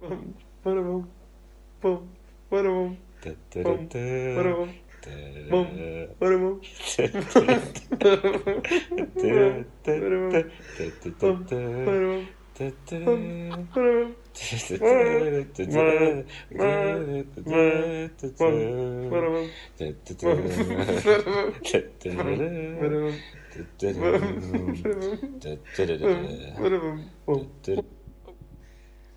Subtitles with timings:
[0.00, 1.04] Whatever.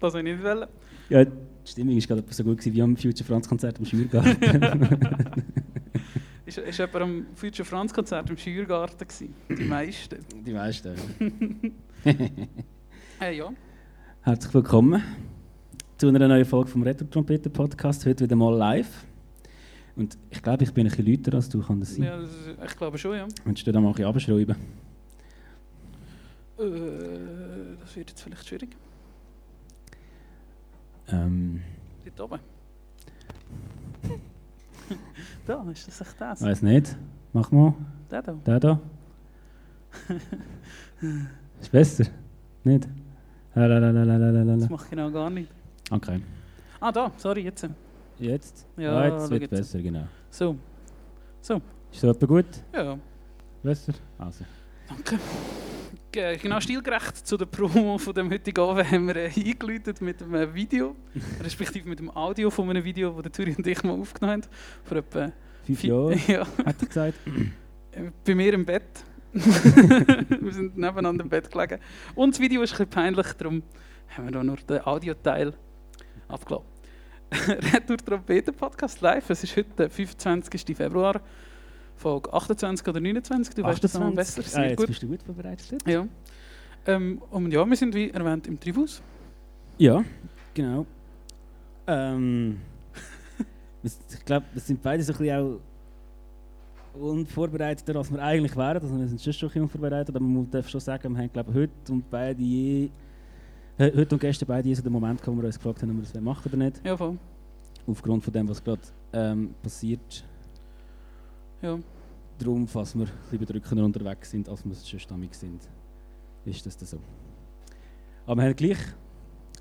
[0.02, 0.68] Das will ich nicht wollen.
[1.09, 1.31] Ja, die
[1.63, 4.35] Stimmung war gerade so gut gewesen wie am Future Franz Konzert im Schürgarten.
[6.44, 9.34] Ist, ist jemand am Future Franz Konzert im Scheuergarten gewesen?
[9.48, 10.17] Die meisten.
[10.45, 10.95] Die meisten.
[13.22, 13.53] Äh, ja.
[14.23, 15.03] Herzlich willkommen
[15.98, 18.03] zu einer neuen Folge vom Retro Trompeten Podcast.
[18.08, 19.05] Heute wieder mal live.
[19.95, 22.03] Und ich glaube, ich bin ein bisschen lauter als du, kann das sein?
[22.05, 23.27] ja das ist, ich glaube schon, ja.
[23.45, 24.55] Willst du da mal ein bisschen abschreiben?
[26.58, 26.63] Äh,
[27.80, 28.70] das wird jetzt vielleicht schwierig.
[31.11, 31.61] Ähm,
[32.15, 32.39] Dort oben.
[35.45, 36.41] da, ist das echt das?
[36.41, 36.95] weiß nicht.
[37.33, 37.73] Mach mal.
[38.09, 38.33] Der da.
[38.33, 38.80] Der da.
[41.61, 42.05] Ist besser?
[42.63, 42.88] Nicht?
[43.55, 44.55] Lalalalalalala.
[44.58, 45.52] Das mache ich genau gar nicht.
[45.89, 46.21] Okay.
[46.80, 47.67] Ah, da, sorry, jetzt.
[48.19, 48.66] Jetzt?
[48.77, 49.52] Ja, Ah, jetzt wird jetzt.
[49.52, 50.03] besser, genau.
[50.30, 50.55] So.
[51.41, 52.45] So, Ist so etwa gut?
[52.73, 52.97] ja.
[53.64, 53.93] Besser?
[54.17, 54.45] Also.
[54.88, 55.19] Danke.
[56.12, 60.22] Ge- Genau stilgerecht zu der Promo von dem heutigen Abend haben wir äh, eingeläutet mit
[60.22, 60.95] einem Video,
[61.42, 64.52] respektive mit dem Audio von einem Video, das der Thuri und ich mal aufgenommen haben.
[64.84, 65.32] Vor etwa
[65.66, 67.17] Fünf vier- Jahre, Ja, hat er gesagt.
[67.94, 68.84] äh, bei mir im Bett.
[69.34, 71.80] wir sind nebeneinander im Bett gelegen.
[72.16, 73.64] Und das Video ist ein bisschen peinlich, darum
[74.09, 75.54] haben wir da nur den Audioteil
[76.28, 76.66] abgelassen.
[77.73, 79.30] Retour Trompeten Podcast live.
[79.30, 80.76] Es ist heute der 25.
[80.76, 81.22] Februar,
[82.02, 83.53] Folge 28 oder 29.
[83.53, 84.41] Du weißt das noch besser.
[84.41, 84.88] Ah, Sehr jetzt gut.
[84.88, 85.88] bist du gut vorbereitet.
[85.88, 86.08] Ja.
[86.88, 89.02] Ähm, und ja, wir sind wie erwähnt im Tribus.
[89.77, 90.03] Ja,
[90.53, 90.85] genau.
[91.88, 92.58] Ähm,
[93.83, 95.59] ich glaube, wir sind beide so ein bisschen auch
[96.99, 98.81] unvorbereiteter, als wir eigentlich wären.
[98.81, 101.31] Also wir sind schon schon ein bisschen unvorbereitet, aber man darf schon sagen, wir haben
[101.31, 102.89] glaube heute und beide je,
[103.80, 106.03] heute und gestern beide so den Moment gehabt, wo wir uns gefragt haben, ob wir
[106.03, 106.81] das machen oder nicht.
[106.83, 107.17] Ja, voll.
[107.87, 108.81] Aufgrund von dem, was gerade
[109.14, 110.26] ähm, passiert.
[111.61, 111.80] Ja.
[112.39, 115.61] Darum, falls wir ein bisschen bedrückender unterwegs sind, als wir es schon stammig sind,
[116.45, 116.99] ist das dann so.
[118.26, 118.77] Aber wir haben gleich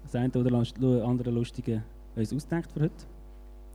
[0.03, 1.83] das eine oder andere Lustige
[2.17, 2.95] uns ausgedacht für heute.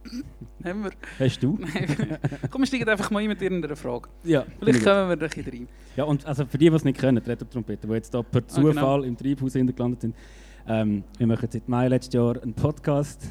[0.64, 0.91] Haben wir.
[1.19, 1.58] Hast du?
[1.59, 2.18] Nein.
[2.50, 4.09] Komm, wir steigen einfach mal ein mit irgendeiner Frage.
[4.24, 4.46] Ja.
[4.59, 5.68] Vielleicht kommen wir da ein rein.
[5.96, 8.72] Ja, und also für die, die es nicht können, Retro-Trompeten, die jetzt da per genau.
[8.72, 10.16] Zufall im Treibhaus gelandet sind,
[10.68, 13.28] ähm, wir machen seit Mai letztes Jahr einen Podcast,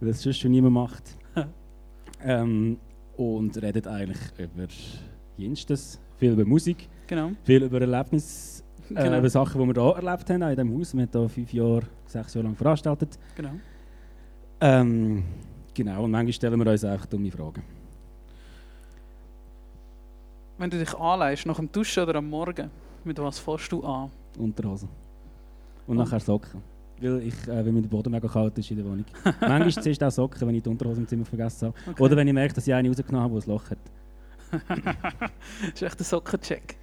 [0.00, 1.18] weil das sonst schon niemand macht.
[2.24, 2.78] ähm,
[3.16, 4.66] und reden eigentlich über
[5.36, 7.30] Jenstes, viel über Musik, Genau.
[7.42, 9.18] viel über Erlebnisse, äh, Genau.
[9.18, 10.94] über Sachen, die wir hier erlebt haben, auch in diesem Haus.
[10.94, 13.18] Wir haben hier fünf Jahre, sechs Jahre lang veranstaltet.
[13.36, 13.50] genau.
[14.60, 15.24] Ähm,
[15.74, 17.62] genau, und manchmal stellen wir uns einfach dumme Fragen.
[20.56, 22.70] Wenn du dich anleihst, nach dem Duschen oder am Morgen,
[23.04, 24.10] mit was fährst du an?
[24.38, 24.88] Unterhose.
[25.86, 26.02] Und Oh.
[26.02, 26.62] nachher Socken.
[27.00, 29.04] Weil, ich, äh, weil mir der Boden mega kalt ist in der Wohnung.
[29.40, 31.76] Manchmal zuerst auch Socken, wenn ich die Unterhose im Zimmer vergessen habe.
[31.90, 32.02] Okay.
[32.02, 33.78] Oder wenn ich merke, dass ich eine rausgenommen habe, die ein Loch hat.
[34.68, 36.76] das ist echt ein Sockencheck.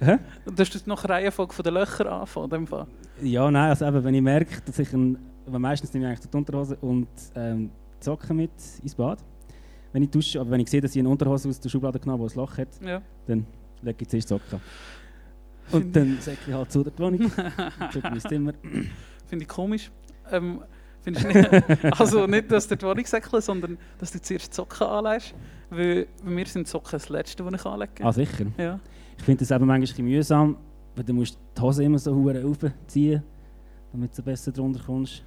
[0.00, 0.18] Hä?
[0.46, 2.86] Und hast du noch eine Reihenfolge von den Löchern anfangen, in dem Fall?
[3.20, 6.30] Ja, nein, also eben, wenn ich merke, dass ich ein, weil meistens nehme ich eigentlich
[6.30, 7.70] die Unterhose und ähm,
[8.00, 8.50] die Socken mit
[8.82, 9.18] ins Bad.
[9.92, 12.22] Wenn ich dusche, aber wenn ich sehe, dass ich eine Unterhose aus der Schublade genommen
[12.22, 13.02] habe, die ein Loch hat, Ja.
[13.26, 13.44] dann
[13.82, 14.60] lege ich zuerst die Socken.
[15.72, 17.30] Und dann sage ich halt zu der Wohnung,
[17.92, 18.52] zu mein Zimmer.
[19.28, 19.90] Finde ich komisch.
[20.30, 20.62] Ähm,
[21.02, 24.86] findest nicht, also nicht, dass du die Wohnung säckeln, sondern dass du zuerst die Socken
[24.86, 25.34] anlegst.
[25.70, 27.92] Weil bei mir sind die Socken das Letzte, was ich anlege.
[28.04, 28.46] Ah, sicher.
[28.56, 28.80] Ja.
[29.16, 30.56] Ich finde das eben manchmal mühsam,
[30.96, 33.22] weil du musst die Hose immer so hure aufziehen,
[33.92, 35.22] damit du besser drunter kommst.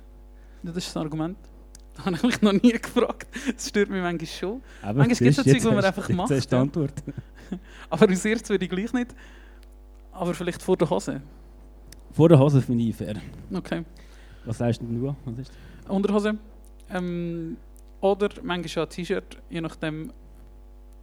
[0.64, 1.38] Das ist das Argument.
[1.94, 3.28] Da habe ich mich noch nie gefragt.
[3.54, 4.62] Das stört mich manchmal schon.
[4.82, 6.56] Aber Manchmal gibt's siehst, so Zeug, jetzt die man hast- einfach macht, hast du die
[6.56, 6.62] ja.
[6.62, 6.94] Antwort.
[7.90, 9.14] Aber aus Erz würde ich gleich nicht.
[10.14, 11.22] Aber vielleicht vor der Hose.
[12.14, 13.16] Vor der Hose finde ich fair.
[13.54, 13.84] Okay.
[14.46, 15.16] Was sagst du denn du?
[15.26, 15.52] Was ist
[15.88, 16.38] Unterhose.
[16.90, 17.58] Ähm,
[18.02, 20.12] oder manchmal auch ein T-Shirt, je nachdem,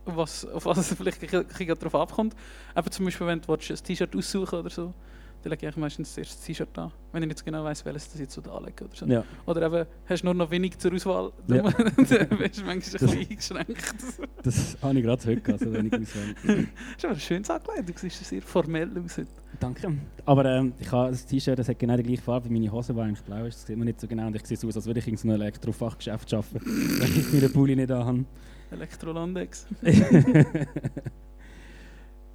[0.04, 2.34] was, auf was es vielleicht darauf abkommt.
[2.74, 4.94] Aber zum Beispiel, wenn du ein T-Shirt aussuchen oder so,
[5.42, 6.90] dann lege ich meistens das T-Shirt an.
[7.12, 9.06] Wenn ich nicht genau weiss, welches das jetzt so da anlege oder so.
[9.06, 9.24] Ja.
[9.46, 11.62] Oder eben, hast du nur noch wenig zur Auswahl, Ja.
[11.62, 13.94] dann dann bist du manchmal ein Das- bisschen eingeschränkt.
[14.42, 15.88] Das habe ich gerade heute, also auswähle.
[16.44, 16.54] Das
[16.96, 19.16] ist aber ein schönes Angelegt, du siehst sehr formell aus.
[19.18, 19.28] heute.
[19.60, 19.92] Danke.
[20.26, 22.92] Aber ähm, ich habe das T-Shirt, das hat genau die gleiche Farbe wie meine Hose,
[22.92, 23.56] die eigentlich blau ist.
[23.60, 24.26] Das sieht man nicht so genau.
[24.26, 27.32] Und ich sehe so aus, als würde ich in so einem Elektrofachgeschäft arbeiten, wenn ich
[27.32, 28.24] meinen Pulli nicht anhabe.
[28.70, 29.66] Elektrolandex.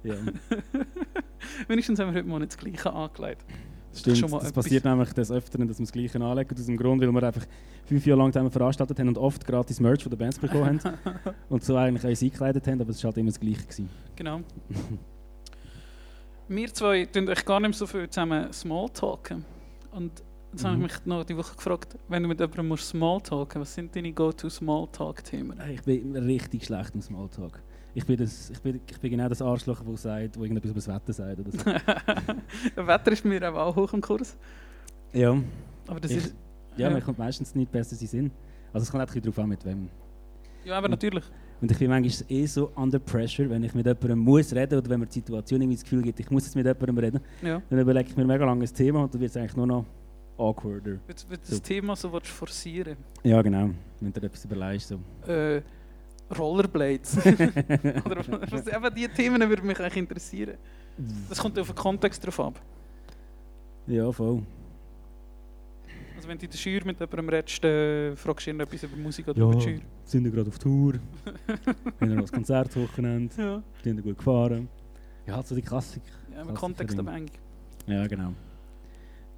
[0.04, 0.14] Ja.
[1.68, 3.44] Wenigstens haben wir heute mal nicht das Gleiche angelegt.
[3.94, 4.64] Stimmt, schon mal das etwas.
[4.64, 7.46] passiert nämlich des Öfteren, dass wir das Gleiche anlegen, aus dem Grund, weil wir einfach
[7.84, 10.98] fünf Jahre lang zusammen veranstaltet haben und oft gratis Merch von den Bands bekommen haben
[11.48, 13.62] und so eigentlich uns eingekleidet haben, aber es war halt immer das Gleiche.
[13.62, 13.88] Gewesen.
[14.16, 14.40] Genau.
[16.48, 19.44] Wir zwei tun euch gar nicht so viel zusammen Smalltalken.
[19.92, 20.10] Und
[20.52, 20.82] jetzt habe ich Mhm.
[20.82, 25.60] mich noch die Woche gefragt, wenn du mit jemandem musst Smalltalken was sind deine Go-To-Smalltalk-Themen?
[25.72, 27.62] Ich bin richtig schlecht im Smalltalk.
[27.96, 30.80] Ich bin, das, ich, bin, ich bin genau das Arschloch, das sagt, wo irgendetwas über
[30.80, 31.38] das Wetter sagt.
[31.38, 32.86] Oder so.
[32.86, 34.36] Wetter ist mir auch hoch im Kurs.
[35.12, 35.36] ja,
[35.86, 36.34] Aber das Ich- ist.
[36.76, 36.90] ja, Ja.
[36.90, 38.30] man kommt meistens nicht besser in Sinn.
[38.72, 39.88] Also es kommt auch ein bisschen darauf an, mit wem.
[40.64, 41.24] Ja, aber natürlich.
[41.60, 44.90] Und ich bin manchmal eh so under pressure, wenn ich mit jemandem muss reden oder
[44.90, 47.62] wenn mir die Situation irgendwie das Gefühl gibt, ich muss jetzt mit jemandem reden, Ja.
[47.70, 49.84] dann überlege ich mir mega langes Thema und dann wird es eigentlich nur noch
[50.36, 50.98] awkwarder.
[51.06, 51.58] Wenn du das So.
[51.60, 53.70] Thema so forcieren Ja, genau.
[54.00, 54.88] Wenn du dir etwas überlegst.
[54.88, 54.98] So.
[55.30, 55.62] äh,
[56.38, 57.18] Rollerblades.
[57.26, 60.54] Oder was, eben die Themen würden mich eigentlich interessieren.
[61.28, 62.60] Das kommt auf den Kontext drauf ab.
[63.86, 64.42] ja, voll.
[66.16, 68.96] Also wenn du in der Schür mit jemandem redest, dann fragst du ihn etwas über
[68.96, 69.44] Musik oder Ja.
[69.44, 69.80] über die Schür.
[70.04, 70.94] Sind wir gerade auf Tour?
[71.46, 73.34] Haben wir noch das Konzertwochenende?
[73.36, 74.68] Ja, Sind gut gefahren?
[75.26, 76.02] Ja, so die Klassik.
[76.32, 77.32] ja aber Klassiker kontextabhängig.
[77.86, 78.32] Ja, genau.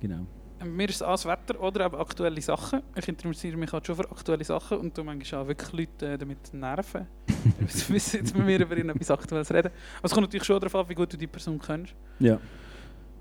[0.01, 0.27] Genau.
[0.65, 2.83] Mir ist es auch das Wetter oder eben aktuelle Sachen.
[2.95, 6.19] Ich interessiere mich halt schon für aktuelle Sachen und du manchmal auch wirklich Leute äh,
[6.19, 7.07] damit nerven.
[7.69, 9.71] Sie müssen jetzt mit mir über irgendetwas Aktuelles reden.
[9.99, 11.95] Aber es kommt natürlich schon darauf an, wie gut du die Person kennst.
[12.19, 12.39] Ja.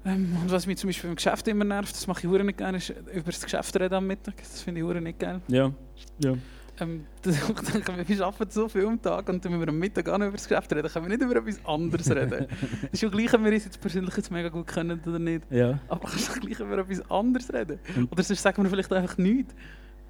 [0.06, 2.60] Ähm, und was mich zum Beispiel im Geschäft immer nervt, das mache ich hure nicht
[2.60, 4.38] gerne, ist über das Geschäft reden am Mittag.
[4.38, 5.42] Das finde ich hure nicht geil.
[5.48, 5.72] Ja.
[6.20, 6.34] Ja.
[6.80, 9.80] Ähm, das, ich denke, wir arbeiten so viel am Tag und dann müssen wir am
[9.80, 10.90] Mittag auch noch über das Geschäft reden.
[10.90, 12.48] Können wir nicht über etwas anderes reden?
[12.84, 15.50] Es ist schon gleich, ob wir uns jetzt persönlich jetzt mega gut kennen oder nicht.
[15.52, 15.80] Ja.
[15.88, 17.80] Aber kannst du gleich über etwas anderes reden?
[18.12, 19.56] Oder sonst sagen wir vielleicht einfach nichts.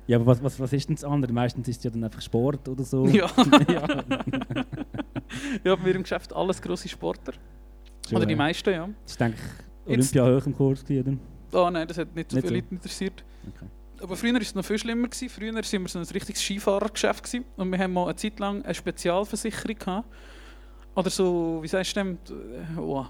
[0.07, 1.33] Ja, aber was, was, was ist denn das andere?
[1.33, 3.05] Meistens ist es ja dann einfach Sport oder so.
[3.07, 3.27] Ja.
[3.67, 3.87] ja.
[5.63, 7.33] ja, wir im Geschäft alles grosse Sportler.
[8.07, 8.37] Schon, Oder die ja.
[8.37, 8.87] meisten, ja.
[9.03, 11.19] Das ist, denke ich, Jetzt- Olympia hoch im Kurs gewesen,
[11.51, 12.63] Oh nein, das hat nicht so Nicht viele so.
[12.63, 13.23] Leute interessiert.
[13.47, 13.65] Okay.
[14.01, 15.07] Aber früher war es noch viel schlimmer.
[15.07, 15.29] Gewesen.
[15.29, 17.23] Früher waren wir so ein richtiges Skifahrergeschäft.
[17.23, 17.45] Gewesen.
[17.57, 20.07] Und wir haben mal eine Zeit lang eine Spezialversicherung gehabt.
[20.95, 22.17] Oder so, wie sagst du dem?
[22.29, 23.05] Äh, Oh,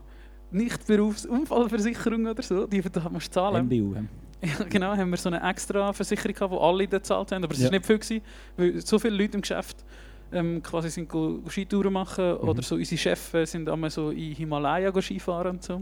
[0.52, 2.66] nicht Berufsunfallversicherung oder so.
[2.68, 3.66] Die musst du zahlen.
[3.66, 3.96] MBU.
[4.42, 7.44] Ja, genau, haben wir so eine extra Versicherung gehabt, die alle gezahlt haben.
[7.44, 7.72] Aber es war Ja.
[7.72, 8.22] nicht viel, gewesen,
[8.58, 9.84] weil so viele Leute im Geschäft
[10.32, 11.10] ähm, quasi sind
[11.50, 12.34] Skitouren machen.
[12.34, 12.50] Mhm.
[12.50, 15.82] Oder so unsere Chefs äh, sind einmal so in Himalaya Skifahren und so.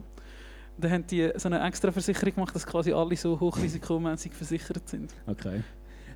[0.77, 5.13] Dann haben die so eine extra Versicherung gemacht, dass quasi alle so hochrisikomäßig versichert sind.
[5.27, 5.61] Okay.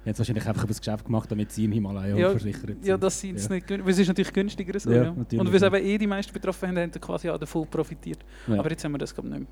[0.04, 2.86] Die haben es wahrscheinlich einfach das Geschäft gemacht, damit sie im Himalaya Ja, versichert sind.
[2.86, 3.50] Ja, das sind Ja.
[3.54, 4.90] nicht gün- weil es ist natürlich günstiger so.
[4.92, 7.30] Ja, Ja, natürlich, Und weil es eben eh die meisten betroffen haben, haben sie quasi
[7.30, 8.20] auch davon profitiert.
[8.48, 8.60] Ja.
[8.60, 9.50] Aber jetzt haben wir das glaube ich nicht mehr.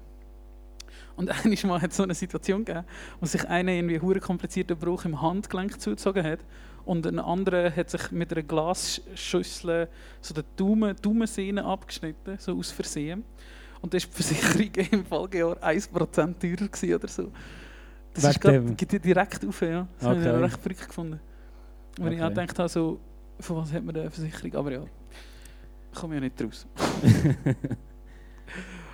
[1.18, 2.86] Und einmal Mal hat es so eine Situation gegeben,
[3.20, 6.40] wo sich einer irgendwie einen komplizierten Bruch im Handgelenk zugezogen hat
[6.86, 9.88] und ein anderer hat sich mit einer Glasschüssel
[10.22, 13.24] so den Daumen, Daumensehne abgeschnitten, so aus Versehen.
[13.86, 17.32] Und war die Versicherung im Folgejahr 1% teurer oder so.
[18.16, 18.42] Das Wegen ist
[18.78, 19.88] gerade direkt auf, ja.
[20.00, 20.36] Das habe ich Okay.
[20.36, 21.20] auch recht verrückt gefunden.
[22.00, 22.34] Weil ich auch Okay.
[22.42, 23.00] gedacht habe, so,
[23.40, 24.56] von was hat man eine Versicherung?
[24.56, 24.84] Aber ja,
[25.94, 26.66] komme ja nicht raus.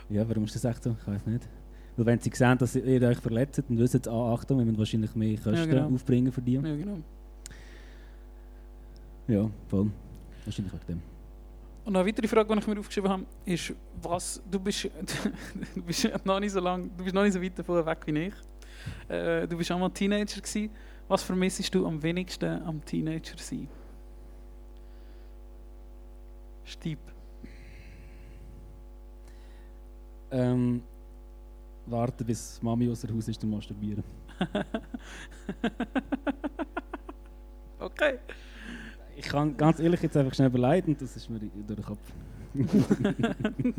[0.09, 0.95] ja, warum ist das echt so?
[0.99, 1.47] Ich weiß nicht.
[1.95, 4.77] Weil wenn sie sehen, dass ihr euch verletzt, dann wissen sie, ah, Achtung, wir müssen
[4.77, 5.89] wahrscheinlich mehr Kosten genau.
[5.89, 6.53] aufbringen für die.
[6.53, 6.97] Ja, genau.
[9.27, 9.89] Ja, voll.
[10.43, 11.11] Wahrscheinlich wegen dem.
[11.83, 14.83] Und eine weitere Frage, die ich mir aufgeschrieben habe, ist, was, du bist,
[15.75, 18.19] du bist noch nicht so lang, du bist noch nicht so weit davon weg wie
[18.19, 18.33] ich.
[19.07, 20.69] Äh, du bist auch mal Teenager gewesen.
[21.07, 23.67] Was vermissest du am wenigsten am Teenager sein?
[26.63, 27.00] Stieb.
[30.29, 30.84] Ähm,
[31.86, 34.03] warten, bis Mami aus dem Haus ist, dann masturbieren.
[37.79, 38.20] okay.
[39.15, 42.00] Ich kann ganz ehrlich jetzt einfach schnell überleiten, das ist mir durch den Kopf.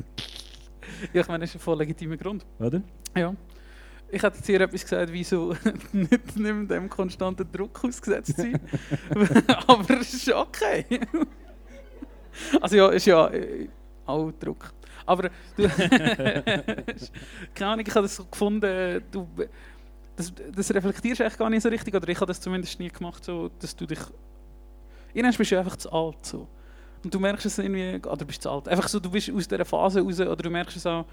[1.13, 2.45] Ja, ich meine, das ist ein voll legitimer Grund.
[2.59, 2.83] Oder?
[3.17, 3.35] Ja.
[4.11, 5.55] Ich hätte jetzt hier etwas gesagt, wie so
[5.93, 8.61] nicht, nicht dem konstanten Druck ausgesetzt sein.
[9.67, 10.85] Aber es ist okay.
[12.61, 13.69] also ja, ist ja äh,
[14.05, 14.73] auch Druck.
[15.07, 15.69] Aber du,
[17.55, 19.27] keine Ahnung, ich habe das so gefunden, du,
[20.15, 22.91] das, das reflektierst du eigentlich gar nicht so richtig, oder ich habe das zumindest nie
[22.91, 23.99] gemacht, so, dass du dich...
[25.15, 26.25] Irgendwann bist du einfach zu alt.
[26.25, 26.49] So.
[27.05, 28.69] Und du merkst es irgendwie, oder bist zu alt.
[28.69, 31.05] Einfach so, du bist aus dieser Phase raus, oder du merkst es auch,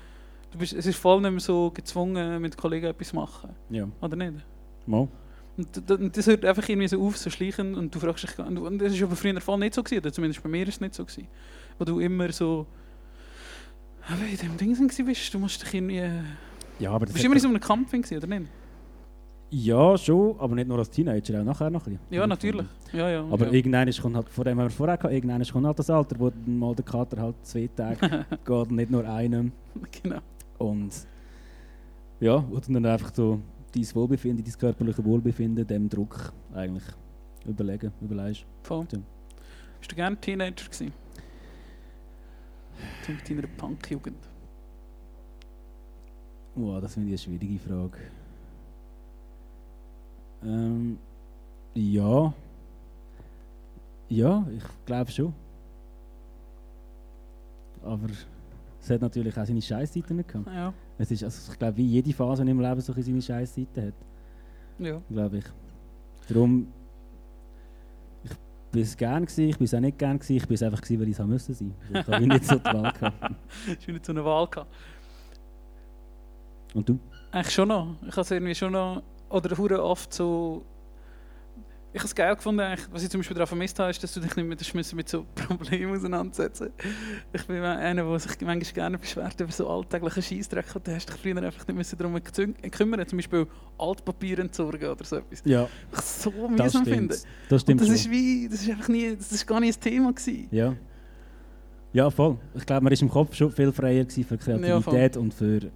[0.51, 3.49] du bist, es ist voll nicht mehr so gezwungen, mit Kollegen etwas zu machen.
[3.69, 3.87] Ja.
[4.01, 4.33] Oder nicht?
[4.85, 5.07] Mal.
[5.57, 8.79] Und, und das hört einfach irgendwie so auf, so schleichen, und du fragst dich, und
[8.79, 10.93] das ist aber früher voll nicht so gewesen, oder zumindest bei mir ist es nicht
[10.93, 11.27] so gewesen.
[11.77, 12.65] Wo du immer so,
[14.07, 17.35] aber in dem Ding bist, du musst dich irgendwie, du Ja, aber das bist immer
[17.35, 18.49] in so einem Kampf gewesen, oder nicht?
[19.51, 22.13] Ja, schon, aber nicht nur als Teenager, auch nachher noch ein bisschen.
[22.13, 22.67] Ja, natürlich.
[22.93, 23.23] Ja, ja.
[23.23, 23.53] Aber ja.
[23.53, 26.19] irgendwann ist, kommt halt, vor dem haben wir vorher gehabt, irgendwann kommt halt das Alter,
[26.19, 29.51] wo dann mal der Kater halt zwei Tage geht und nicht nur einem.
[30.03, 30.19] genau.
[30.59, 30.91] Und
[32.19, 33.39] ja, oder dann einfach so
[33.73, 36.83] dein Wohlbefinden, dein körperliche Wohlbefinden dem Druck eigentlich
[37.45, 38.45] überlegen, überlegst.
[38.63, 38.85] Voll.
[38.91, 38.99] Ja.
[39.79, 40.93] Bist du gerne Teenager gewesen?
[43.07, 44.17] Mit deiner Punk-Jugend.
[46.55, 47.97] Wow, das finde ich eine schwierige Frage.
[50.43, 50.97] Ähm,
[51.73, 52.33] ja.
[54.09, 55.33] Ja, ich glaube schon.
[57.83, 58.07] Aber
[58.81, 60.47] es hat natürlich auch seine Scheißseiten gehabt.
[60.47, 63.87] Ja, Es ist, also ich glaube, wie jede Phase in meinem Leben so seine Scheißseiten
[63.87, 63.93] hat,
[64.79, 65.01] ja.
[65.09, 65.45] glaube ich.
[66.27, 66.67] Darum,
[68.23, 68.31] ich
[68.71, 70.81] bin es gern gewesen, ich bin es auch nicht gern gewesen, ich bin es einfach
[70.81, 71.73] gewesen, weil ich es haben müssen sein.
[71.91, 73.35] Ich habe nicht so die Wahl gehabt.
[73.85, 74.73] Du nicht so eine Wahl gehabt?
[76.73, 76.99] Und du?
[77.31, 77.95] Eigentlich schon noch.
[78.01, 80.63] Ich habe es irgendwie schon noch, oder hure oft so...
[81.91, 84.19] Ich habe es geil gefunden, was ich zum Beispiel daran vermisst habe, ist, dass du
[84.19, 86.69] dich nicht mit, mit so Problemen auseinandersetzen
[87.33, 91.09] Ich bin einer, der sich manchmal gerne beschwert über so alltäglichen Scheissdreck und da hast
[91.09, 93.47] du dich früher einfach nicht müssen darum kümmern Zum Beispiel
[93.79, 95.41] Altpapier entsorgen oder so etwas.
[95.45, 97.15] Ja, Ich so das mühsam finde.
[97.49, 98.11] Das stimmt Und das schon.
[98.11, 100.47] ist wie, das ist einfach nie, das ist gar nicht ein Thema gewesen.
[100.51, 100.75] Ja.
[101.91, 102.37] Ja, voll.
[102.53, 105.71] Ich glaube, man war im Kopf schon viel freier für Kreativität und für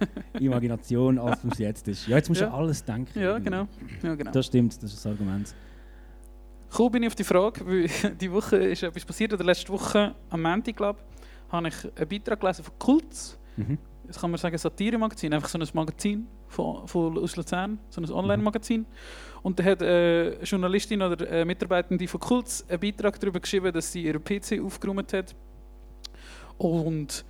[0.40, 2.06] Imagination, als es jetzt ist.
[2.06, 2.52] Ja, jetzt musst du Ja.
[2.52, 3.20] alles denken.
[3.20, 3.66] Ja, genau.
[4.02, 4.30] Ja, genau.
[4.30, 5.54] Das stimmt, das ist das Argument.
[6.78, 10.14] Cool bin ich auf die Frage, weil die Woche ist etwas passiert, oder letzte Woche
[10.30, 13.38] am Montag, glaube ich, habe ich einen Beitrag gelesen von Kults.
[13.56, 13.78] Mhm.
[14.06, 18.10] Das kann man sagen, Satire-Magazin, einfach so ein Magazin von, von aus Luzern, so ein
[18.10, 18.84] Online-Magazin.
[19.42, 23.72] Und da hat äh, eine Journalistin oder eine Mitarbeitende von Kults einen Beitrag darüber geschrieben,
[23.72, 25.34] dass sie ihren PC aufgeräumt hat
[26.58, 27.24] und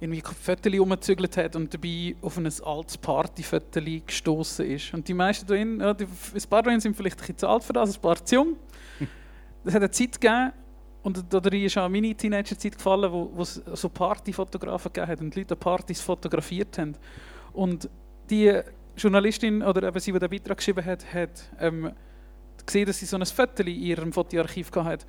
[0.00, 4.94] irgendwie Fotos umgezügelt hat und dabei auf ein altes Partyfoto gestoßen ist.
[4.94, 7.48] Und die meisten da drin, ja, die, ein paar drin sind vielleicht ein bisschen zu
[7.48, 8.56] alt für das, ein paar zu jung.
[9.64, 10.52] Es hat eine Zeit gegeben,
[11.02, 15.20] und da darin ist auch meine Teenager-Zeit gefallen, wo, wo es so Partyfotografen gegeben hat
[15.20, 16.94] und Leute Partys fotografiert haben.
[17.52, 17.88] Und
[18.30, 18.60] die
[18.96, 21.92] Journalistin, oder eben sie, die den Beitrag geschrieben hat, hat ähm,
[22.64, 25.06] gesehen, dass sie so ein Foto in ihrem Fotoarchiv hatte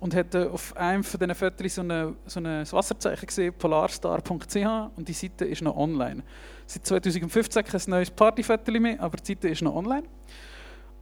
[0.00, 4.56] und hat auf einem von diesen Fotos so, eine, so ein Wasserzeichen gesehen, polarstar.ch
[4.96, 6.22] und die Seite ist noch online.
[6.66, 10.04] Seit 2015 kein neues Partyfoto mehr, aber die Seite ist noch online.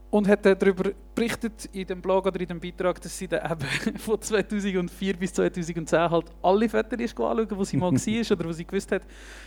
[0.09, 3.99] Und hat darüber berichtet in dem Blog oder in dem Beitrag, dass sie dann eben
[3.99, 8.65] von 2004 bis 2010 halt alle Fotos anschauen, wo sie mal war oder wo sie
[8.65, 9.03] gewusst hat,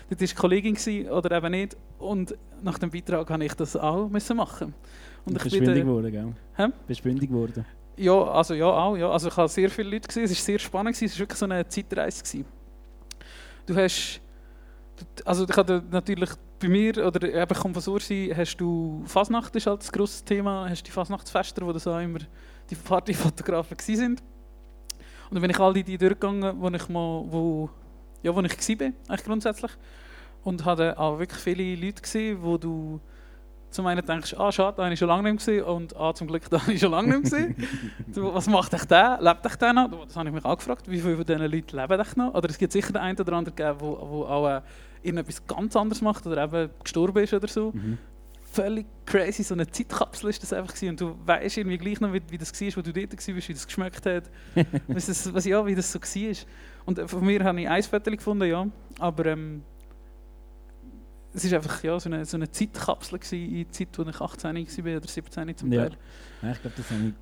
[0.10, 1.77] das war Kollegin oder eben nicht.
[1.98, 4.74] Und nach dem Beitrag habe ich das auch machen.
[5.25, 6.34] Und ich bist bin fündig dann- geworden, gell?
[6.56, 6.74] Hä?
[6.86, 7.65] Bist fündig geworden.
[8.00, 8.96] Ja, also ja, auch.
[8.96, 9.10] Ja.
[9.12, 11.46] Also ich habe sehr viele Leute gesehen, es war sehr spannend, es war wirklich so
[11.46, 12.24] eine Zeitreise.
[12.24, 12.46] Gewesen.
[13.65, 14.22] Du hast,
[15.25, 16.29] also ich hatte natürlich
[16.60, 20.24] bei mir, oder eben ich komme von Sursi, hast du, Fasnacht ist halt das grosses
[20.24, 22.20] Thema, hast die Fasnachtsfester, wo das auch immer
[22.70, 24.22] die Partyfotografen sind.
[25.29, 27.70] Und dann bin ich all die, die durchgegangen, wo ich mal, wo,
[28.24, 29.72] ja, wo ich bin, eigentlich grundsätzlich.
[30.44, 33.00] Und hatte auch wirklich viele Leute gesehen, wo du
[33.71, 36.27] zum einen denkst, ah schade, da habe ich schon lange nicht mehr und ah zum
[36.27, 37.49] Glück, da habe ich schon lange nicht mehr.
[38.07, 39.19] Du, was macht echt der?
[39.21, 40.05] Lebt echt der noch?
[40.05, 40.89] Das habe ich mich auch gefragt.
[40.89, 42.33] Wie viele von diesen Leuten leben echt noch?
[42.33, 44.61] Oder es gibt sicher den einen oder anderen, der auch äh,
[45.03, 47.71] irgendetwas ganz anderes macht oder eben gestorben ist oder so.
[47.73, 47.97] Mhm.
[48.51, 50.89] Völlig crazy, so eine Zeitkapsel ist das einfach gewesen.
[50.89, 53.53] Und du weißt irgendwie gleich noch, wie, wie das war, wo du dort warst, wie
[53.53, 54.23] das geschmeckt hat.
[54.88, 56.35] was das, was, ja, wie das so war.
[56.85, 58.67] Und äh, von mir habe ich ein Foto gefunden, ja.
[58.97, 59.63] Aber ähm,
[61.33, 64.21] es war einfach ja, so, eine, so eine Zeitkapsel gewesen, in der Zeit, wo ich
[64.21, 64.55] 18
[64.86, 65.71] war oder 17 zum.
[65.71, 65.91] Teil.
[66.41, 67.13] Ja, ich glaube, das habe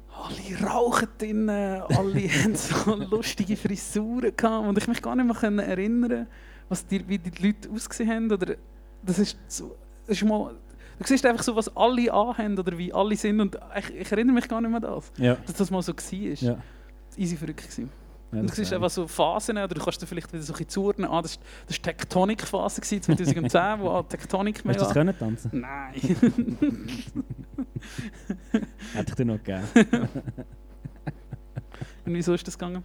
[0.47, 1.89] ich Alle rauchen drin, alle
[2.43, 6.27] haben so lustige Frisuren gehabt und ich mich gar nicht mehr erinnern,
[6.69, 8.31] was die, wie die Leute ausgesehen haben.
[8.31, 8.55] Oder
[9.03, 10.53] das ist so, das ist mal,
[10.99, 14.35] du siehst einfach so, was alle anhaben oder wie alle sind und ich, ich erinnere
[14.35, 15.35] mich gar nicht mehr an das, Ja.
[15.45, 16.03] dass das mal so war.
[16.11, 16.57] Ja.
[17.17, 17.89] Easy verrückt gewesen.
[18.31, 20.57] Ja, das du siehst einfach so Phasen, oder du kannst dir vielleicht wieder so ein
[20.57, 24.93] bisschen zuordnen, ah, das war das die Tektonik-Phase gewesen, 2010, wo auch Tektonik mehr Hast
[24.93, 25.51] du das tanzen?
[25.53, 25.93] Nein.
[28.93, 29.63] Hätte ich dir noch gegeben.
[32.05, 32.84] Und wieso ist das gegangen?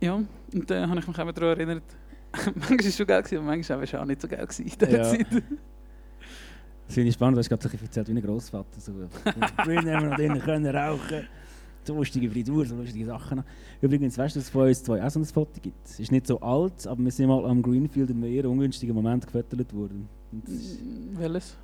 [0.00, 1.84] Ja, und dann habe ich mich eben daran erinnert,
[2.56, 4.64] manchmal war es schon geil, gewesen, aber manchmal war es auch nicht so geil in
[4.64, 5.04] dieser Ja.
[5.04, 5.26] Zeit.
[6.86, 8.80] Das finde ich spannend, du hast gerade so ein bisschen erzählt wie ein Grossvater.
[8.80, 8.92] So,
[9.62, 11.28] früher haben wir noch drinnen können rauchen.
[11.84, 13.42] So lustige Frisur, so lustige Sachen.
[13.80, 15.84] Übrigens, weißt du, dass es von uns zwei auch so ein Foto gibt?
[15.84, 18.94] Es ist nicht so alt, aber wir sind mal am Greenfield in einem eher ungünstigen
[18.94, 20.08] Moment gefüttert worden.
[20.46, 20.78] Ist,
[21.18, 21.56] Welches?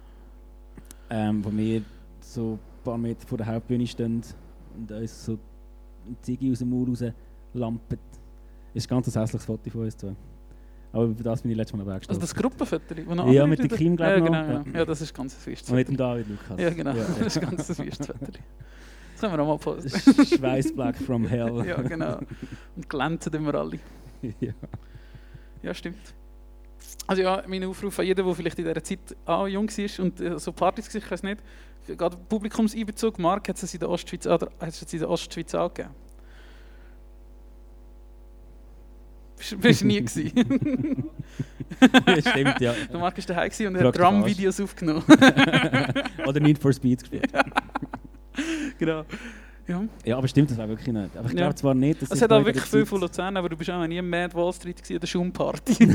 [1.11, 1.83] ähm, wo wir
[2.21, 4.23] so ein paar Meter vor der Hauptbühne stehen
[4.77, 5.33] und uns so
[6.07, 7.05] ein Ziggy aus dem Maul raus
[7.55, 7.99] lampen.
[8.75, 10.15] Es ist ein ganz hässliches Foto von uns zwei.
[10.93, 12.35] Aber über das bin ich letztes Mal noch Also das.
[12.35, 12.95] Gruppenfoto?
[13.31, 14.49] Ja, mit dem Leute- Kim, glaub ja, ich, genau, noch.
[14.49, 14.65] ja.
[14.73, 14.79] Ja.
[14.81, 15.97] ja, das ist ganz ein wüstes Und mit dem.
[15.97, 16.59] David Lukas.
[16.61, 18.15] Ja, genau, Ja, das ist ganz ein Foto.
[19.21, 20.25] Das können wir auch mal posten.
[20.25, 21.65] Schweißblack from hell.
[21.67, 22.21] ja, genau.
[22.77, 23.81] Und glänzen immer alle.
[24.41, 24.53] ja.
[25.61, 26.15] Ja, stimmt.
[27.09, 30.21] Also ja, mein Aufruf an jeden, der vielleicht in dieser Zeit auch jung war und
[30.21, 31.43] äh, so Partys war, ich weiß nicht,
[31.97, 35.91] gerade Publikumseinbezug, Mark hat es in der Ostschweiz, oder, hat es in der Ostschweiz angegeben.
[39.37, 40.33] Bist bist du nie gewesen?
[42.21, 42.73] Stimmt, ja.
[42.73, 43.99] Der Mark war daheim und er hat.
[43.99, 45.05] Drum-Videos aufgenommen.
[46.27, 47.33] Oder Need for Speed gespielt.
[48.79, 49.05] genau.
[49.67, 49.85] Ja.
[50.05, 51.15] Ja, aber stimmt, das war wirklich nicht.
[51.17, 51.41] Aber ich Ja.
[51.41, 53.87] glaube zwar nicht, dass Es hat auch wirklich viel von Luzern, aber du bist auch
[53.87, 55.73] nie im Mad Wall Street gewesen, der Schumparty.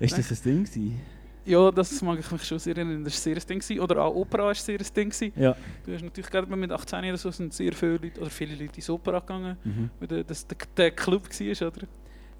[0.00, 1.00] Ist das ein Ding gewesen?
[1.44, 3.02] ja, das mag ich mich schon sehr erinnern.
[3.04, 3.58] Das war sehr ein Ding.
[3.58, 3.80] gewesen.
[3.80, 5.10] Oder auch Opera war sehr ein Ding.
[5.10, 5.32] gewesen.
[5.36, 5.56] Ja.
[5.84, 8.76] Du hast natürlich gerade mit 18 oder so sind sehr viele Leute, oder viele Leute
[8.76, 9.90] ins Opera gegangen, Mhm.
[9.98, 11.86] weil der- das der, der Club war, oder?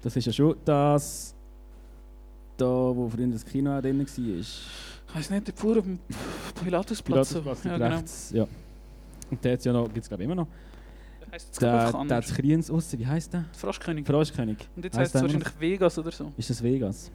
[0.01, 1.35] Das ist ja schon das,
[2.57, 4.45] da wo früher das Kino drin war.
[5.13, 5.99] Ich weiß nicht, der Pur auf dem
[6.63, 7.29] Pilatusplatz.
[7.29, 7.41] so.
[7.41, 7.95] Pilatusplatz ja, genau.
[7.97, 8.31] rechts.
[8.33, 8.47] Ja.
[9.29, 10.47] Und der ja noch, gibt es glaube ich immer noch.
[11.35, 13.45] Ich, Der, der hat Kriens aussen, wie heisst der?
[13.53, 14.05] Froschkönig.
[14.07, 14.57] Froschkönig.
[14.75, 16.31] Und jetzt heisst es wahrscheinlich Vegas oder so.
[16.35, 17.11] Ist das Vegas?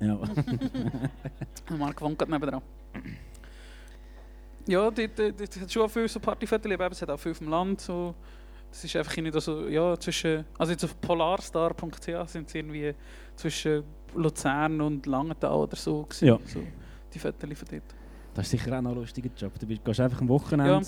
[0.00, 0.16] Ja.
[1.76, 2.62] Marc wohnt gerade nebenan.
[4.66, 5.18] Ja, dort
[5.60, 7.80] hat schon viel so Partyviertel, aber es hat auch viel auf dem Land.
[7.80, 8.14] So.
[8.70, 12.94] Das ist einfach nicht so, ja, zwischen, also jetzt auf polarstar.ch sind es irgendwie
[13.34, 16.26] zwischen Luzern und Langenthal oder so gewesen.
[16.28, 16.38] Ja.
[16.46, 16.60] So,
[17.12, 17.82] die Viertel von dort.
[18.34, 19.58] Das ist sicher auch noch ein lustiger Job.
[19.58, 20.80] Du bist- gehst einfach am Wochenende, Ja.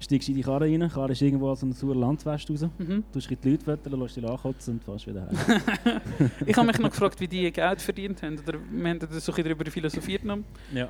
[0.00, 2.66] steigst in die Karre rein, die Karre ist irgendwo aus einer sauren Landwest raus.
[2.78, 3.04] Mhm.
[3.12, 6.00] Du schreibst die Leute wetteln, lässt dich ankotzen und fährst wieder heim.
[6.46, 8.38] Ich habe mich noch gefragt, wie die Geld verdient haben.
[8.38, 10.24] Oder wir haben da so ein darüber philosophiert.
[10.24, 10.38] Noch.
[10.74, 10.88] ja.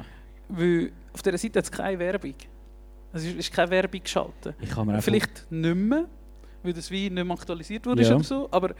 [0.48, 2.34] Weil auf dieser Seite hat es keine Werbung.
[3.12, 4.54] Also es ist keine Werbung geschaltet.
[4.60, 5.04] Ich kann mir einfach...
[5.04, 6.06] Vielleicht nicht mehr,
[6.62, 8.14] weil das wie nicht mehr aktualisiert wurde Ja.
[8.14, 8.48] oder so.
[8.50, 8.74] Aber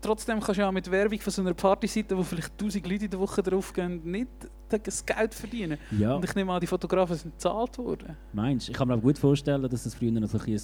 [0.00, 3.04] trotzdem kannst du ja auch mit Werbung von so einer Partyseite, wo vielleicht 1000 Leute
[3.06, 4.28] in der Woche drauf gehen, nicht
[4.68, 5.78] das Geld verdienen.
[5.98, 8.16] Ja, Und ich nehme an, die Fotografen sind bezahlt worden.
[8.32, 8.72] meinst du?
[8.72, 10.60] Ich kann mir aber gut vorstellen, dass das früher noch so ein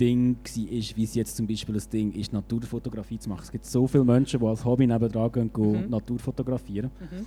[0.00, 3.42] Ding war, wie es jetzt zum Beispiel ein Ding ist, Naturfotografie zu machen.
[3.42, 5.90] Es gibt so viele Menschen, die als Hobby nebenan gehen, gehen Mhm.
[5.90, 6.90] Natur fotografieren.
[7.00, 7.26] Mhm.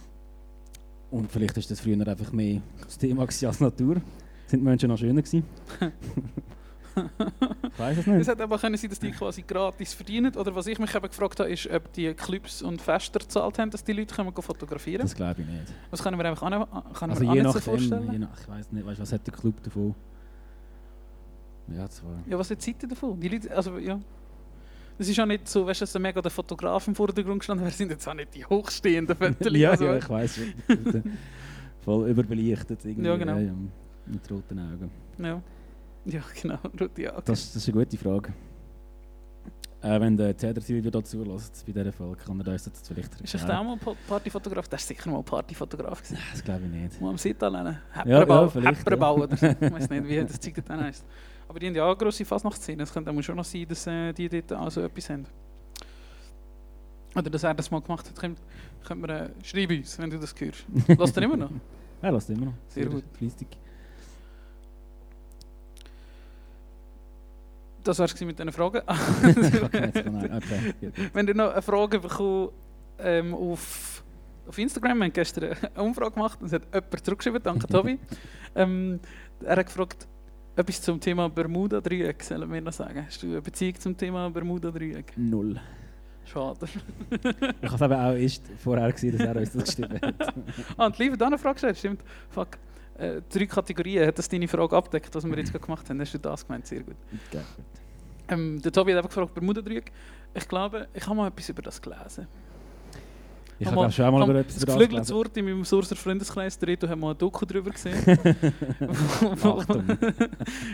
[1.10, 3.96] Und vielleicht ist das früher einfach mehr das Thema als Natur.
[4.48, 5.44] Sind die Menschen noch schöner gewesen?
[6.96, 8.28] ich weiß es Es nicht.
[8.28, 10.36] hätte aber können sein, dass die quasi gratis verdienen.
[10.36, 13.72] Oder was ich mich eben gefragt habe, ist, ob die Clubs und Fester gezahlt haben,
[13.72, 15.74] dass die Leute gehen fotografieren Das glaube ich nicht.
[15.90, 18.20] Das können wir einfach nicht, können Also wir je nicht so nachdem, je vorstellen.
[18.22, 19.96] nach, ich weiß nicht, weißt, was hat der Club davon?
[21.68, 22.12] Ja, zwar.
[22.28, 23.20] Ja, was hat die Seite davon?
[23.20, 24.00] Die Leute, also, ja.
[24.98, 27.66] Es ist auch nicht so, weißt du, dass da mega der Fotograf im Vordergrund gestanden
[27.66, 29.48] Wir sind jetzt auch nicht die hochstehenden Fotos.
[29.54, 30.40] ja, also, ja, ich weiß.
[31.84, 33.08] Voll überbelichtet irgendwie.
[33.08, 33.36] Ja, genau.
[34.06, 34.92] mit roten Augen.
[35.18, 35.42] ja.
[36.06, 36.58] Ja, genau.
[36.80, 37.24] Rote Augen.
[37.26, 38.34] Das, das ist eine gute Frage.
[39.84, 43.20] Äh, wenn der Cedar Silvio dazu lässt bei dieser Folge, kann er uns das vielleicht
[43.22, 44.68] Ist echt auch mal Pa- Partyfotograf?
[44.68, 46.20] Der ist sicher mal Partyfotograf gewesen.
[46.32, 47.02] Das glaube ich nicht.
[47.02, 47.80] Mal am Sit lernen.
[47.96, 49.48] ja, Hepperbau, vielleicht, Hepperbau oder so.
[49.48, 51.04] Ich weiß nicht, wie das Zeug dann heisst.
[51.48, 52.84] Aber die haben ja auch grosse Fasnachtsszene.
[52.84, 55.26] Es könnte auch schon noch sein, dass äh, die dort auch so etwas haben.
[57.16, 58.16] Oder dass er das mal gemacht hat.
[58.16, 58.38] Könnt,
[58.86, 60.64] könnt mir, äh, schreib uns, wenn du das hörst.
[60.98, 61.50] Lass dir immer noch.
[62.04, 62.54] Er lässt immer noch.
[62.68, 63.04] Sehr gut.
[63.14, 63.48] Fleissig.
[67.84, 68.82] Das war es mit diesen Fragen.
[69.64, 69.92] okay.
[71.14, 72.52] Wenn ihr noch eine Frage bekommt
[73.00, 74.04] ähm, auf,
[74.48, 78.00] auf Instagram, wir haben gestern eine Umfrage gemacht und es hat jemand zurückgeschrieben, danke Tobi.
[78.56, 79.00] ähm,
[79.44, 80.08] er hat gefragt,
[80.56, 83.06] etwas zum Thema Bermuda-Dreieck, sollen wir noch sagen.
[83.06, 85.14] Hast du eine Beziehung zum Thema Bermuda-Dreieck?
[85.18, 85.60] Null.
[86.26, 86.68] Schade.
[87.62, 90.34] Ich habe eben auch erst vorher gesehen, dass er uns das geschrieben hat.
[90.78, 92.02] ah, und Liebe, da eine Frage gestellt, stimmt.
[92.30, 92.58] Fuck.
[93.02, 96.00] Äh, drei Kategorien, hat das deine Frage abdeckt, was wir jetzt gerade gemacht haben?
[96.00, 96.68] Hast du das gemeint?
[96.68, 96.96] Sehr gut.
[97.30, 97.42] Okay.
[98.28, 99.92] Ähm, der Tobi hat eben gefragt, Bermuda-Dreieck.
[100.36, 102.28] Ich glaube, ich habe mal etwas über das gelesen.
[103.58, 105.16] Ich Hab habe auch schon einmal hab über etwas Das über das gelesen.
[105.16, 107.96] Wort in meinem Surser Freundeskreis, der Reto hat mal ein Doku darüber gesehen.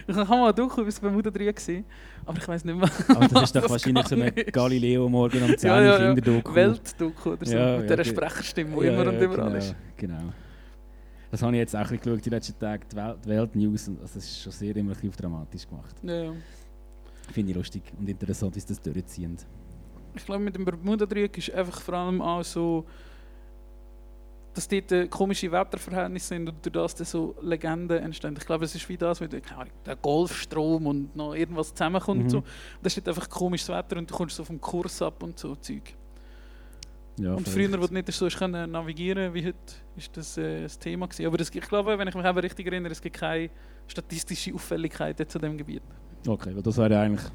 [0.07, 1.85] Ich habe mal ein Doku über das Bermuda-Dreieck gesehen,
[2.25, 2.89] aber ich weiß nicht mehr.
[3.09, 4.53] Aber das ist doch wahrscheinlich so eine gegangen ist.
[4.53, 6.13] Galileo morgen um 10 Ja, Uhr ja, ja.
[6.13, 6.55] Kinderdoku.
[6.55, 9.57] Weltdoku oder so, Ja, mit ja, dieser Sprecherstimme, die Ja, immer ja, und überall genau,
[9.57, 9.75] ist.
[9.97, 10.33] Genau.
[11.37, 13.87] Das habe ich jetzt auch ein bisschen geschaut, die letzten Tage, die Welt, die Weltnews.
[13.89, 15.95] Und das ist schon sehr immer ein bisschen dramatisch gemacht.
[16.01, 16.33] Ja, ja.
[17.31, 19.37] Finde ich lustig und interessant, wie sie das durchziehen.
[20.15, 22.85] Ich glaube, mit dem Bermuda-Dreieck ist einfach vor allem auch so,
[24.55, 28.35] dass dort äh, komische Wetterverhältnisse sind und durch das dann so Legenden entstehen.
[28.35, 32.17] Ich glaube, es ist wie das mit Ahnung, der Golfstrom und noch irgendwas zusammenkommt.
[32.17, 32.23] Mhm.
[32.23, 32.43] Und so.
[32.81, 35.93] Da steht einfach komisches Wetter und du kommst so vom Kurs ab und so Zeug.
[37.19, 37.71] Ja, und vielleicht.
[37.71, 39.57] früher, wo du nicht so können navigieren wie heute,
[39.95, 41.25] ist das äh, das Thema gewesen.
[41.25, 43.49] Aber das, ich glaube, wenn ich mich eben richtig erinnere, es gibt keine
[43.87, 45.81] statistische Auffälligkeit zu diesem Gebiet.
[46.27, 47.25] Okay, weil das wäre eigentlich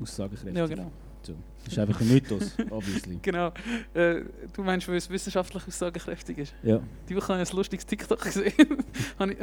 [0.00, 0.56] aussagekräftig.
[0.56, 0.90] Ja, genau.
[1.22, 1.34] So.
[1.64, 3.18] Das ist einfach ein Mythos, obviously.
[3.22, 3.52] Genau.
[3.94, 4.22] Äh,
[4.54, 6.54] du meinst, weil es wissenschaftlich aussagekräftig ist?
[6.62, 6.80] Ja.
[7.08, 8.84] Die Woche habe ich ein lustiges TikTok gesehen.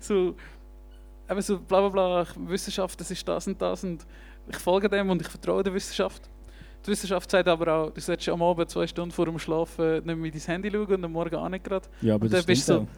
[0.00, 0.34] So,
[1.28, 3.84] eben so bla bla bla, Wissenschaft, das ist das und das.
[3.84, 4.04] Und
[4.48, 6.28] ich folge dem und ich vertraue der Wissenschaft.
[6.86, 10.04] Die Wissenschaft sagt aber auch, du solltest am Abend zwei Stunden vor dem Schlafen nicht
[10.06, 11.86] mehr in dein Handy schauen und am Morgen auch nicht gerade.
[12.00, 12.88] Ja, aber Und das dann bist du so,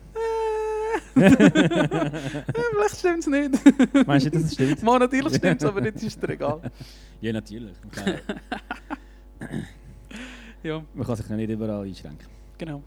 [1.21, 4.07] äh, vielleicht stimmt es nicht.
[4.07, 4.83] Meinst du, dass es stimmt?
[4.85, 6.71] Mal natürlich stimmt es, aber jetzt ist es dir egal.
[7.21, 7.75] Ja, natürlich.
[7.91, 8.15] Kann,
[10.63, 12.27] Ja, man kann sich ja nicht überall einschränken.
[12.57, 12.83] genau.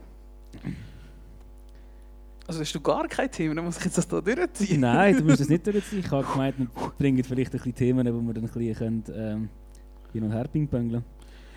[2.47, 4.79] Also hast du gar kein Thema, dann muss ich jetzt das da durchziehen.
[4.79, 5.99] Nein, du musst das nicht durchziehen.
[5.99, 9.03] Ich habe gemeint, wir bringen vielleicht ein bisschen Themen, wo wir dann ein bisschen können,
[9.15, 9.49] ähm,
[10.15, 11.03] hin und her pingpongeln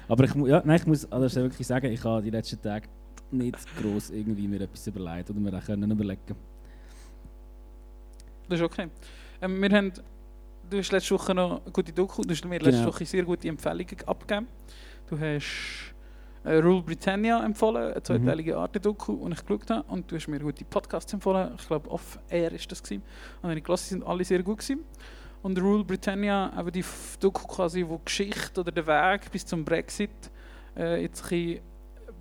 [0.08, 2.88] Aber ich, ja, nein, ich muss also wirklich sagen, ich habe die letzten Tage
[3.30, 6.34] nicht gross irgendwie mir etwas überlegt oder mir auch können überlegen
[8.48, 8.88] Das ist okay.
[9.40, 9.92] Ähm, wir haben,
[10.68, 12.88] du hast letzte Woche noch eine gute Doku, du hast mir letzte Genau.
[12.88, 14.48] Woche sehr gute Empfehlungen abgegeben.
[15.08, 15.94] Du hast
[16.44, 19.84] äh, Rule Britannia empfohlen, eine zweiteilige Arte-Doku, die ich geschaut habe.
[19.92, 21.52] Und du hast mir gute Podcasts empfohlen.
[21.58, 22.82] Ich glaube, Off-Air ist das.
[22.82, 23.02] Gewesen.
[23.42, 24.58] Und die Klasse sind alle sehr gut.
[24.58, 24.84] Gewesen.
[25.42, 26.84] Und Rule Britannia, eben die
[27.20, 30.10] Doku quasi, wo die Geschichte oder den Weg bis zum Brexit
[30.76, 31.60] äh, jetzt ein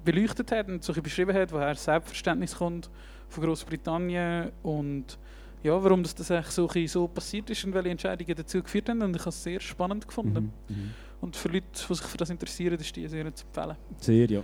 [0.03, 2.89] beleuchtet hat und so ein beschrieben hat, woher das Selbstverständnis kommt
[3.27, 5.19] von Großbritannien und
[5.63, 9.01] ja, warum das, das eigentlich so, so passiert ist und welche Entscheidungen dazu geführt haben.
[9.01, 10.53] Und ich habe es sehr spannend gefunden.
[10.69, 10.75] Mhm.
[10.75, 10.93] Mhm.
[11.19, 13.75] Und für Leute, die sich für das interessieren, ist die sehr zu empfehlen.
[13.99, 14.41] Sehr, ja.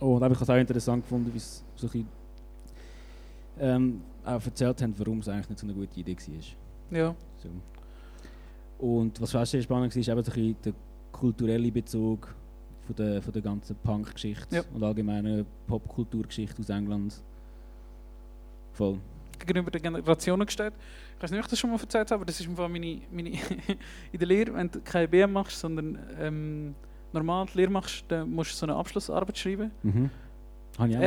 [0.00, 2.08] Oh, und ich habe es auch interessant gefunden, wie es so ein bisschen,
[3.60, 6.98] ähm, auch erzählt haben, warum es eigentlich nicht so eine gute Idee war.
[6.98, 7.48] Ja, So.
[8.78, 10.72] Und was fast sehr spannend war, ist eben so ein der
[11.12, 12.34] kulturelle Bezug
[12.86, 14.62] von der, von der ganzen Punk-Geschichte Ja.
[14.72, 17.22] und allgemeinen Popkulturgeschichte aus England.
[18.72, 18.98] Voll.
[19.38, 20.74] gegenüber den Generationen gestellt.
[21.16, 23.00] Ich weiß nicht, ob ich das schon mal erzählt habe, aber das ist Fall meine,
[23.10, 23.30] meine
[24.12, 26.74] in der Lehre, wenn du keine BM machst, sondern ähm,
[27.12, 29.70] normal die Lehre machst, dann musst du so eine Abschlussarbeit schreiben.
[29.82, 30.10] Mhm.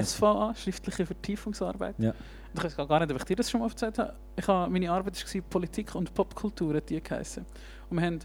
[0.04, 1.96] SVA, schriftliche Vertiefungsarbeit.
[2.00, 2.14] Ja.
[2.54, 4.14] Und ich weiß gar nicht, ob ich dir das schon mal erzählt habe.
[4.36, 7.46] Ich habe meine Arbeit war Politik und Popkultur, hat die geheißen.
[7.90, 8.20] Und wir haben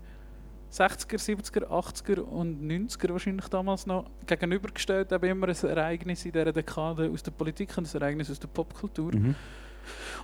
[0.73, 6.53] 60er, 70er, 80er und 90er wahrscheinlich damals noch gegenübergestellt, eben immer ein Ereignis in dieser
[6.53, 9.15] Dekade aus der Politik und ein Ereignis aus der Popkultur.
[9.15, 9.35] Mhm.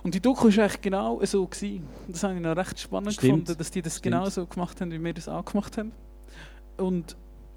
[0.03, 1.47] Und die Doku war eigentlich genau so.
[1.47, 1.87] Gewesen.
[2.09, 3.45] Das habe ich noch recht spannend Stimmt.
[3.45, 4.15] gefunden, dass die das Stimmt.
[4.15, 5.93] genau so gemacht haben, wie wir das auch gemacht haben.
[6.77, 7.15] Und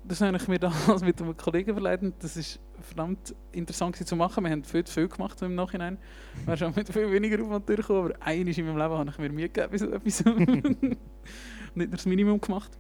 [0.09, 4.17] das habe ich mir damals mit einem Kollegen überlegt und das ist verdammt interessant zu
[4.17, 4.45] machen.
[4.45, 5.99] Wir haben viel zu viel gemacht im Nachhinein.
[6.45, 9.19] Wir haben schon mit viel weniger Aufwand durchgekommen, aber einmal in meinem Leben habe ich
[9.19, 10.25] mir Mühe gegeben so etwas.
[11.75, 12.71] Nicht nur das Minimum gemacht.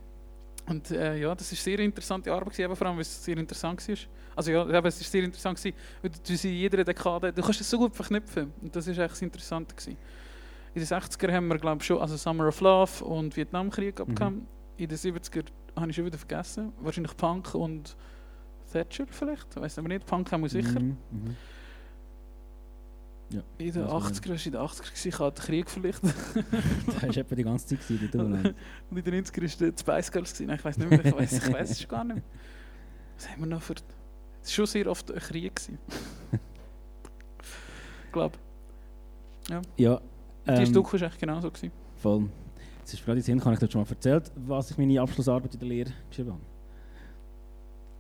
[0.68, 3.36] Und äh, ja, das war sehr interessante Arbeit, gewesen, eben vor allem, weil es sehr
[3.36, 3.96] interessant war.
[4.34, 7.60] Also ja, eben, es war sehr interessant, gewesen, weil du, in jeder Dekade, du kannst
[7.60, 8.52] es so gut verknüpfen.
[8.60, 9.74] Und das ist eigentlich das Interessante.
[9.74, 9.96] Gewesen.
[10.74, 14.46] In den 60er haben wir, glaube ich, schon also Summer of Love und Vietnamkrieg abgekommen.
[14.78, 15.44] In den 70er
[15.76, 16.72] habe ich schon wieder vergessen.
[16.80, 17.96] Wahrscheinlich Punk und
[18.72, 20.06] Thatcher vielleicht, weiß aber nicht.
[20.06, 20.78] Punk haben wir sicher.
[20.80, 20.96] Mhm.
[21.10, 21.36] Mhm.
[23.30, 23.42] Ja.
[23.58, 26.02] In den Also, 80er, war in den 80er, gewesen, ich hatte Krieg vielleicht.
[26.86, 27.88] Das war etwa die ganze Zeit.
[27.88, 28.54] Gewesen, unten.
[28.90, 30.32] Und in den 90er war die Spice Girls.
[30.32, 30.50] Gewesen.
[30.50, 32.24] Ich weiß nicht mehr, ich weiß, ich weiß es gar nicht mehr.
[33.16, 33.74] Was haben wir noch für...
[34.42, 35.56] Es war schon sehr oft ein Krieg.
[35.56, 35.78] gewesen.
[38.04, 38.38] ich glaube,
[39.48, 40.00] ja.
[40.46, 41.50] die ähm, Doku war eigentlich genau so.
[41.50, 41.72] Gewesen.
[41.96, 42.28] Voll.
[42.86, 45.00] Jetzt ist gerade in den Sinn, habe ich dir schon mal erzählt, was ich meine
[45.00, 46.40] Abschlussarbeit in der Lehre geschrieben habe?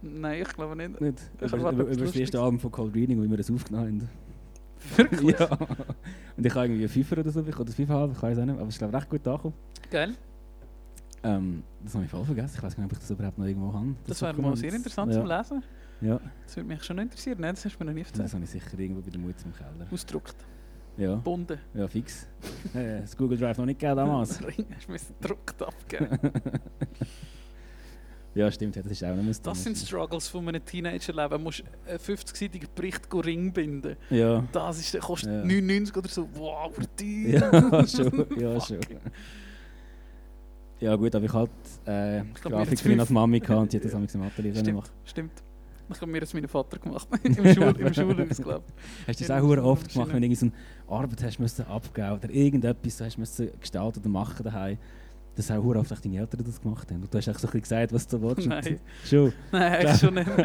[0.00, 1.00] Nein, ich glaube nicht.
[1.00, 1.18] Nicht?
[1.40, 2.34] Ich Über, über, über das erste Lustiges.
[2.36, 4.08] Album von Cold Reading, wo wir das aufgenommen haben.
[4.96, 5.38] Wirklich?
[5.40, 5.50] ja.
[6.36, 8.68] Und ich habe irgendwie Fünfer oder so bekommen, oder fünfeinhalb, ich weiß auch nicht, aber
[8.68, 9.54] es ist glaube ich recht gut angekommen.
[9.90, 10.14] Geil.
[11.24, 13.72] Ähm, das habe ich voll vergessen, ich weiß nicht, ob ich das überhaupt noch irgendwo
[13.72, 13.96] habe.
[14.06, 15.18] Das wäre mal sehr interessant ja.
[15.18, 15.64] zum Lesen.
[16.00, 17.38] Ja, Das würde mich schon interessieren.
[17.40, 18.34] Nein, das hast du mir noch nie das erzählt.
[18.34, 19.88] habe ich sicher irgendwo bei der Mutter im Keller.
[19.90, 20.36] Ausgedruckt.
[20.96, 21.58] Ja, Bunden.
[21.74, 22.26] ja fix.
[22.74, 24.40] Äh, das Google Drive noch nicht gegeben damals.
[24.46, 26.18] Ring hast du müssen gedruckt abgeben.
[28.34, 31.38] ja, stimmt, ja, das ist auch noch Das sind Struggles von einem Teenagerleben.
[31.38, 33.96] Du musst einen 50-seitigen Bericht Ring binden.
[34.10, 34.44] Ja.
[34.52, 35.44] Das ist, kostet Ja.
[35.44, 36.28] 99 oder so.
[36.34, 37.62] Wow, teuer.
[37.72, 38.26] Ja, schon.
[38.38, 38.80] Ja, schon.
[40.78, 41.50] Ja gut, aber ich halt
[41.86, 44.22] äh, Ich glaub, wir Grafikerin jetzt als Mami gehabt und die hat das am im
[44.22, 44.92] Atelier Stimmt, gemacht.
[45.04, 45.32] stimmt.
[45.88, 47.08] Ich habe mir das meinen Vater gemacht.
[47.22, 48.64] Im, Schul, im Schulhaus, glaube
[49.06, 50.52] Hast du das auch das oft gemacht, wenn du irgendeine
[50.88, 54.78] Arbeit hast müssen abgeben oder irgendetwas hast müssen gestalten oder machen daheim?
[55.36, 57.02] Das haben hure oft deine Eltern das gemacht haben.
[57.02, 58.48] Und du hast echt so ein bisschen gesagt, was du willst.
[58.48, 58.80] Nein.
[59.04, 59.32] Schon.
[59.52, 60.26] Nein, eigentlich schon nicht.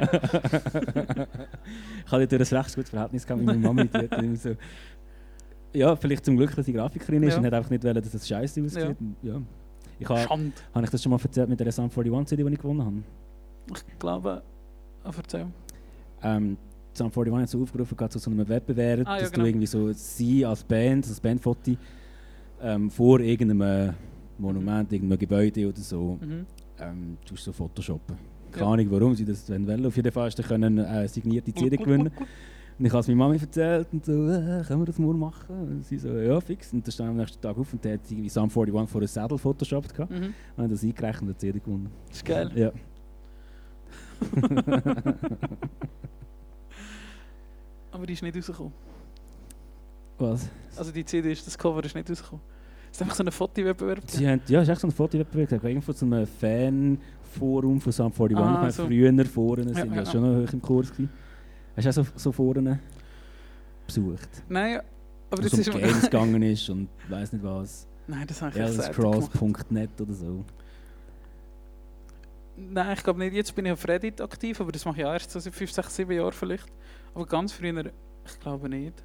[2.06, 3.88] ich hatte dort ein recht gutes Verhältnis gehabt mit meiner Mami.
[3.88, 4.56] Die hat immer so,
[5.74, 7.40] ja, vielleicht zum Glück, dass sie Grafikerin ist Ja.
[7.40, 8.98] und hat einfach nicht wollen, dass es scheiße aussieht.
[9.24, 9.34] Ja.
[9.34, 9.42] Ja.
[9.98, 10.52] Ich habe Schande.
[10.74, 13.04] Habe ich das schon mal erzählt mit der Sum 41 CD, die ich gewonnen habe?
[13.74, 14.42] Ich glaube,
[15.04, 15.48] ah, erzähl.
[16.24, 16.58] Ähm,
[16.94, 19.44] Sum 41 hat so aufgerufen zu so einem Wettbewerb, Ah, ja, dass genau.
[19.46, 21.72] du irgendwie so sie als Band, als Bandfoto,
[22.62, 23.94] ähm, vor irgendeinem
[24.38, 26.46] Monument, irgendeinem Gebäude oder so, Mhm.
[26.80, 28.16] ähm, tust so photoshoppen.
[28.52, 28.58] Ja.
[28.58, 29.86] Keine Ahnung, warum sie das wollen.
[29.86, 32.12] Auf jeden Fall du können, äh, signierte CD gewinnen.
[32.78, 35.56] Und ich habe es meiner Mami erzählt und so, äh, können wir das morgen machen?
[35.56, 36.74] Und sie so, ja, fix.
[36.74, 39.08] Und dann stand am nächsten Tag auf und der hat irgendwie Sum 41 vor einem
[39.08, 39.98] Saddle photoshoppt.
[40.00, 40.34] Mhm.
[40.58, 41.90] Und hat das eingerechnet und hat CD gewonnen.
[42.10, 42.52] Das ist geil.
[42.56, 42.72] Ja.
[47.92, 48.74] Aber die ist nicht rausgekommen.
[50.18, 50.50] Was?
[50.76, 52.44] Also die CD ist, das Cover ist nicht rausgekommen.
[52.92, 54.02] Es ist einfach so ein Fotowettbewerb.
[54.08, 55.50] Sie haben, ja, es ist echt so ein Fotowettbewerb.
[55.50, 55.66] gehabt.
[55.66, 58.38] Irgendwo zu einem Fanforum von Sum 41.
[58.38, 58.86] Ah, ich so.
[58.86, 61.10] früher Foren Ja, sind ja, ja, schon noch hoch im Kurs gewesen.
[61.76, 62.80] Hast du auch so, so Foren
[63.86, 64.44] besucht?
[64.50, 64.82] Nein,
[65.30, 65.74] aber das es ist...
[65.74, 67.88] um Games gegangen ist und weiss nicht was.
[68.08, 68.72] Nein, das habe ich gemacht.
[68.72, 70.44] Elderscrolls.net oder so.
[72.70, 73.34] Nein, ich glaube nicht.
[73.34, 75.72] Jetzt bin ich auf Reddit aktiv, aber das mache ich auch erst so seit 5,
[75.72, 76.68] 6, 7 Jahren vielleicht.
[77.14, 77.92] Aber ganz früher,
[78.26, 79.04] ich glaube nicht.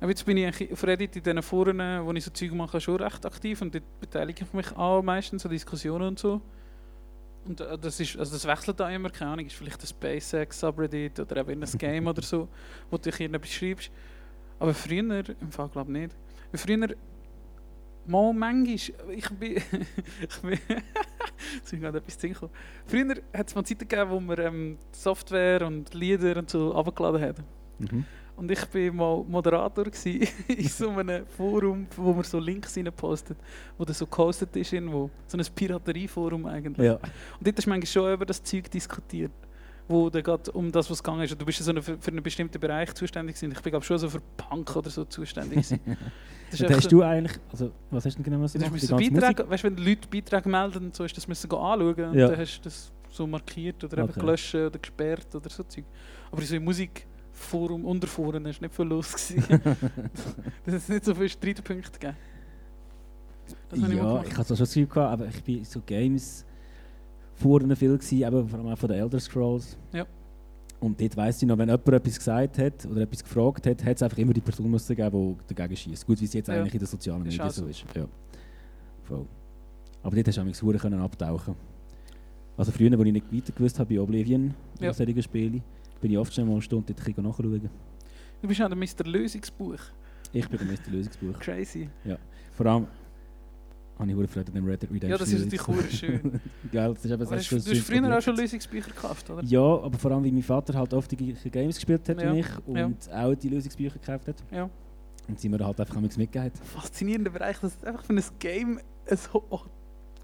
[0.00, 2.96] Aber jetzt bin ich auf Reddit in diesen Foren, wo ich so Zeug mache, schon
[2.96, 6.40] recht aktiv und dort beteilige ich mich auch meistens an Diskussionen und so.
[7.44, 10.60] Und äh, das, ist, also das wechselt da immer, keine Ahnung, ist vielleicht ein SpaceX
[10.60, 12.48] Subreddit oder eben ein Game oder so,
[12.90, 13.90] wo du dich irgendetwas schreibst.
[14.58, 16.16] Aber früher, im Fall glaube ich nicht.
[16.54, 16.88] Früher,
[18.06, 20.58] mal manchmal, ich bin, ich bin,
[21.54, 22.50] jetzt ist gerade etwas zu.
[22.86, 27.20] Früher hat es mal Zeiten gegeben, wo wir ähm, Software und Lieder und so abgeladen
[27.20, 27.44] haben.
[27.78, 28.04] Mhm.
[28.34, 29.86] Und ich war mal Moderator
[30.48, 33.36] in so einem Forum, wo man so Links postet,
[33.76, 35.10] wo das so gehostet ist irgendwo.
[35.26, 36.86] So ein Piraterieforum eigentlich.
[36.86, 36.94] Ja.
[36.94, 39.32] Und dort du manchmal schon über das Zeug diskutiert.
[39.92, 41.32] Wo dann geht um das, was gegangen ist.
[41.32, 43.52] Und Du bist ja so eine, für, einen bestimmten Bereich zuständig gewesen.
[43.52, 45.80] Ich bin glaube schon so für Punk oder so zuständig gewesen.
[46.50, 48.88] Das hast so- du eigentlich, also was hast du denn genau Ja, gemacht?
[48.90, 52.14] ganze Beiträge, weißt wenn Leute Beiträge melden und so, ist das müssen gehen anschauen und
[52.18, 52.28] Ja.
[52.28, 54.20] dann hast du das so markiert oder eben Okay.
[54.20, 55.84] gelöscht oder gesperrt oder so Zeug.
[56.30, 59.60] Aber so im Musikforum, Unterforen, ist nicht viel los gewesen.
[60.66, 62.16] das ist nicht so viele Streitpunkte gegeben.
[63.72, 64.26] Ich ja, gemacht.
[64.28, 66.44] ich hatte so schon Gefühl gehabt, aber ich bin so Games
[67.34, 69.76] vorne viel gewesen, eben vor allem auch von den Elder Scrolls.
[69.92, 70.06] Ja.
[70.80, 73.96] Und dort weiss ich noch, wenn jemand etwas gesagt hat oder etwas gefragt hat, hat
[73.96, 76.06] es einfach immer die Person müssen geben, die dagegen schießt.
[76.06, 76.54] Gut, wie es jetzt Ja.
[76.54, 77.68] eigentlich in den sozialen Medien auch so so.
[77.68, 77.84] ist.
[77.94, 78.06] Ja.
[79.04, 79.26] Voll.
[80.02, 80.42] Aber dort hast du
[80.72, 81.54] auch können abtauchen
[82.56, 84.92] Also früher, als ich nicht weiter gewusst habe bei Oblivion Ja.
[84.92, 85.62] solchen Spielen,
[86.00, 87.70] bin ich oft schon mal eine Stunde dort nachschauen.
[88.40, 89.04] Du bist ja der Mr.
[89.04, 89.78] Lösungsbuch.
[90.32, 90.90] Ich bin der Mr.
[90.90, 91.38] Lösungsbuch.
[91.38, 91.88] Crazy.
[92.54, 92.86] Vor allem
[94.10, 96.40] habe ich verdammt an dem Red Dead Redemption Ja, das ist natürlich schön.
[96.72, 99.42] Geil, das ist eben das hast, du hast früher auch schon Lösungsbücher gekauft, oder?
[99.44, 102.34] Ja, aber vor allem, wie mein Vater halt oft die gleichen Games gespielt hat Ja,
[102.34, 102.90] wie ich und ja.
[103.26, 104.36] auch die Lösungsbücher gekauft hat.
[104.50, 104.68] Ja.
[105.28, 106.52] Und sie mir halt einfach nichts mitgegeben.
[106.64, 109.60] Faszinierender Bereich, dass es einfach für ein Game ein ho- oh,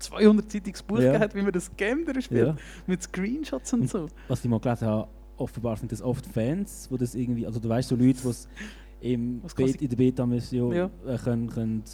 [0.00, 1.18] 200-seitiges Buch Ja.
[1.18, 2.46] hat, wie man das Game durchspielt.
[2.48, 2.56] Ja.
[2.86, 4.08] Mit Screenshots und Und- so.
[4.28, 7.68] Was ich mal gelesen habe, offenbar sind das oft Fans, wo das irgendwie, also du
[7.68, 8.48] weißt so Leute, die es
[9.00, 10.90] in der Beta-Mission Ja.
[11.06, 11.84] äh, können, können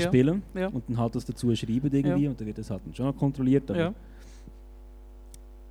[0.00, 0.06] Ja.
[0.08, 0.68] spielen Ja.
[0.68, 3.16] und dann halt das dazu schreiben irgendwie und dann wird das halt dann schon noch
[3.16, 3.70] kontrolliert.
[3.70, 3.94] Aber Ja.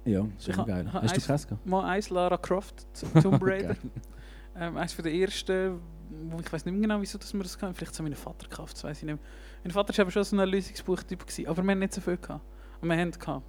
[0.06, 0.92] ja, schon ha- geil.
[0.94, 1.66] ha- Hast du das gehabt?
[1.66, 2.86] Mal eins Lara Croft,
[3.22, 3.76] Tomb Raider.
[4.56, 5.80] Ähm, eins von der ersten,
[6.30, 7.74] wo ich weiß nicht mehr genau, wieso dass wir das hatten.
[7.74, 9.24] Vielleicht hat mein Vater gekauft, das weiß ich nicht mehr.
[9.64, 12.42] Mein Vater war schon so ein Lösungsbuchtyp, gewesen, aber wir haben nicht so viel gehabt.
[12.82, 13.44] Aber wir haben gehabt.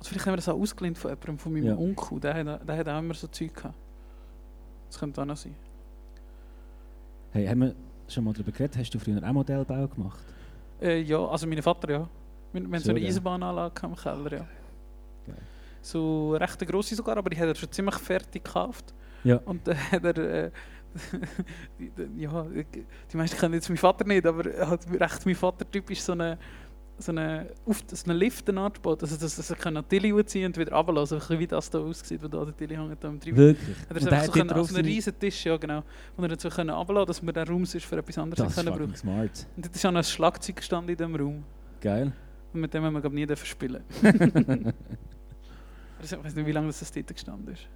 [0.00, 1.76] Oder vielleicht haben wir das auch ausgeliehen von jemandem, von meinem Ja.
[1.76, 2.20] Onkel.
[2.20, 3.74] Der hat, der hat auch immer so Zeug gehabt.
[4.88, 5.54] Das könnte auch noch sein.
[7.32, 7.74] Hey, haben wir
[8.12, 8.76] schon mal darüber geredet?
[8.78, 10.24] Hast du früher auch Modellbau gemacht?
[10.80, 12.08] Äh, ja, also mein Vater, ja.
[12.52, 13.08] Wir, wir haben so eine geil.
[13.08, 14.46] Eisenbahnanlage im Keller, ja.
[15.26, 15.36] Geil.
[15.82, 18.94] So recht grosse sogar, aber die hat er schon ziemlich fertig gekauft.
[19.24, 19.36] Ja.
[19.44, 20.50] Und dann hat er, äh,
[22.16, 22.46] ja,
[23.12, 26.12] die meisten kennen jetzt meinen Vater nicht, aber er hat recht mein Vater typisch so
[26.12, 26.38] eine,
[26.98, 30.56] so eine, auf, so eine Lift gebaut, also dass, dass er kann Tilly ziehen und
[30.56, 33.02] wieder runterlassen, ein bisschen wie das da aussieht, wo da der Tilly hängt.
[33.02, 33.58] Wirklich?
[33.78, 35.82] Hat er Und so hat können, dort auf einen seine- riesen Tisch, ja genau,
[36.16, 38.76] wo er dazu können runterlassen, dass wir den Raum sonst für etwas anderes Das können
[38.76, 38.96] brauchen.
[38.96, 39.46] smart.
[39.56, 41.44] Und dort ist auch noch ein Schlagzeug gestanden in diesem Raum.
[41.80, 42.12] Geil.
[42.52, 43.82] Und mit dem haben wir glaub, nie dürfen spielen.
[44.02, 44.12] Also,
[46.16, 47.66] ich weiß nicht, wie lange das dort gestanden ist.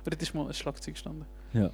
[0.00, 1.26] Aber dort ist mal ein Schlagzeug gestanden.
[1.52, 1.70] Ja.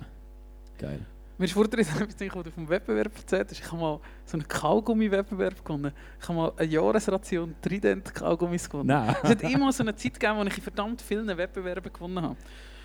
[0.78, 1.00] Geil.
[1.42, 3.58] Mir ist vorher etwas was du vom Wettbewerb erzählt hast.
[3.58, 5.92] Ich habe mal so einen Kaugummi-Wettbewerb gewonnen.
[6.20, 8.86] Ich habe mal eine Jahresration Trident-Kaugummis gewonnen.
[8.86, 9.16] Nein.
[9.24, 12.36] Es hat immer so eine Zeit gegeben, wo ich in verdammt vielen Wettbewerben gewonnen habe.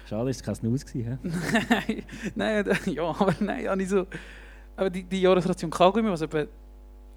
[0.10, 1.20] Schade, ist es kein Snooze gewesen,
[2.34, 4.08] nein, nein, ja, aber nein, habe ich so.
[4.76, 6.46] Aber die, die Jahresration Kaugummi, was etwa,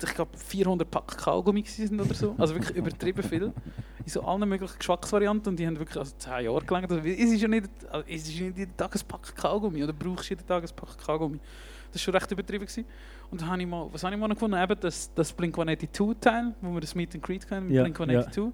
[0.03, 2.35] ich glaube, 400 Pack Kaugummi waren oder so.
[2.39, 3.45] Also wirklich übertrieben viel.
[3.45, 3.53] In
[4.07, 5.51] so allen möglichen Geschmacksvarianten.
[5.51, 6.91] Und die haben wirklich also 10 Jahre gelangt.
[6.91, 9.85] Also, es ist ja nicht, also, es ist nicht jeden Tag ein Pack Kaugummi.
[9.85, 11.39] Oder brauchst du jeden Tag ein Pack Kaugummi.
[11.93, 12.65] Das war schon recht übertrieben.
[12.65, 12.85] Gewesen.
[13.31, 14.61] Und dann habe ich mal, was habe ich mal noch gefunden?
[14.61, 18.53] Eben das, das Blink-182-Teil, wo wir das Meet and Greet kennen mit Ja, Blink-182.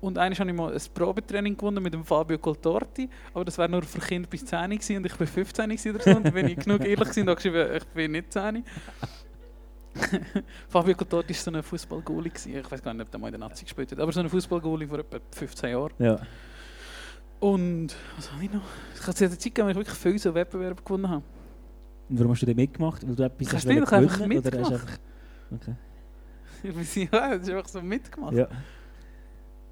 [0.00, 3.68] Und eines habe ich mal ein Probetraining gewonnen mit dem Fabio Coltorti, aber das wäre
[3.68, 6.10] nur für Kinder bis 10 gewesen und ich bin 15 gewesen oder so.
[6.10, 8.62] Und bin ich genug ehrlich und habe geschrieben, ich bin nicht 10.
[10.68, 12.30] Fabio Coltorti war so ein Fußball-Goalie.
[12.30, 12.56] gewesen.
[12.56, 14.28] Ich weiß gar nicht, ob der mal in der Nazi gespielt hat, aber so ein
[14.28, 15.92] Fußball-Goalie vor etwa 15 Jahren.
[15.98, 16.18] Ja.
[17.40, 18.62] Und was habe ich noch?
[18.94, 21.22] Ich habe zu der Zeit gegeben, wo ich wirklich viele so Wettbewerbe gewonnen habe.
[22.08, 23.06] Und warum hast du den mitgemacht?
[23.06, 24.72] Weil du etwas hast du einfach mitgemacht?
[24.72, 24.98] einfach-
[25.52, 25.74] Okay.
[26.62, 28.32] Ich weiß nicht, ja, das ist einfach so mitgemacht.
[28.34, 28.48] Ja.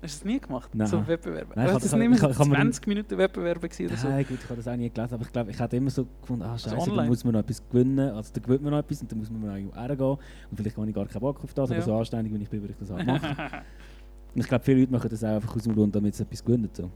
[0.04, 0.68] Hast du das nie gemacht?
[0.74, 0.86] Nein.
[0.86, 1.52] So Wettbewerbe?
[1.56, 4.08] Nein, das ich nicht mehr ich hab mir- 20 Minuten Wettbewerbe gewesen oder so.
[4.08, 6.06] Nein, gut, ich habe das auch nie gelesen, aber ich glaube, ich hätte immer so
[6.20, 7.08] gefunden, ah scheiße, da online?
[7.08, 9.40] muss man noch etwas gewinnen, also da gewinnt man noch etwas und dann muss man
[9.40, 10.10] noch irgendwo hergehen
[10.50, 11.84] und vielleicht habe ich gar keinen Bock auf das, aber Ja.
[11.84, 13.30] so anständig, wenn ich bin, würde ich das halt machen.
[14.34, 16.44] und ich glaube, viele Leute machen das auch einfach aus dem Grund, damit sie etwas
[16.44, 16.68] gewinnen.
[16.70, 16.90] So.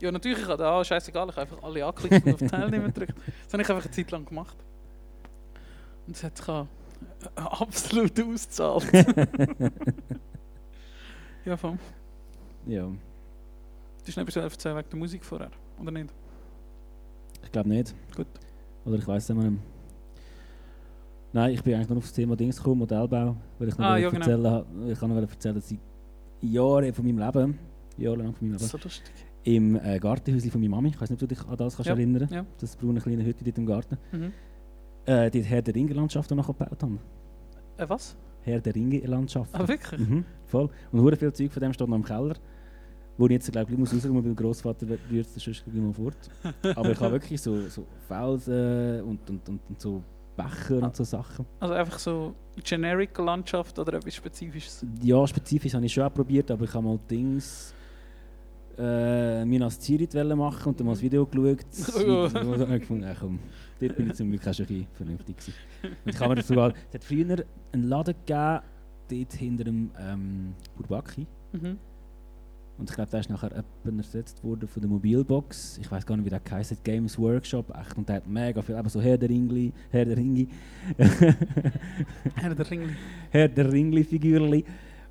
[0.00, 3.14] Ja, natürlich, ich habe ah, scheißegal, ich habe einfach alle angeklickt und auf Teilnehmen gedrückt.
[3.44, 4.56] Das habe ich einfach eine Zeit lang gemacht.
[6.06, 6.66] Und es hat sich auch
[7.36, 8.90] äh, absolut ausgezahlt.
[11.44, 11.78] ja, voll.
[12.66, 12.86] Ja,
[14.04, 16.12] Du hast nicht erzählen wegen der Musik vorher, oder nicht?
[17.44, 17.94] ich glaube nicht.
[18.16, 18.26] Gut.
[18.84, 19.42] Oder ich weiß es nicht.
[19.50, 19.52] mehr.
[21.32, 23.96] Nein, ich bin eigentlich nur auf das Thema Dings gekommen, Modellbau, weil ich noch Ah,
[23.96, 24.20] ja, genau.
[24.20, 24.90] erzählen habe.
[24.92, 25.78] Ich kann noch erzählen, dass ich
[26.40, 27.58] Jahre von meinem Leben,
[27.96, 28.78] jahrelang von meinem Leben, So
[29.44, 31.88] im äh, Gartenhäuschen von meiner Mami, ich weiß nicht, ob du dich an das kannst
[31.88, 32.44] Ja, erinnern ja.
[32.58, 34.32] das braune kleine Hütte dort im Garten, Mhm.
[35.06, 36.98] äh, die Herr der Ringe-Landschaft noch gebaut haben.
[37.76, 38.16] Äh, was?
[38.44, 39.54] Herr der Ringe-Landschaft.
[39.54, 40.00] Ah, wirklich?
[40.00, 40.68] Mhm, voll.
[40.90, 42.34] Und hure viel Zeug von dem steht noch im Keller.
[43.18, 46.16] Wo ich jetzt, glaube ich, muss rauskommen, weil Großvater rührt es sonst mal fort.
[46.76, 50.02] Aber ich habe wirklich so, so Felsen und, und, und, und so
[50.34, 51.44] Becher und so Sachen.
[51.60, 54.84] Also einfach so generic Landschaft oder etwas Spezifisches?
[55.02, 57.74] Ja, spezifisch habe ich schon auch probiert, aber ich habe mal Dings
[58.78, 62.04] äh, Minas Tirith machen und dann mal das Video geschaut.
[62.06, 63.38] Und dann habe ich gefunden, komm,
[63.80, 65.54] dort bin ich zum Glück auch schon ein vernünftig gewesen.
[66.04, 68.60] Und ich habe mir sogar, es hat früher einen Laden gegeben,
[69.08, 71.26] dort hinter dem ähm, Bourbaki.
[71.52, 71.78] Mhm.
[72.78, 75.78] Und ich glaube, der ist nachher etwa ersetzt worden von der Mobilbox.
[75.78, 77.72] Ich weiß gar nicht, wie der heisst, Games Workshop.
[77.78, 80.48] Echt, und der hat mega viel, eben so Herr der Ringli, Herr der Ringi,
[82.34, 82.94] Herr der Ringli.
[83.30, 84.64] Herr der Ringli-Figürli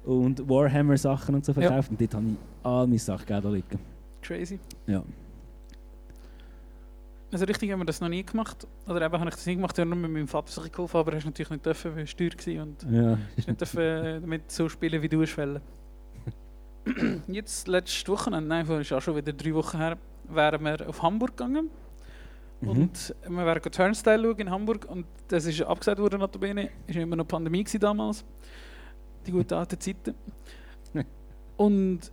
[0.06, 1.62] und Warhammer-Sachen und so Ja.
[1.62, 1.92] verkauft.
[1.92, 3.80] Und dort habe ich all meine Sachen da liegen.
[4.22, 4.60] Crazy.
[4.88, 5.04] Ja.
[7.32, 8.68] Also richtig haben wir das noch nie gemacht.
[8.88, 10.98] Oder eben habe ich das nie gemacht, ich habe nur mit meinem Vater sich geholfen,
[10.98, 13.18] aber er ist natürlich nicht dürfen, weil er Steuer war und ja.
[13.38, 15.36] ist nicht dürfen äh, damit so spielen, wie du es.
[17.28, 21.02] Jetzt, letztes Wochenende, nein, vor ist auch schon wieder drei Wochen her, wären wir auf
[21.02, 21.70] Hamburg gegangen.
[22.60, 22.68] Mhm.
[22.70, 26.70] Und wir wären go Turnstile schauen in Hamburg und das ist abgesagt worden, notabene.
[26.88, 28.26] Es war immer noch Pandemie damals.
[29.26, 30.16] Die guten alten Zeiten.
[31.58, 32.12] und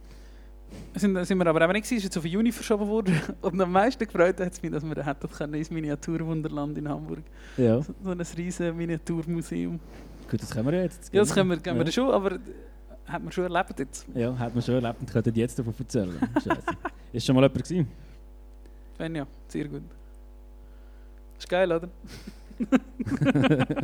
[0.95, 3.21] sind, sind wir aber eben nicht gewesen, es ist jetzt auf Juni verschoben worden.
[3.41, 7.23] Und am meisten gefreut hat es mich, dass wir hätten können ins Miniaturwunderland in Hamburg.
[7.57, 7.81] ja.
[7.81, 9.81] So so ein riesen Miniaturmuseum.
[10.31, 11.13] Gut, das können wir ja jetzt.
[11.13, 11.93] Ja, das können wir, können wir ja.
[11.93, 12.39] schon, aber
[13.07, 14.07] hat man schon erlebt jetzt.
[14.15, 16.19] Ja, hat man schon erlebt und könnte jetzt davon erzählen.
[16.35, 16.63] Scheiße.
[17.13, 17.89] Ist schon mal jemand gewesen?
[18.99, 19.83] Wenn ja, sehr gut.
[21.39, 21.89] Ist geil, oder?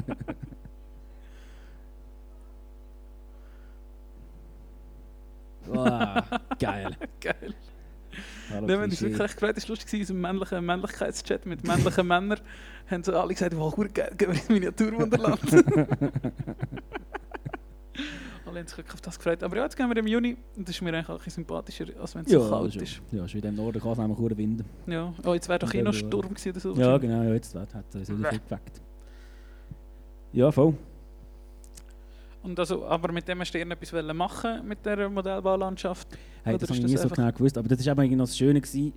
[5.66, 6.22] Wow,
[6.58, 6.96] geil.
[7.20, 7.54] Geil.
[8.50, 9.04] Hallo, wenn es Klischee.
[9.06, 12.38] wirklich recht gefreut ist, lustig gewesen, in unserem männlichen Männlichkeitschat mit männlichen Männern,
[12.88, 15.40] haben so alle gesagt, wow, hure geil, gehen wir ins Miniaturwunderland.
[18.46, 19.42] alle haben sich wirklich auf das gefreut.
[19.42, 21.86] Aber ja, jetzt gehen wir im Juni und das ist mir eigentlich auch ein sympathischer,
[22.00, 22.82] als wenn es Ja, so kalt schon.
[22.82, 23.00] ist.
[23.10, 24.64] Ja, schon in dem Norden kann es nämlich hure winden.
[24.86, 26.74] Ja, oh, jetzt wäre doch eh noch Sturm gewesen oder so.
[26.74, 28.80] Ja, genau, ja, jetzt hat es wieder viel geweckt.
[30.32, 30.74] Ja, voll.
[32.44, 36.08] Und also, aber mit dem hast du irgendetwas machen mit der Modellbaulandschaft?
[36.44, 38.60] Hey, das habe ich nie so genau gewusst, aber das eben irgendwie noch das Schöne
[38.60, 38.92] gewesen.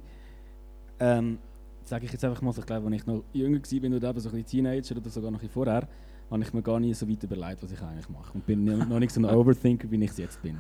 [1.00, 1.40] Ähm,
[1.86, 4.30] sage ich jetzt einfach mal, ich glaube, als ich noch jünger war oder eben so
[4.30, 5.88] ein bisschen Teenager oder sogar noch vorher,
[6.30, 8.34] habe ich mir gar nie so weit überlegt, was ich eigentlich mache.
[8.34, 10.58] Und bin noch noch nicht so ein Overthinker, wie ich es jetzt bin.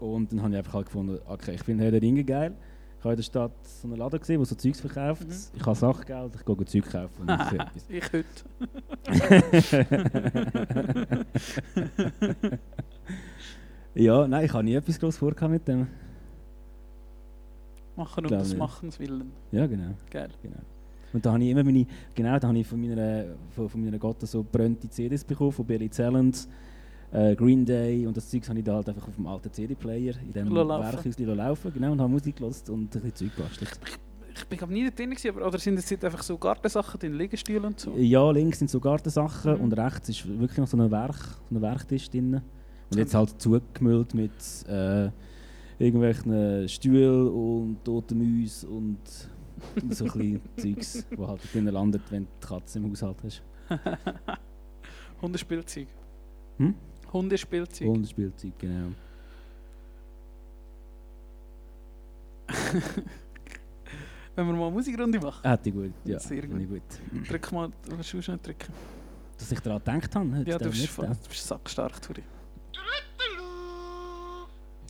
[0.00, 2.56] Und dann habe ich einfach halt gefunden, okay, ich finde Herr der Ringe geil.
[2.98, 5.26] Ich habe in der Stadt so einen Laden gesehen, der so Zeugs verkauft.
[5.26, 5.34] Mhm.
[5.54, 7.28] Ich habe Sachgeld, ich gehe Zeug kaufen.
[7.88, 8.24] Ich heute.
[13.94, 15.86] ja, nein, ich habe nie etwas groß vorgehabt mit dem.
[17.96, 18.56] Machen um des.
[18.56, 19.32] Machens willen.
[19.52, 19.94] Ja, genau.
[20.10, 20.30] Geil.
[20.42, 20.58] genau.
[21.12, 23.98] Und da habe ich immer meine, genau, da habe ich von meiner, von, von meiner
[23.98, 26.46] Gotte so brennte CDs bekommen, von Billy Talent,
[27.12, 30.14] äh, Green Day und das Zeugs habe ich da halt einfach auf dem alten CD-Player
[30.22, 30.54] in dem.
[30.54, 33.78] Werkhäuschen laufen, genau, und habe Musik gehört und ein bisschen Zeug gebastelt.
[34.38, 37.00] Ich bin glaub nie da drin, gewesen, aber oder sind das jetzt einfach so Gartensachen,
[37.00, 37.94] drin, Liegestühle und so?
[37.96, 39.60] Ja, links sind so Gartensachen Mhm.
[39.62, 41.16] und rechts ist wirklich noch so ein Werk,
[41.48, 42.42] so ein Werktisch drin.
[42.90, 44.30] Und jetzt halt zugemüllt mit
[44.68, 45.08] äh,
[45.78, 48.98] irgendwelchen Stühlen und toten Mäusen und
[49.94, 53.42] so ein Zeugs, wo halt drinnen landet, wenn du die Katze im Haushalt hast.
[55.22, 55.88] Hundespielzeug.
[56.58, 56.74] Hm?
[57.16, 57.88] Hundespielzeug.
[57.88, 58.88] Und Spielzeug, genau.
[64.36, 65.48] Wenn wir mal eine Musikrunde machen.
[65.48, 66.18] Hätte ich gut, ja.
[66.18, 66.82] Sehr ich gut.
[67.28, 68.72] Drück mal, willst du nicht drücken?
[69.38, 70.44] Dass ich daran gedacht habe.
[70.46, 72.22] Ja, du bist, voll- du bist sackstark, Turi.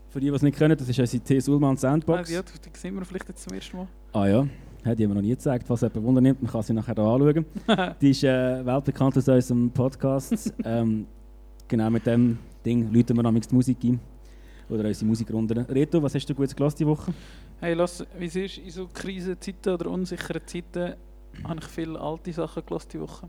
[0.09, 1.41] für die, die es nicht können, das ist unsere T.
[1.41, 2.31] Sulman Soundbox.
[2.31, 3.89] Ah, ja, die, sehen wir vielleicht jetzt zum ersten Mal.
[4.13, 4.47] Ah ja,
[4.85, 5.67] hat jemand noch nie gezeigt.
[5.67, 7.45] Falls jemand Wunder nimmt, man kann sie nachher anschauen.
[8.01, 10.55] die ist äh, weltbekannt aus unserem Podcast.
[10.65, 11.07] ähm,
[11.69, 14.01] genau mit dem Ding läuten wir nämlich die Musik ein.
[14.69, 15.59] Oder unsere Musikrunden.
[15.59, 17.13] Reto, was hast du gut gelassen diese Woche?
[17.61, 20.95] Hey, lass, wie es ist, in so Krisenzeiten oder unsicheren Zeiten
[21.45, 23.29] habe ich viele alte Sachen gelassen diese Woche.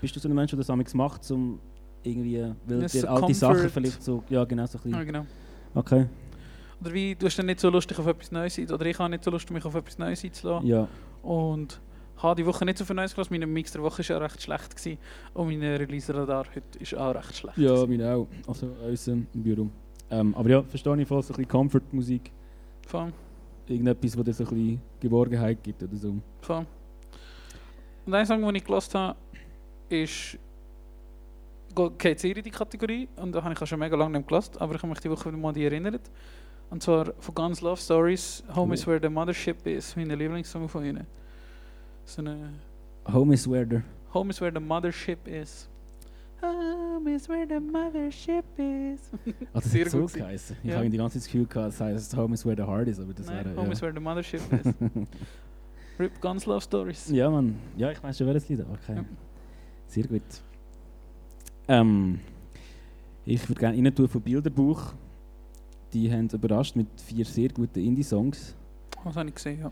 [0.00, 1.58] Bist du so ein Mensch, der das amigs macht, um
[2.02, 3.34] irgendwie, weil dir so alte Comfort.
[3.34, 5.26] Sachen vielleicht so, ja genau, so ein Ja, bisschen, genau.
[5.74, 6.06] okay,
[6.80, 9.10] Oder wie, du hast dann nicht so Lust, dich auf etwas Neues oder ich habe
[9.10, 10.66] nicht so Lust, mich auf etwas Neues einzulassen.
[10.66, 10.88] ja,
[11.22, 11.78] Und
[12.22, 13.36] habe die Woche nicht so viel Neues gelassen.
[13.38, 14.76] Mein Mix der Woche war ja recht schlecht.
[14.76, 14.98] Gewesen.
[15.34, 17.58] Und mein Release-Radar heute ist auch recht schlecht.
[17.58, 19.68] ja, meine auch, also uns im Büro.
[20.10, 22.32] Ähm, aber ja, verstehe ich voll, so ein bisschen Comfort-Musik,
[22.86, 23.12] Voll,
[23.68, 26.14] irgendetwas, wo dir so ein bisschen Geborgenheit gibt oder so.
[26.40, 26.66] voll.
[28.06, 29.18] Und ein Song, den ich gelassen habe,
[29.88, 30.38] ist
[31.98, 33.08] geht sehr in die Kategorie.
[33.16, 35.10] Und da habe ich auch schon mega lange nicht gelassen, aber ich habe mich die
[35.10, 36.10] Woche wieder mal an die erinnert.
[36.70, 38.86] Und zwar von Guns Love Stories, Home is.
[38.86, 41.06] Where the Mothership Is, mein Lieblingssong von ihnen.
[42.10, 42.50] So eine
[43.06, 43.82] Home is where the...
[44.12, 45.68] Home is where the mothership is.
[46.42, 49.12] Home is where the mothership is.
[49.54, 50.56] Ah, das Sehr hat so gut geheißen.
[50.64, 50.78] Ich Ja.
[50.78, 52.98] habe die ganze Zeit das Gefühl gehabt, das heisst Home is where the heart is,
[52.98, 53.56] aber das Nein, wäre...
[53.56, 53.72] Home ja.
[53.72, 54.74] is where the mothership is.
[56.00, 57.08] Rip Guns Love Stories.
[57.10, 57.54] Ja, Mann.
[57.76, 58.60] Ja, ich weiß schon, welches Lied.
[58.60, 58.96] Okay.
[58.96, 59.04] Ja.
[59.86, 60.22] Sehr gut.
[61.68, 62.18] Ähm,
[63.24, 64.94] ich würde gerne rein tun von Bilderbuch.
[65.92, 68.56] Die haben überrascht mit vier sehr guten Indie-Songs.
[69.04, 69.70] Was habe ich gesehen, ja.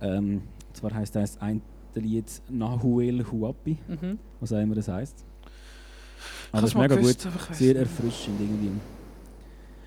[0.00, 1.62] Ähm, zwar heisst das ein
[2.00, 4.18] Lied Nahuel Huapi, Mhm.
[4.40, 5.24] was auch immer das heisst.
[6.52, 8.70] Aber das ist mega gewusst, gut, sehr erfrischend irgendwie.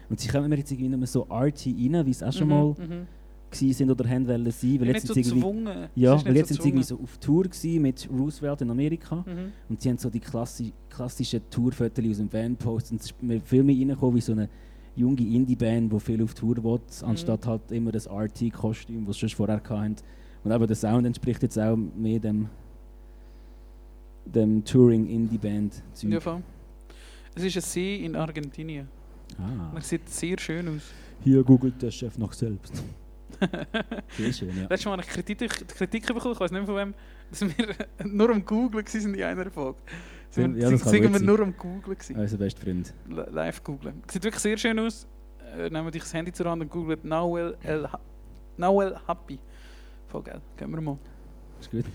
[0.09, 2.75] Und sie kommen mir jetzt irgendwie so arty rein, wie es auch schon Mhm, mal
[2.79, 3.07] mhm.
[3.51, 4.79] sind oder haben wollen sein.
[4.81, 7.45] Weil jetzt so irgendwie, ja, weil jetzt sind sie irgendwie so auf Tour
[7.79, 9.17] mit Roosevelt in Amerika.
[9.17, 9.51] Mhm.
[9.69, 12.91] Und sie haben so die klassi klassischen Tourfotos aus dem Fanpost.
[12.91, 14.49] Und es ist mir viel mehr reingekommen wie so eine
[14.95, 19.37] junge Indie-Band, die viel auf Tour will, anstatt halt immer das RT-Kostüm, das sie schon
[19.37, 19.95] vorher hatten.
[20.43, 22.47] Und aber der Sound entspricht jetzt auch mehr dem,
[24.25, 26.11] dem Touring-Indie-Band-Zeug.
[26.11, 26.41] Ja, voll.
[27.35, 28.87] Es ist ein See in Argentinien.
[29.37, 29.71] ah.
[29.77, 30.81] Es sieht sehr schön aus.
[31.23, 32.83] Hier googelt der Chef noch selbst.
[34.17, 34.63] Sehr schön, ja.
[34.63, 36.93] Letztes Mal habe ich Kritik, Kritik bekommen, ich weiß nicht mehr von wem,
[37.29, 37.75] dass wir
[38.05, 39.77] nur am Googlen waren in einer Folge.
[40.29, 41.97] Sind wir, Ja, das sind wir nur am Googlen.
[42.17, 42.93] Unser bester Freund.
[43.07, 44.03] Li- Live googlen.
[44.11, 45.07] Sieht wirklich sehr schön aus.
[45.57, 47.87] Äh, nehmt euch das Handy zur Hand und googelt Nawel El,
[48.57, 49.39] Nawel Happy.
[50.09, 50.41] Voll geil.
[50.57, 50.97] Gehen wir mal.
[51.61, 51.85] Ist gut.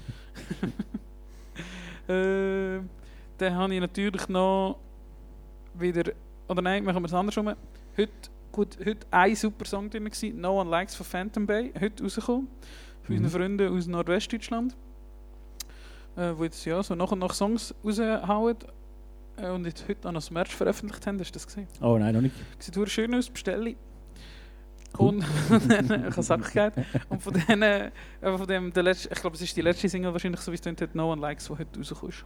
[2.08, 2.80] Äh,
[3.38, 4.78] dann habe ich natürlich noch
[5.74, 6.12] wieder.
[6.48, 7.48] Oder nein, machen wir es andersrum.
[7.96, 8.12] Heute,
[8.52, 11.72] gut, heute ein super Song drin gewesen, No One Likes von Phantom Bay.
[11.80, 12.48] Heute rausgekommen.
[13.02, 13.24] Von Mhm.
[13.24, 14.76] unseren Freunden aus Nordwestdeutschland.
[16.16, 18.56] Äh, die jetzt ja, so nach und nach Songs raushauen.
[19.36, 21.18] Äh, und jetzt heute auch noch das Merch veröffentlicht haben.
[21.18, 21.66] Hast du das gesehen?
[21.80, 22.34] Oh nein, noch nicht.
[22.58, 23.76] Sieht schön aus, bestelle.
[24.98, 25.08] Cool.
[25.08, 25.24] Und
[25.70, 26.72] ich habe Sackigkeit.
[27.08, 27.90] Und von denen, äh,
[28.22, 30.60] von dem, der letzte, ich glaube, es ist die letzte Single wahrscheinlich, so wie es
[30.60, 32.24] tönt, hat No One Likes, die heute rausgekommen ist.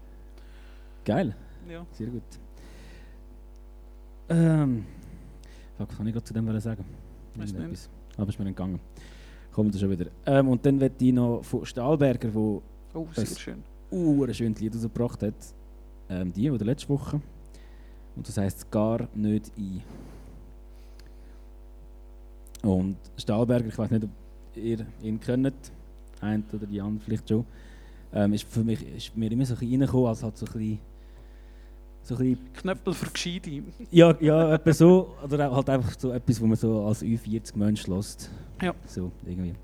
[1.05, 1.35] Geil.
[1.69, 1.87] Ja.
[1.93, 2.23] Sehr gut.
[4.29, 4.85] Ähm,
[5.77, 6.85] fuck, was kann ich gerade zu dem wollen sagen?
[7.37, 7.89] Weiss Irgendetwas.
[8.17, 8.81] Aber ist mir entgangen.
[9.53, 10.07] Kommt er schon wieder.
[10.27, 12.63] Ähm, und dann wird ich noch von Stahlberger, wo
[12.95, 13.63] Oh, sehr Das- schön.
[13.93, 15.35] uh, ein schönes Lied rausgebracht hat.
[16.11, 17.21] Ähm, die oder letzte Woche.
[18.17, 19.83] Und das heisst gar nicht ein.
[22.63, 24.11] Und Stahlberger, ich weiß nicht, ob
[24.57, 25.53] ihr ihn kennt,
[26.21, 27.45] ein oder die andere vielleicht schon.
[28.13, 30.53] Ähm, ist für mich ist mir immer so ein bisschen reingekommen, als halt so ein
[30.53, 30.79] bisschen,
[32.03, 33.63] so ein bisschen Knöppel für Gescheite.
[33.91, 35.15] Ja, ja, etwa so.
[35.23, 38.31] Oder halt einfach so etwas, wo man so als Ü40 Mensch lässt.
[38.63, 38.75] Ja.
[38.87, 39.55] So, irgendwie.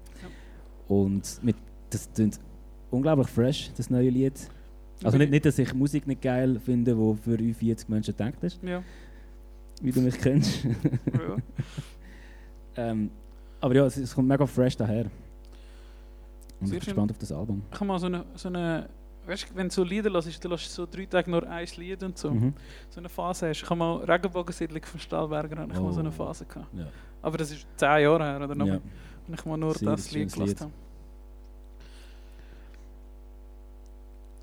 [0.87, 1.57] Und mit,
[1.91, 2.39] das klingt
[2.91, 4.35] unglaublich fresh, das neue Lied.
[5.03, 8.63] Also nicht, nicht, dass ich Musik nicht geil finde, die für Ü40 Menschen gedacht ist,
[8.63, 8.83] Ja.
[9.83, 10.65] wie du mich kennst.
[10.65, 10.71] ja.
[12.77, 13.11] ähm,
[13.61, 15.07] aber ja, es, es kommt mega fresh daher.
[16.61, 17.63] Und Sehr ich bin gespannt auf das Album.
[17.71, 18.89] Ich habe mal so eine, so eine
[19.27, 21.67] weißt du, wenn du so Lieder hörst, dann lässt du so drei Tage nur ein
[21.77, 22.31] Lied und so.
[22.31, 22.55] Mhm.
[22.91, 23.63] So eine Phase hast.
[23.63, 26.13] Ich habe mal Regenbogensiedlung von Stahlberger, habe ich mal so eine Oh.
[26.13, 26.69] Phase gehabt.
[26.75, 26.87] Ja.
[27.23, 28.81] Aber das ist zehn Jahre her oder noch Ja.
[29.27, 30.73] Und ich mal nur Sehr das Lied gelassen habe.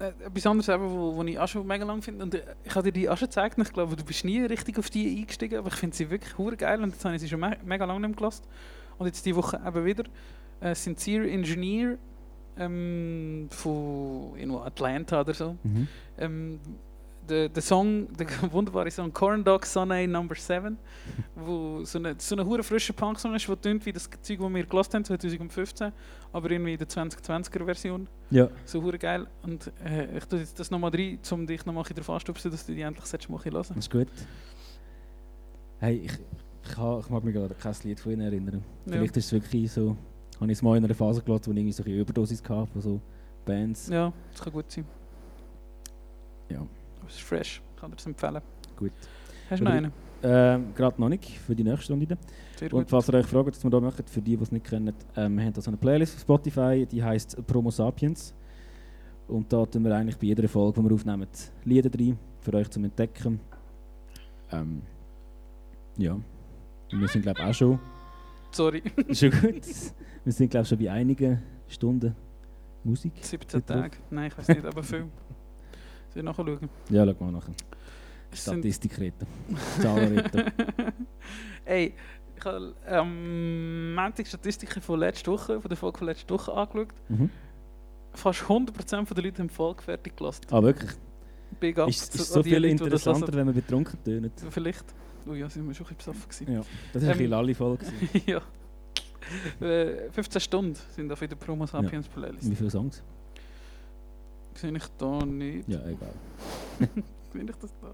[0.02, 2.24] Etwas anderes, eben, wo, wo ich auch schon mega lang finde.
[2.24, 4.42] Und äh, ich habe dir die auch schon gezeigt und ich glaube, du bist nie
[4.42, 7.22] richtig auf die eingestiegen, aber ich finde sie wirklich hure geil und jetzt habe ich
[7.22, 8.44] sie schon me mega lange nicht mehr gelassen.
[8.98, 10.04] Und jetzt die Woche eben wieder.
[10.60, 11.98] Äh, Sincere Engineer
[12.58, 14.34] ähm, von
[14.64, 15.58] Atlanta oder so.
[15.64, 15.88] Mhm.
[16.18, 16.60] Ähm,
[17.28, 20.78] der, der Song, der wunderbare Song Corn Dog Sunday Number 7,
[21.36, 24.54] wo so eine, so eine hure frische Punk-Song ist, der tönt wie das Zeug, das
[24.54, 25.92] wir gelassen haben 2015,
[26.34, 28.08] aber irgendwie in der 2020er Version.
[28.30, 28.50] Ja.
[28.66, 29.28] So hure geil.
[29.44, 32.74] Und äh, ich tue jetzt das nochmal rein, um dich nochmal darauf anzustupsen, dass du
[32.74, 34.08] die endlich selbst mal hören Das ist gut.
[35.80, 36.12] Hey, ich,
[36.64, 38.64] Ich, ha, ich mag mich gerade kein Lied von ihnen erinnern.
[38.86, 38.94] Ja.
[38.94, 39.98] Vielleicht ist es wirklich so,
[40.40, 42.72] habe ich es mal in einer Phase gelassen, wo ich irgendwie so eine Überdosis hatte
[42.72, 43.02] von so
[43.46, 43.90] Bands.
[43.90, 44.86] Ja, das kann gut sein.
[46.50, 46.66] Ja.
[47.12, 48.42] Ist fresh, kann dir das empfehlen.
[48.76, 48.92] Gut.
[49.50, 49.92] Hast du noch einen?
[50.24, 52.18] Ähm, Gerade noch nicht, für die nächste Runde.
[52.58, 52.90] Sehr Und gut.
[52.90, 55.38] falls ihr euch fragt, was wir da machen, für die, die es nicht kennen, ähm,
[55.38, 58.34] wir haben da so eine Playlist auf Spotify, die heißt Promo Sapiens.
[59.28, 61.28] Und da tun wir eigentlich bei jeder Folge, die wir aufnehmen,
[61.64, 63.40] Lieder drin, für euch zum Entdecken.
[64.52, 64.84] Ähm,
[65.98, 66.14] ja.
[66.14, 67.80] Und wir sind, glaube ich, auch schon,
[68.52, 68.84] Sorry,
[69.14, 69.66] schon gut.
[70.24, 72.16] Wir sind, glaube ich, schon bei einigen Stunden
[72.84, 73.14] Musik.
[73.22, 73.82] 17 Gut drauf.
[73.82, 73.98] Tage.
[74.10, 75.06] Nein, ich weiß nicht, aber viel.
[76.14, 76.70] Soll ich nachschauen?
[76.90, 77.54] Ja, schau mal nachher.
[78.34, 79.28] Statistik reden.
[79.82, 80.24] Zahlen.
[81.66, 81.94] Ey,
[82.38, 86.88] ich habe am Montag Statistiken von letzter Woche, von der Folge von letzter Woche angeschaut.
[87.10, 87.30] Mhm.
[88.14, 90.42] Fast 100% der Leute haben die Folge fertig gelassen.
[90.52, 90.92] Ah, wirklich?
[91.60, 94.32] Big up Ist, ist so die viel Leute, die interessanter, wenn man betrunken tönt.
[94.50, 94.86] Vielleicht.
[95.30, 96.54] Oh ja, sind wir schon ein bisschen besoffen.
[96.54, 96.62] Ja.
[96.94, 97.86] Das war Ähm, ein bisschen Lalli-Folge.
[97.86, 98.22] gewesen.
[98.26, 98.42] ja.
[99.66, 102.50] Äh, 15 Stunden sind auf der Promo Sapiens Playlist.
[102.50, 103.04] Wie viele Songs?
[104.56, 105.68] Sehe ich da nicht.
[105.68, 106.14] Ja, egal.
[107.34, 107.94] Sehe ich das da?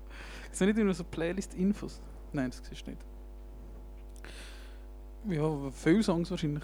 [0.52, 2.02] Sehe nicht nur so Playlist-Infos?
[2.34, 3.02] Nein, das siehst du nicht.
[5.30, 6.64] Ja, viele Songs wahrscheinlich.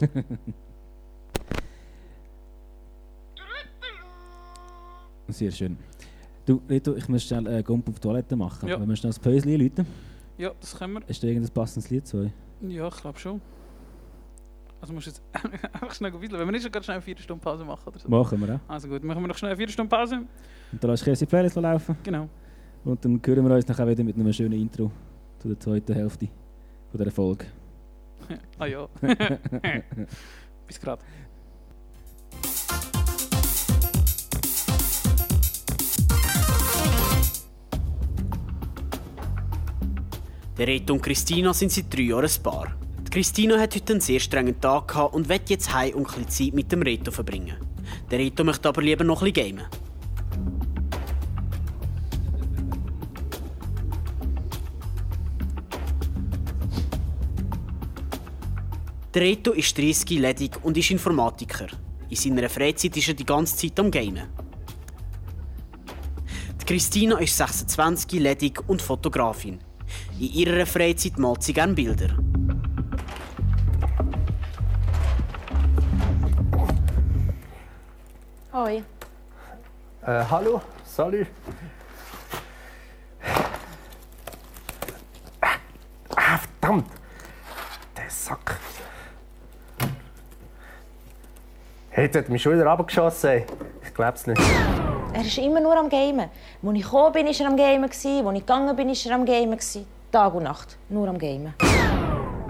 [5.28, 5.76] Sehr schön.
[6.46, 8.68] Du, Rito, ich muss schnell äh, Gump auf die Toilette machen.
[8.68, 8.80] Ja.
[8.80, 9.86] Wenn wir schnell das Päuschen läuten,
[10.38, 11.08] Ja, das können wir.
[11.08, 12.30] ist da irgendein passendes Lied zu euch?
[12.62, 13.40] Ja, ich glaube schon.
[14.80, 15.22] Also musst du jetzt
[15.72, 16.38] einfach schnell ein bisschen.
[16.38, 18.08] Wenn wir nicht schon schnell eine 4 Stunden Pause machen oder so.
[18.08, 18.60] Machen wir auch.
[18.68, 20.16] Also gut, machen wir noch schnell eine 4 Stunden Pause.
[20.72, 21.96] Und dann lässt du die Playlist laufen.
[22.02, 22.28] Genau.
[22.84, 24.90] Und dann hören wir uns nachher wieder mit einem schönen Intro
[25.38, 26.28] zu der zweiten Hälfte
[26.90, 27.46] von dieser Folge.
[28.58, 28.88] ah ja.
[30.66, 31.02] Bis gerade.
[40.56, 42.77] Der Reto und Christina sind seit drei Jahren ein Paar.
[43.10, 46.52] Christina hat heute einen sehr strengen Tag gehabt und will jetzt heim und ein Zeit
[46.52, 47.56] mit dem Reto verbringen.
[48.10, 49.64] Der Reto möchte aber lieber noch ein gamen.
[59.14, 61.66] Der Reto ist 30 ledig und ist Informatiker.
[62.10, 64.28] In seiner Freizeit ist er die ganze Zeit am Gamen.
[66.60, 69.60] Die Christina ist 26 ledig und Fotografin.
[70.20, 72.18] In ihrer Freizeit malt sie gerne Bilder.
[78.68, 78.82] Hoi.
[80.06, 81.26] Äh, hallo, salut.
[86.14, 86.90] Ah, verdammt.
[87.96, 88.58] Der Sack.
[91.88, 93.30] Hey, jetzt hat mich schon wieder runtergeschossen.
[93.30, 93.46] ey.
[93.82, 94.42] Ich glaub's nicht.
[95.14, 96.28] Er ist immer nur am Gamen.
[96.28, 97.84] Als ich gekommen bin, war er am Gamen.
[97.84, 99.58] Als ich gegangen bin, war er am Gamen.
[100.12, 100.76] Tag und Nacht.
[100.90, 101.54] Nur am Gamen.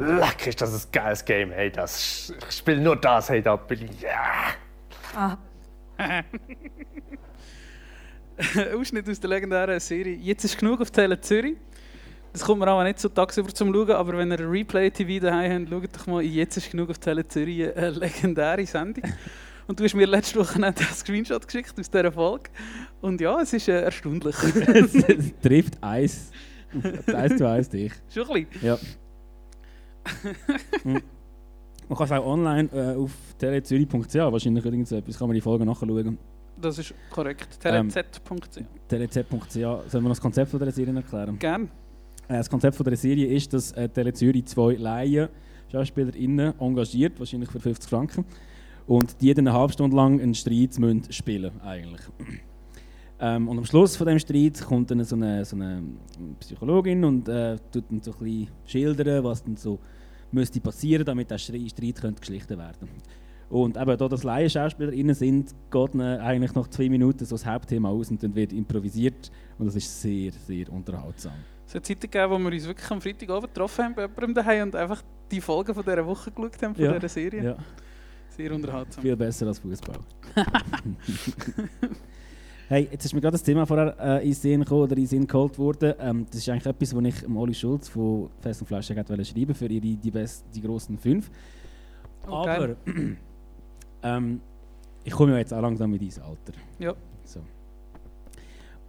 [0.01, 1.53] Leck, ist das ein geiles Game.
[1.53, 3.31] Hey, das, ich spiele nur das.
[3.31, 4.01] Hey, da bin ich.
[4.01, 5.39] Ja.
[8.75, 11.57] Ausschnitt aus der legendären Serie «Jetzt ist genug» auf Tele Zürich.
[12.33, 15.71] Das kommt mir auch nicht so tagsüber zum Schauen, aber wenn ihr Replay-TV daheim habt,
[15.71, 19.05] schaut doch mal in «Jetzt ist genug» auf Tele Zürich eine legendäre Sendung.
[19.67, 22.51] Und du hast mir letzte Woche einen Screenshot geschickt aus dieser Folge.
[23.01, 24.37] Und ja, es ist äh, erstaunlich.
[24.43, 26.31] es, es trifft eins.
[27.13, 27.93] eins zu eins dich.
[28.09, 28.67] Schon ein bisschen.
[28.67, 28.79] Ja.
[31.89, 35.41] Man kann es auch online äh, auf telezürich.ch wahrscheinlich irgend so etwas, kann man die
[35.41, 36.19] Folge nachschauen.
[36.61, 37.59] Das ist korrekt.
[37.65, 38.61] Ähm, telez.ch.
[38.89, 41.39] telez.ch, sollen wir noch das Konzept von dieser Serie erklären?
[41.39, 41.65] Gern.
[42.29, 45.29] Äh, Das Konzept von der Serie ist, dass äh, Tele Zürich zwei Laien
[45.71, 48.25] SchauspielerInnen engagiert, wahrscheinlich für 50 Franken,
[48.87, 52.01] und die dann eine halbe Stunde lang einen Streit müssen spielen eigentlich.
[53.21, 55.83] Ähm, und am Schluss von dem Streit kommt dann so eine, so eine
[56.41, 59.79] Psychologin und äh, tut dann so ein bisschen schildern, was dann so
[60.33, 62.89] müsste passieren, damit der Streit, könnte geschlichten werden.
[63.51, 67.89] Und eben, da das Laienschauspielerinnen sind, geht ihnen eigentlich nach zwei Minuten so das Hauptthema
[67.89, 71.33] aus und dann wird improvisiert und das ist sehr, sehr unterhaltsam.
[71.67, 74.63] Es hat Zeiten gegeben, wo wir uns wirklich am Freitagabend getroffen haben bei jemandem daheim
[74.69, 77.43] und einfach die Folgen von dieser Woche geschaut haben, von Ja, dieser Serie.
[77.43, 77.57] Ja.
[78.29, 79.03] Sehr unterhaltsam.
[79.03, 79.99] Viel besser als Fußball.
[82.69, 85.27] hey, jetzt ist mir gerade das Thema vorher äh, in Sinn gekommen oder in Sinn
[85.27, 85.95] geholt worden.
[85.99, 89.55] Ähm, das ist eigentlich etwas, was ich Oli Schulz von Fest und Flash wollte schreiben
[89.55, 91.31] für ihre die, best, die grossen fünf.
[92.27, 92.77] Geil.
[92.85, 94.41] Aber ähm,
[95.03, 96.53] ich komme ja jetzt auch langsam in dieses Alter.
[96.79, 96.95] Ja.
[97.25, 97.41] So.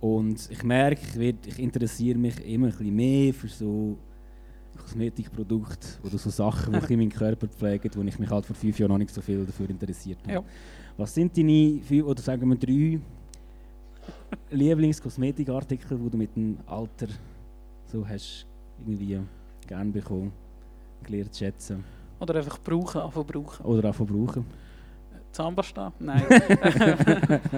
[0.01, 3.97] Und ich merke, ich, werd, ich interessiere mich immer ein bisschen mehr für so
[4.77, 8.55] Kosmetikprodukte oder so Sachen, die ich in meinen Körper pflege, wo ich mich halt vor
[8.55, 10.33] fünf Jahren noch nicht so viel dafür interessiert habe.
[10.33, 10.43] Ja.
[10.97, 12.99] Was sind deine fünf, oder sagen wir drei
[14.51, 17.07] Lieblingskosmetikartikel, die du mit dem Alter
[17.85, 18.45] so hast
[18.85, 19.19] irgendwie
[19.67, 20.31] gerne bekommen,
[21.03, 21.83] gelernt zu schätzen.
[22.19, 23.65] Oder einfach brauchen, anfangen brauchen.
[23.65, 24.45] Oder von brauchen.
[25.31, 25.93] Zahnpasta?
[25.99, 26.23] Nein.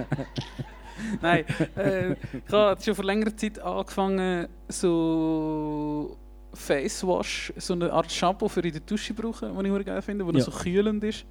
[1.20, 1.44] Nein.
[1.76, 6.16] Äh, ich habe schon vor längerer Zeit angefangen, so
[6.52, 10.02] Face Wash, so eine Art Shampoo für in der Dusche zu brauchen, was ich geil
[10.02, 10.52] finde, das Ja.
[10.52, 11.24] so kühlend ist.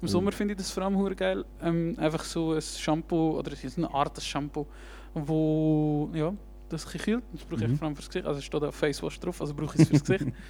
[0.00, 0.10] Im Oh.
[0.10, 1.44] Sommer finde ich das vor allem geil.
[1.62, 4.66] Ähm, einfach so ein Shampoo, oder es ist eine Art Shampoo,
[5.14, 6.32] wo ja,
[6.68, 7.24] das ein kühlt.
[7.32, 7.78] Das brauche ich Mhm.
[7.78, 8.26] vor allem fürs Gesicht.
[8.26, 10.26] Also es steht da Face Wash drauf, also brauche ich es fürs Gesicht.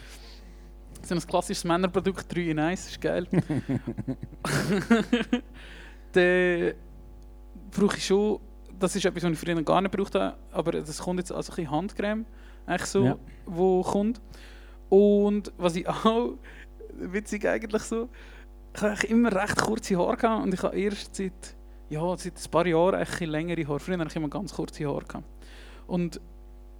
[1.00, 3.26] So ein klassisches Männerprodukt, 3 in 1, ist geil.
[6.12, 6.72] Dann
[7.70, 8.40] brauche ich schon,
[8.78, 11.50] das ist etwas, was ich früher gar nicht gebraucht habe, aber das kommt jetzt als
[11.50, 12.24] ein bisschen Handcreme,
[12.66, 13.16] eigentlich so, Ja.
[13.46, 14.20] wo kommt.
[14.88, 16.32] Und was ich auch,
[16.94, 18.08] witzig eigentlich so,
[18.78, 21.56] ich habe immer recht kurze Haare gehabt und ich habe erst seit,
[21.90, 23.80] ja, seit ein paar Jahren eigentlich ein längere Haare.
[23.80, 25.04] Früher hatte ich immer ganz kurze Haare.
[25.04, 25.24] Gehabt.
[25.86, 26.20] Und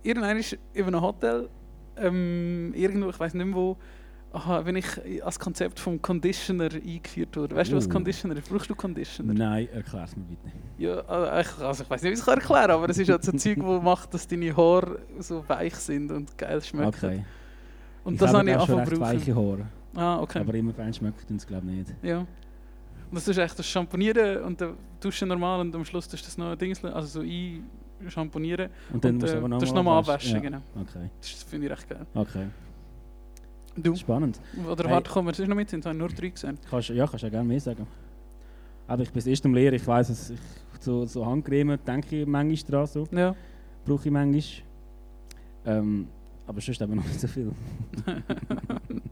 [0.03, 1.49] irgendwann ist in einem Hotel,
[1.97, 3.77] ähm, irgendwo, ich weiß nicht mehr wo,
[4.33, 4.87] aha, wenn ich
[5.25, 7.57] als Konzept vom Conditioner eingeführt wurde.
[7.57, 7.91] Weißt du, was Oh.
[7.91, 8.49] Conditioner ist?
[8.51, 9.33] Brauchst du Conditioner?
[9.35, 10.53] Nein, erklär es mir bitte.
[10.77, 13.09] Ja, also ich, also ich weiß nicht, wie ich es kann erklären aber es ist
[13.09, 16.89] halt so ein Zeug, das macht, dass deine Haare so weich sind und geil schmecken.
[16.89, 17.25] Okay.
[18.05, 19.01] Und ich das habe ich auch schon recht brauchen.
[19.01, 19.67] weiche Haare.
[19.99, 20.39] Ah, okay.
[20.39, 21.95] Aber immer fein schmeckt es glaube ich nicht.
[22.03, 22.19] Ja.
[22.21, 22.27] Und
[23.11, 26.39] das ist echt das Schamponieren und dann duschen normal und am Schluss tust du das
[26.39, 27.27] noch ein Ding, also so
[28.01, 30.35] einschamponieren Und dann und musst äh, du aber das nochmal nochmal abwaschen.
[30.35, 30.41] Ja.
[30.41, 30.59] Genau.
[30.81, 32.07] Okay, Das finde ich recht geil.
[32.15, 32.47] okay.
[33.77, 33.95] Du?
[33.97, 34.41] Spannend.
[34.69, 34.93] Oder Hey.
[34.93, 36.59] warte, komm, wir sind noch mit, sind nur drei gesehen.
[36.69, 37.87] Kannst, ja, kannst du ja gerne mehr sagen.
[38.87, 40.39] Aber ich bin erst am Lehren, ich weiss, dass ich
[40.81, 43.07] so, so Handcreme denke ich manchmal dran, so.
[43.13, 43.35] Ja.
[43.85, 44.43] brauche ich manchmal.
[45.67, 46.09] Ähm,
[46.47, 47.53] aber sonst eben noch nicht so viel.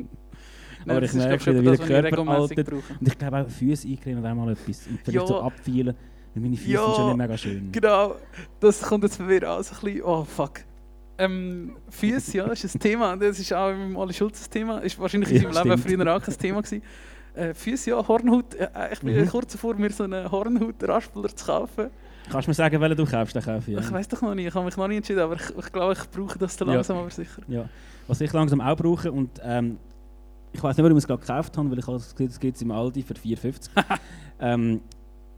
[0.88, 2.72] Aber ich merke wieder, wie der Körper altert.
[2.72, 4.86] Und ich glaube auch Füße eincremen wäre mal etwas.
[4.86, 5.26] Und vielleicht Ja.
[5.26, 5.94] so abfeilen.
[6.34, 6.84] Weil meine Füße Ja.
[6.84, 7.72] sind schon nicht mega schön.
[7.72, 8.14] Genau,
[8.60, 10.60] das kommt jetzt bei mir auch so ein bisschen, oh fuck.
[11.18, 13.16] Ähm, Füße, ja, ist ein Thema.
[13.16, 14.78] Das ist auch im Oli Schulz ein Thema.
[14.80, 16.82] Ist wahrscheinlich in Ja, seinem Leben früher auch ein Thema gewesen.
[17.34, 18.54] Äh, Füße, ja, Hornhaut.
[18.54, 19.28] Äh, ich bin Mhm.
[19.28, 21.90] kurz davor, mir so einen Hornhaut-Raspler zu kaufen.
[22.30, 23.78] Kannst du mir sagen, welchen du kaufst, den kaufe ich.
[23.78, 23.92] Ich Ja.
[23.92, 26.10] weiß doch noch nicht, ich habe mich noch nicht entschieden, aber ich, ich glaube, ich
[26.10, 26.74] brauche das dann Ja.
[26.74, 27.42] langsam, aber sicher.
[27.48, 27.68] ja.
[28.08, 29.78] Was ich langsam auch brauche und ähm,
[30.56, 32.40] ich weiß nicht, warum ich es gerade gekauft habe, weil ich habe es gesehen, es
[32.40, 33.68] gibt es im Aldi für 4,50.
[34.40, 34.80] ähm,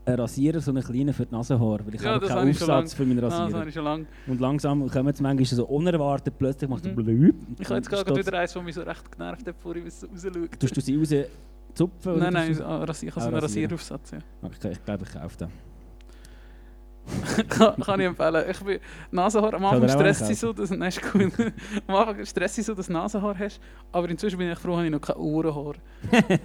[0.05, 2.95] ein Rasierer, so einen kleinen für die Nasenhaare, weil ich Ja, habe das keinen Aufsatz
[2.95, 3.59] für meinen Ah, das Rasierer.
[3.61, 4.07] habe ich schon lange.
[4.27, 6.97] und langsam kommen sie manchmal so unerwartet, plötzlich macht er Mhm.
[6.97, 7.35] blöd.
[7.59, 10.05] Ich habe jetzt gerade wieder eins, das mich so recht genervt hat, bevor ich es
[10.11, 10.49] rausschaue.
[10.59, 11.15] Tust du sie raus
[11.75, 12.13] zupfen?
[12.13, 13.43] oder Nein, nein, ah, ich habe Ah, so einen Rasierer.
[13.43, 14.11] Rasieraufsatz.
[14.13, 14.19] Ja.
[14.43, 15.49] Okay, ich glaube, ich kaufe den.
[17.49, 18.45] Kann, kann ich empfehlen.
[18.51, 18.79] Ich bin
[19.11, 21.31] Nasenhaar, am Anfang stresst sie so, dass, nein, cool.
[21.87, 23.61] am Anfang stresst sie so, dass du Nasenhaar hast,
[23.93, 25.75] aber inzwischen bin ich froh, habe ich noch keine Ohrenhaar.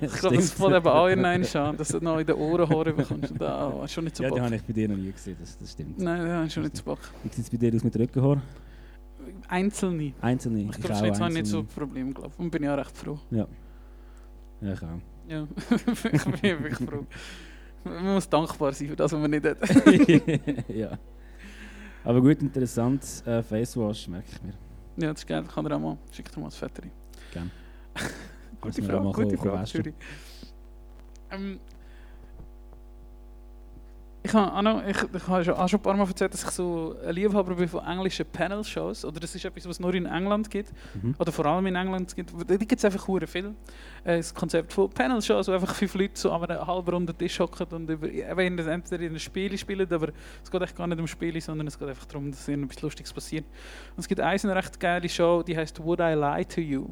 [0.02, 3.34] Ich glaube, das fängt eben auch irgendwann an, dass du noch in den Ohrenhaare bekommst.
[3.38, 4.42] Da oh, schon nicht so Ja, die Bock.
[4.44, 6.00] habe ich bei dir noch nie gesehen, das, das stimmt.
[6.00, 7.00] Nein, da ist schon nicht so Bock.
[7.24, 8.42] Wie sieht es bei dir aus mit Rückenhaar?
[9.48, 10.14] Einzelne.
[10.22, 10.62] Einzelne?
[10.62, 12.40] Ich glaube, ist jetzt auch nicht so ein Problem, glaube ich.
[12.40, 13.20] Und bin ich auch recht froh.
[13.32, 13.48] Ja.
[14.62, 14.88] Ja, ich auch.
[15.28, 15.48] Ja,
[16.12, 17.06] ich bin wirklich froh.
[17.84, 19.58] Man muss dankbar sein für das, was man nicht hat.
[20.70, 20.98] ja.
[22.04, 23.04] Aber gut, interessant.
[23.26, 24.54] Äh, Face Wash merke ich mir.
[24.98, 25.44] Ja, das ist geil.
[25.44, 25.98] Kann er auch mal.
[26.12, 26.92] Schick dir mal das Fetteri.
[27.32, 27.52] Gern.
[28.62, 29.70] gute Muss man auch Frage, gute Frage.
[29.78, 29.94] Juri.
[31.32, 31.60] Ähm,
[34.26, 36.44] ich habe auch noch, ich, ich habe schon, auch schon ein paar Mal erzählt, dass
[36.44, 39.04] ich so ein Liebhaber bin von englischen Panel-Shows.
[39.04, 40.72] Oder das ist etwas, was es nur in England gibt.
[41.02, 41.14] Mhm.
[41.20, 43.54] Oder vor allem in England gibt Da gibt es einfach hure viel.
[44.06, 47.38] Äh, das Konzept von Panel-Shows, wo einfach fünf Leute so an einem halben runden Tisch
[47.38, 50.10] hocken und über, entweder in ein Spiel spielen, aber
[50.42, 53.12] es geht echt gar nicht um Spiele, sondern es geht einfach darum, dass irgendetwas Lustiges
[53.12, 53.46] passiert.
[53.96, 56.88] Und es gibt eine recht geile Show, die heißt Would I Lie to You?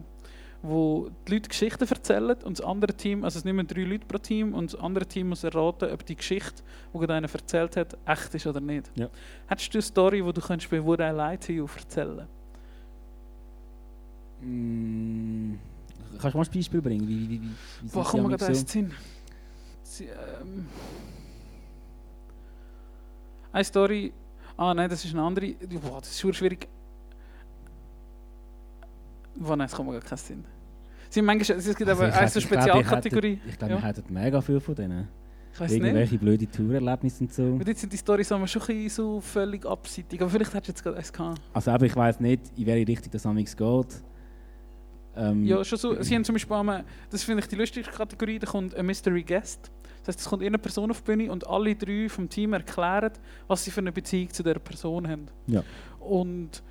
[0.63, 4.17] Wo die Leute Geschichten erzählen und das andere Team, also es nehmen drei Leute pro
[4.19, 6.61] Team und das andere Team muss erraten, ob die Geschichte,
[6.93, 8.91] die gerade einer erzählt hat, echt ist oder nicht.
[8.95, 9.09] Ja.
[9.47, 12.27] Hättest du eine Story, die du könntest bei Would I Lie to You erzählen
[14.43, 15.53] Mm,
[16.19, 17.07] kannst du mal ein Beispiel bringen?
[17.07, 18.71] Wie, wie, wie, wie Boah, komm mal gerade eins.
[19.83, 20.67] Sie, ähm,
[23.51, 24.13] eine Story.
[24.57, 25.53] Ah nein, das ist eine andere.
[25.81, 26.67] Boah, das ist schwierig.
[29.35, 30.45] Boah, nein, es kommt mir gar keinen Sinn.
[31.17, 33.39] Haben manchmal, es gibt Also aber eine so Spezialkategorie.
[33.47, 35.07] Ich glaube, wir hätten mega viel von denen.
[35.53, 35.83] Ich weiß nicht.
[35.83, 37.43] Irgendwelche blöde Tourerlebnisse und so.
[37.43, 40.21] Und jetzt sind die Storys schon ein bisschen so völlig abseitig.
[40.21, 41.41] Aber vielleicht hättest du jetzt gerade eins gehabt.
[41.53, 44.03] Also aber ich weiß nicht, in welche Richtung das amigs geht.
[45.15, 46.01] Ähm, Ja, schon so.
[46.01, 49.23] Sie haben zum Beispiel einmal, das finde ich die lustigste Kategorie, da kommt ein Mystery
[49.23, 49.71] Guest.
[49.99, 53.11] Das heißt, es kommt eine Person auf die Bühne und alle drei vom Team erklären,
[53.47, 55.25] was sie für eine Beziehung zu der Person haben.
[55.47, 55.63] Ja.
[55.99, 56.63] Und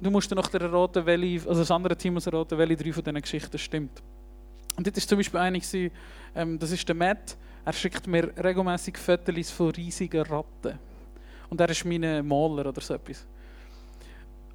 [0.00, 3.04] du musst dann nachher erraten, welche, also das andere Team muss erraten, welche drei von
[3.04, 4.02] diesen Geschichten stimmt.
[4.76, 5.60] Und dort ist zum Beispiel eine,
[6.34, 10.78] ähm, das ist der Matt, er schickt mir regelmäßig Fotos von riesigen Ratten.
[11.48, 13.26] Und er ist mein Maler oder so etwas.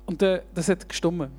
[0.06, 1.32] Und äh, das hat gestummen.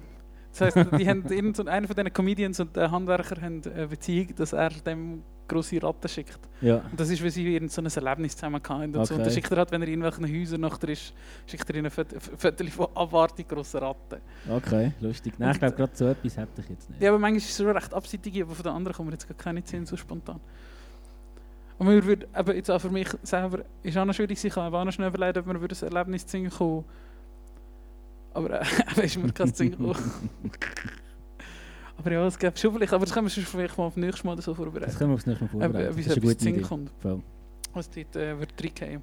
[0.51, 1.25] Das heisst, die haben
[1.69, 6.09] einer von diesen Comedians und der Handwerker haben eine Beziehung, dass er dem grosse Ratten
[6.09, 6.39] schickt.
[6.61, 6.77] Ja.
[6.91, 8.95] Und das ist, weil sie irgend so ein Erlebnis zusammen hatten.
[8.95, 9.01] Und, so.
[9.01, 9.31] und dann Okay.
[9.31, 11.13] schickt er halt, wenn er in irgendwelchen Häusern noch ist,
[11.47, 12.19] schickt er ihnen ein Foto
[12.71, 14.21] von abartig grossen Ratten.
[14.49, 15.35] Okay, lustig.
[15.39, 17.03] Nein, ich glaube, gerade so etwas hätte ich jetzt nicht.
[17.03, 19.29] Ja, aber manchmal ist es so recht abseitig, aber von den anderen kommen wir jetzt
[19.29, 20.41] gar keine Sinn, so spontan.
[21.79, 24.77] Und mir würde, eben jetzt auch für mich selber, ist auch noch schwierig, ich habe
[24.79, 26.85] auch noch schnell überlegt, ob wir über ein Erlebnis singen kommen.
[28.35, 29.97] Aber äh, ist mir kein Sinn gekommen.
[32.03, 34.37] Aber ja, es gibt schon vielleicht, aber das können wir vielleicht mal auf nächstes Mal
[34.41, 34.95] so Das vorbereiten.
[34.99, 35.77] können wir nicht mehr Ob, vorbereiten.
[35.77, 36.61] ob Das uns ist eine gute zu Idee.
[36.61, 37.23] kommt, Voll.
[37.75, 39.03] was dort äh, wird reingehen.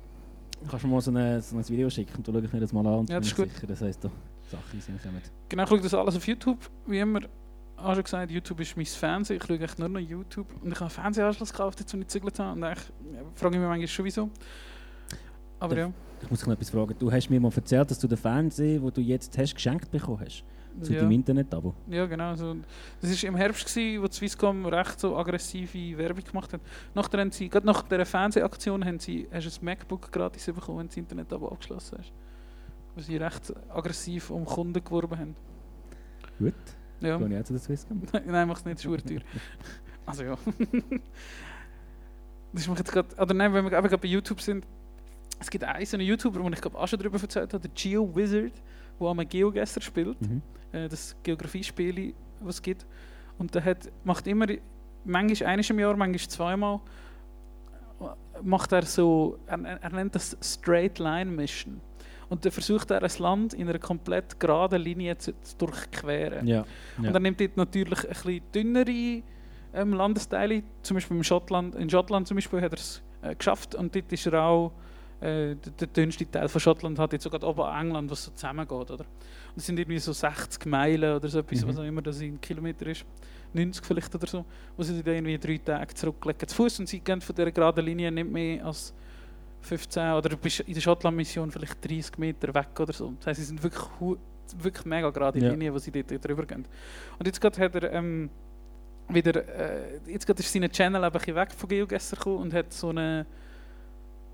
[0.69, 2.21] Kannst du mir mal so, eine, so ein Video schicken?
[2.21, 4.03] Du schaue ich mir das mal an und Ja, das bin ist sicher, das heisst,
[4.03, 4.09] da
[4.51, 5.21] Sachen in den Sinn kommen.
[5.47, 6.69] Genau, ich schaue das alles auf YouTube.
[6.87, 7.21] Wie immer,
[7.77, 9.37] auch schon gesagt, YouTube ist mein Fernsehen.
[9.37, 10.47] Ich schaue echt nur noch YouTube.
[10.61, 12.51] Und ich habe einen Fernsehanschluss gekauft, jetzt, als ich gezügelt habe.
[12.57, 14.29] Und eigentlich ja, frage ich mich manchmal schon, wieso.
[15.59, 15.91] Aber ja.
[16.21, 16.95] Ich muss dich noch etwas fragen.
[16.99, 20.19] Du hast mir mal erzählt, dass du den Fernseher, den du jetzt hast, geschenkt bekommen
[20.25, 20.43] hast.
[20.81, 20.99] Zu ja.
[21.01, 21.73] deinem Internet-Abo.
[21.87, 22.35] Ja, genau.
[22.35, 22.55] So.
[23.01, 26.61] Das war im Herbst, gewesen, wo die Swisscom recht so aggressive Werbung gemacht hat.
[26.95, 30.79] Nachher haben sie, gerade nach dieser Fernsehaktion haben sie, hast du ein MacBook gratis bekommen,
[30.79, 32.13] wenn du das Internet aber abgeschlossen hast.
[32.95, 35.35] Wo sie recht aggressiv um Kunden geworben haben.
[36.37, 36.53] Gut,
[37.01, 37.17] Ja.
[37.17, 38.01] gehe ich auch zu der Swisscom.
[38.25, 39.05] Nein, mach's nicht, das ist.
[40.05, 40.37] Also ja.
[42.51, 44.65] das ist mir jetzt gerade, oder nein, wenn wir gerade bei YouTube sind,
[45.39, 47.71] es gibt einen so einen YouTuber, den ich glaube auch schon darüber erzählt habe, der
[47.75, 48.53] Geo Wizard,
[48.99, 50.19] der am Geogesser spielt.
[50.21, 50.41] Mhm.
[50.71, 52.85] äh, das Geografiespiel, was es gibt.
[53.37, 54.47] Und der hat, macht immer,
[55.05, 56.79] manchmal eines im Jahr, manchmal zweimal,
[58.41, 61.81] macht er so, er, er nennt das Straight Line Mission.
[62.29, 66.45] Und dann versucht er, ein Land in einer komplett geraden Linie zu, zu durchqueren.
[66.45, 66.63] Ja.
[66.97, 69.23] Und er nimmt dort natürlich ein bisschen dünnere
[69.73, 73.75] ähm, Landesteile, zum Beispiel im Schottland, in Schottland zum Beispiel hat er es äh, geschafft
[73.75, 74.71] und dort ist er auch
[75.21, 78.71] äh, der, dünnste Teil von Schottland hat jetzt sogar oben an England, was so zusammengeht,
[78.71, 78.93] oder?
[78.99, 81.67] Und das sind irgendwie so 60 Meilen oder so etwas, Mhm.
[81.69, 83.05] was auch immer das in Kilometer ist,
[83.53, 84.45] 90 vielleicht oder so,
[84.77, 87.83] wo sie dann irgendwie drei Tage zurücklegen zu Fuß und sie gehen von dieser geraden
[87.85, 88.93] Linie nicht mehr als
[89.61, 93.11] 15 oder du bist in der Schottland-Mission vielleicht 30 Meter weg oder so.
[93.17, 93.83] Das heisst, sie sind wirklich,
[94.57, 95.49] wirklich mega gerade Ja.
[95.51, 96.65] Linie, wo sie dort drüber gehen.
[97.17, 98.29] Und jetzt gerade hat er ähm,
[99.09, 102.71] wieder, äh, jetzt gerade ist sein Channel ein bisschen weg von GeoGuessr gekommen und hat
[102.71, 103.25] so eine,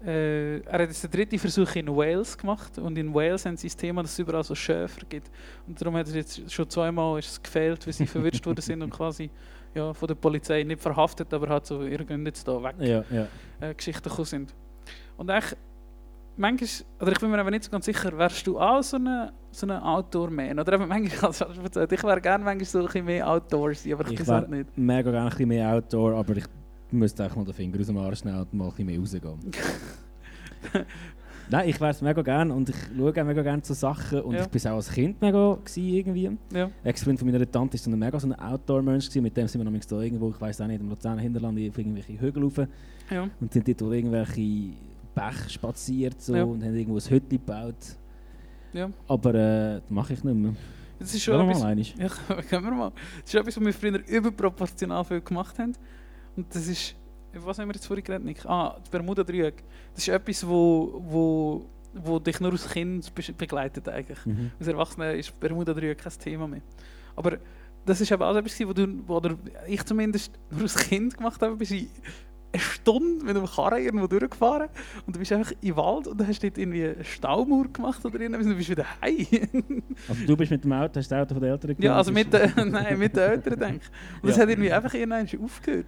[0.06, 3.68] äh, er hat jetzt den dritten Versuch in Wales gemacht und in Wales haben sie
[3.68, 5.32] das Thema, dass es überall so Schäfer gibt.
[5.68, 8.82] Und darum hat er jetzt schon zweimal ist es gefehlt, weil sie verwirrt worden sind
[8.82, 9.30] und quasi
[9.74, 13.04] ja, von der Polizei nicht verhaftet, aber halt so, ihr geht jetzt da weg Ja,
[13.10, 13.28] ja.
[13.60, 14.54] äh, Geschichten gekommen sind.
[15.18, 15.58] Und eigentlich,
[16.38, 16.70] manchmal,
[17.02, 19.66] oder ich bin mir aber nicht so ganz sicher, wärst du auch so ein so
[19.66, 20.60] eine Outdoor-Man?
[20.60, 23.94] Oder eben manchmal, also, ich erzählt, ich wäre gerne manchmal so ein bisschen mehr Outdoorsy,
[23.94, 24.78] aber ich, Ich halt nicht.
[24.78, 26.46] Mega gerne ein bisschen mehr Outdoor, aber ich
[26.92, 29.52] müsste einfach mal den Finger aus dem Arsch nehmen und mal ein bisschen mehr rausgehen.
[31.48, 34.34] Nein, ich wäre es mega gerne und ich schaue auch mega gerne zu Sachen und
[34.34, 34.42] Ja.
[34.42, 36.32] ich bin auch als Kind mega gewesen, irgendwie.
[36.52, 36.72] Ja.
[36.84, 39.66] Ex-Freund von meiner Tante ist so ein mega so ein Outdoor-Mensch mit dem sind wir
[39.66, 42.58] nämlich da irgendwo, ich weiß auch nicht, im Luzerner Hinterland auf irgendwelche Hügel rauf
[43.12, 43.30] Ja.
[43.40, 44.72] und sind dort durch irgendwelche
[45.14, 46.44] Bäche spaziert so, Ja.
[46.46, 47.76] und haben irgendwo ein Hütchen gebaut.
[48.74, 48.90] Ja.
[49.08, 50.54] Aber äh, das mache ich nicht mehr.
[50.98, 52.92] Das ist Schon mal etwas, ja, können wir mal.
[53.22, 55.74] Das ist etwas, was wir früher überproportional viel gemacht haben.
[56.36, 56.96] Und das ist,
[57.34, 58.46] was haben wir jetzt vorhin geredet, Nick?
[58.46, 59.64] Ah, das Bermuda-Dreieck.
[59.94, 64.26] Das ist etwas, wo, wo, wo dich nur als Kind be- begleitet eigentlich.
[64.26, 64.52] Mhm.
[64.60, 66.62] Als Erwachsener ist Bermuda-Dreieck kein Thema mehr.
[67.16, 67.38] Aber
[67.86, 71.42] das ist eben auch etwas, wo, du, wo oder ich zumindest nur als Kind gemacht
[71.42, 71.56] habe.
[71.56, 74.70] Bist du eine Stunde mit einem Karren irgendwo durchgefahren
[75.06, 78.46] und du bist einfach im Wald und hast dort irgendwie eine Staumauer gemacht oder irgendwas
[78.46, 79.84] und du bist wieder heim.
[80.08, 82.12] Also du bist mit dem Auto, hast das Auto von den Eltern ja, genommen, also
[82.14, 84.22] mit, den- nein, mit den Eltern, denke ich.
[84.24, 84.44] Und das Ja.
[84.44, 85.88] hat irgendwie einfach irgendwann aufgehört.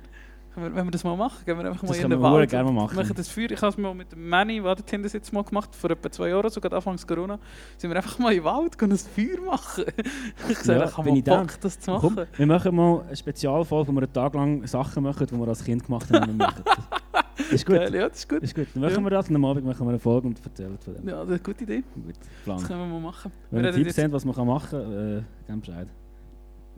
[0.60, 2.70] Wenn wir das mal machen, gehen wir einfach mal Das in den Wald gerne mal
[2.70, 2.95] und machen.
[2.95, 3.51] machen das Feuer.
[3.51, 6.12] Ich habe es mal mit dem Manny, der den Tinder jetzt mal gemacht, vor etwa
[6.12, 7.38] zwei Jahren, sogar Anfangs Corona,
[7.78, 9.86] sind wir einfach mal im Wald gehen ein Feuer machen.
[10.49, 11.22] ich sage, Ja, ich habe mal.
[11.22, 12.28] Bock, das zu Komm, machen.
[12.36, 15.64] wir machen mal eine Spezialfolge, wo wir einen Tag lang Sachen machen, die wir als
[15.64, 16.32] Kind gemacht haben.
[16.32, 16.53] und das.
[17.51, 17.76] Ist gut.
[17.76, 18.41] Geil, ja, das ist gut.
[18.43, 18.68] Ist gut.
[18.74, 19.01] Dann machen Ja.
[19.03, 21.08] wir das und am Abend machen wir eine Folge und erzählen von dem.
[21.08, 21.84] Ja, das ist eine gute Idee.
[21.93, 22.64] Gut, Das Plan.
[22.64, 23.32] können wir mal machen.
[23.51, 25.88] Wenn wir Tipps habt, was man kann machen kann, äh, gebt Bescheid.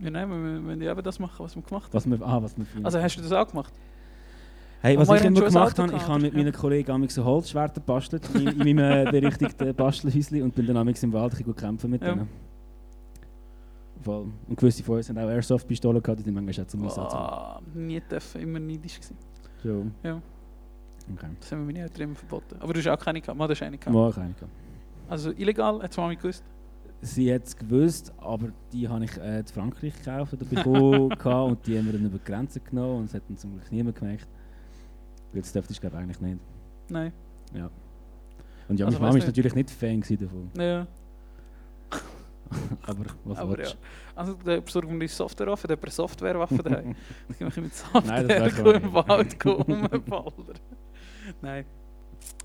[0.02, 1.94] Ja, nein, wir müssen eben das machen, was wir gemacht haben.
[1.94, 2.86] Was wir, ah, was wir finden.
[2.86, 3.74] Also hast du das auch gemacht?
[4.82, 6.40] hey, was ich immer schon gemacht habe, ich habe mit ja.
[6.40, 10.78] meinen Kollegen einmal so Holzschwerter gebastelt, in, in meinem äh, berüchtigten Bastelhäuschen und bin dann
[10.78, 12.14] einmal im Wald bisschen kämpfen mit Ja.
[12.14, 12.30] denen.
[14.02, 14.28] Voll.
[14.48, 17.14] Und gewisse von uns haben auch Airsoft-Pistolen gehabt, die sind manchmal auch zum Einsatz.
[17.14, 19.18] Ah, nie dürfen, immer neidisch gewesen.
[19.62, 19.86] So.
[20.04, 20.22] Ja.
[21.14, 21.28] Okay.
[21.40, 22.56] Das haben wir meine Eltern immer verboten.
[22.62, 23.38] Aber du hast auch keine gehabt.
[23.38, 23.94] Du hast eine gehabt.
[23.94, 24.52] Mal keine gehabt.
[25.10, 26.44] Also illegal, hat es Mami gewusst.
[27.02, 31.12] Sie hat es gewusst, aber die habe ich äh, in Frankreich gekauft oder bekommen
[31.52, 33.72] und die haben wir dann über die Grenze genommen und es hat dann zum Glück
[33.72, 34.28] niemand gemerkt.
[35.32, 36.40] Weil das dürfte ich glaube eigentlich nicht.
[36.90, 37.14] Nein.
[38.70, 39.28] Und ja, Also meine Mama nicht.
[39.28, 40.52] natürlich nicht Fan davon.
[40.58, 40.88] Ja.
[42.84, 43.58] Aber was Aber ja.
[43.58, 43.78] willst
[44.16, 46.96] Also da besorgen wir uns Software auf, hat jemand eine Softwarewaffe daheim.
[47.28, 47.74] Dann können wir mit
[48.06, 48.94] Nein, das Software wär im.
[48.94, 50.60] Wald rumballern.
[51.42, 51.66] Nein.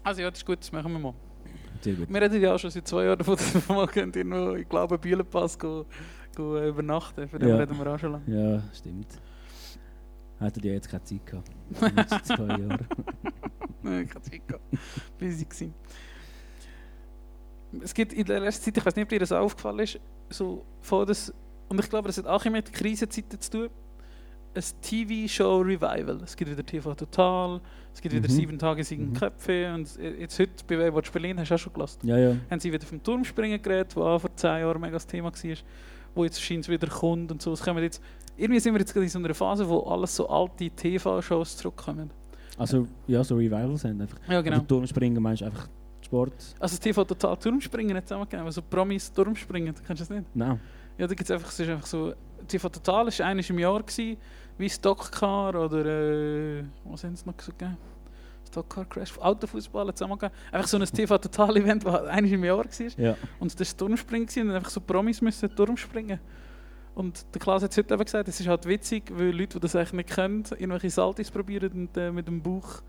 [0.02, 1.14] Also ja, das ist gut, das machen wir mal.
[1.84, 2.08] Sehr gut.
[2.08, 4.98] Wir reden ja auch schon seit zwei Jahren davon, dass wir mal irgendwo, ich glaube,
[4.98, 5.84] Bühlenpass go,
[6.34, 7.28] go äh, übernachten.
[7.28, 7.56] Von dem Ja.
[7.56, 8.24] reden wir auch schon lange.
[8.26, 9.08] Ja, stimmt.
[10.38, 11.50] Hättet ihr jetzt keine Zeit gehabt.
[11.70, 12.78] Die letzten zwei Jahre.
[13.82, 14.64] Nein, hatte Zeit gehabt.
[15.18, 15.74] Busy gewesen.
[17.82, 20.64] Es gibt in der letzten Zeit, ich weiß nicht, ob dir das aufgefallen ist, so
[20.80, 21.32] vor das,
[21.68, 23.68] und ich glaube, das hat auch immer mit Krisenzeiten zu tun,
[24.56, 26.20] ein TV-Show-Revival.
[26.24, 27.60] Es gibt wieder TV Total,
[27.92, 28.32] es gibt wieder Mhm.
[28.32, 29.14] sieben Tage, sieben Mhm.
[29.14, 32.36] Köpfe und jetzt heute bei Baywatch Berlin, hast du auch schon gelassen, Ja, ja.
[32.50, 35.56] haben sie wieder vom Turmspringen geredet, was auch vor zehn Jahren mega das Thema war,
[36.14, 37.52] wo jetzt scheint es wieder kommt und so.
[37.52, 38.02] Es kommen jetzt,
[38.36, 42.10] irgendwie sind wir jetzt gerade in so einer Phase, wo alles so alte TV-Shows zurückkommen.
[42.56, 44.18] Also, ja, so Revivals haben einfach.
[44.28, 44.56] Ja, genau.
[44.56, 45.68] Also Turmspringen meinst du einfach
[46.02, 46.32] Sport?
[46.60, 50.24] Also das TV Total Turmspringen hat zusammengegeben, also Promis Turmspringen, kennst du das nicht?
[50.36, 50.60] Nein.
[50.96, 52.12] Ja, da gibt's einfach, es ist einfach so,
[52.46, 54.16] TV Total war eines im Jahr, gewesen,
[54.58, 57.76] wie Stockcar oder, äh, was haben sie noch gegeben?
[58.46, 60.36] Stockcar Crash, Autofußball zusammengegeben.
[60.52, 62.64] Einfach so ein TV Total Event, das eines im Jahr war.
[62.96, 63.16] Ja.
[63.40, 66.20] Und das war Turmspringen und einfach so Promis müssen Turmspringen.
[66.94, 69.60] Und der Klaas hat es heute eben gesagt, es ist halt witzig, weil Leute, die
[69.60, 72.82] das eigentlich nicht können, irgendwelche Saltis probieren und äh, mit dem Bauch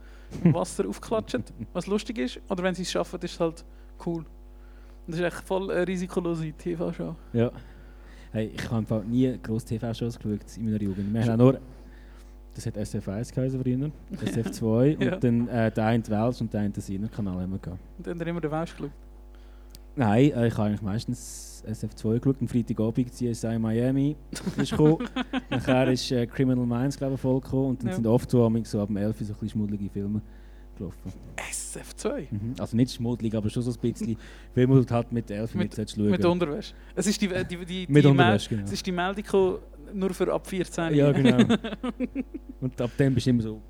[0.43, 1.43] im Wasser aufklatschen,
[1.73, 2.39] was lustig ist.
[2.47, 3.65] Oder wenn sie es schaffen, ist es halt
[4.05, 4.19] cool.
[4.19, 4.27] Und
[5.07, 7.15] das ist echt voll eine risikolose TV-Show.
[7.33, 7.51] Ja.
[8.35, 11.13] Hey, ich habe einfach nie grosse TV-Shows geschaut in meiner Jugend.
[11.13, 11.57] Wir haben nur.
[12.53, 13.91] Das hat SF1 geheißen früher,
[14.25, 15.13] SF2 Ja.
[15.13, 17.79] und dann äh, der eine Welsh und der eine Sinner-Kanal haben wir gehabt.
[17.97, 18.91] Und dann haben immer den Welsch geschaut.
[19.95, 22.35] Nein, äh, ich habe eigentlich meistens SF2 geschaut.
[22.41, 24.17] Am Freitagabend CSI Miami
[24.57, 25.07] ist gekommen.
[25.49, 27.95] Nachher ist äh, Criminal Minds glaube ich voll gekommen und dann Ja.
[27.95, 30.21] sind oft so, so ab dem 11 Uhr so ein bisschen schmuddelige Filme
[30.77, 31.13] gelaufen.
[31.37, 32.27] SF2?
[32.31, 32.55] Mhm.
[32.59, 34.17] Also nicht schmuddelig, aber schon so ein bisschen die
[34.55, 36.09] du halt mit 11 Uhr Mit- solltest schauen.
[36.09, 36.73] Mit Unterwäsche.
[36.95, 38.63] Es ist die, die, die, die, Mit die Unterwäsche, genau.
[38.63, 39.59] Es ist die Meldung
[39.93, 40.93] nur für ab 14.
[40.93, 41.37] Ja, genau.
[42.61, 43.61] und ab dem bist du immer so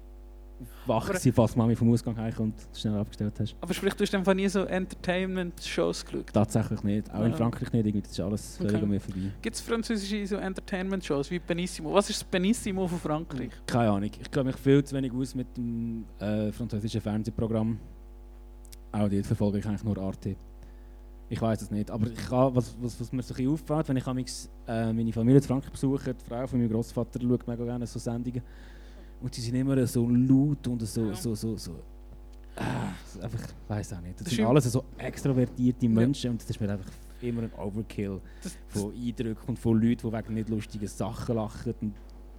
[0.88, 3.56] wach gewesen, falls Mami vom Ausgang heimkommt und schnell abgestellt hast.
[3.62, 6.34] Aber sprich, du hast einfach nie so Entertainment-Shows geschaut.
[6.34, 7.14] Tatsächlich nicht.
[7.14, 7.38] Auch in Ja.
[7.38, 7.86] Frankreich nicht.
[7.86, 8.84] Irgendwie, das ist alles völlig Okay.
[8.84, 9.20] an mir vorbei.
[9.42, 11.94] Gibt es französische so Entertainment-Shows wie Benissimo?
[11.94, 13.52] Was ist das Benissimo von Frankreich?
[13.66, 14.10] Keine Ahnung.
[14.22, 17.80] Ich kenne mich viel zu wenig aus mit dem äh, französischen Fernsehprogramm.
[18.92, 20.36] Auch dort verfolge ich eigentlich nur Arte.
[21.28, 21.90] Ich weiß es nicht.
[21.90, 24.94] Aber ich kann, was, was, was mir so ein bisschen auffällt, wenn ich amigs, äh,
[24.94, 28.42] meine Familie in Frankreich besuche, die Frau von meinem Großvater schaut mega gerne so Sendungen.
[29.22, 31.16] Und die sind immer so laut und so, Ja.
[31.16, 31.76] so, so, so.
[33.14, 34.20] So einfach, ich weiß auch nicht.
[34.20, 36.90] Das, Das sind alles so extrovertierte Menschen und das ist mir einfach
[37.22, 41.74] immer ein Overkill Das, von Eindrücken und von Leuten, die wegen nicht lustigen Sachen lachen.
[41.82, 41.94] Und,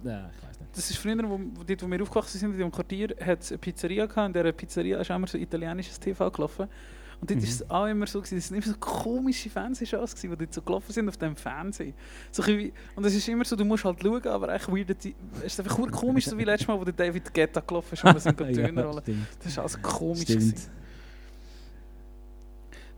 [0.05, 0.75] äh, ich weiß nicht.
[0.77, 3.57] das ist früher, wo, dort, wo wir aufgewachsen sind, in dem Quartier, hat es eine
[3.59, 4.27] Pizzeria gehabt.
[4.27, 6.67] In dieser Pizzeria ist immer so italienisches TV gelaufen.
[7.19, 7.51] Und dort war Mhm.
[7.51, 10.61] es auch immer so, gewesen, das sind immer so komische Fernsehshows, gewesen, die dort so
[10.61, 11.93] gelaufen sind auf dem Fernsehen.
[12.31, 14.91] So wie, und es ist immer so, du musst halt schauen, aber echt weird.
[14.91, 15.05] Es
[15.43, 18.19] ist einfach komisch, so wie letztes Mal, wo der David Guetta gelaufen ist und wir
[18.19, 19.27] sind Töne rollen.
[19.43, 20.21] Das war also komisch.
[20.21, 20.41] stimmt.
[20.41, 20.69] Gewesen.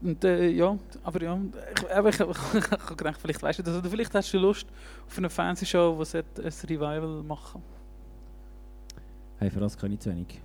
[0.01, 1.39] Und äh, ja, aber ja,
[1.75, 4.37] ich, aber ich, ich, ich habe gedacht, vielleicht weißt du das, oder vielleicht hast du
[4.37, 4.65] Lust
[5.07, 7.61] auf eine Fernsehshow, die sollte ein Revival machen.
[9.39, 10.41] Hey, für das kann ich zu wenig.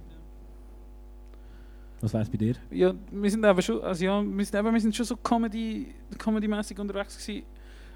[2.05, 2.55] Was wär's bei dir?
[2.71, 5.95] Ja, wir sind aber schon, also ja, wir sind, eben, wir sind schon so Comedy,
[6.19, 7.47] Comedy-mäßig unterwegs gewesen.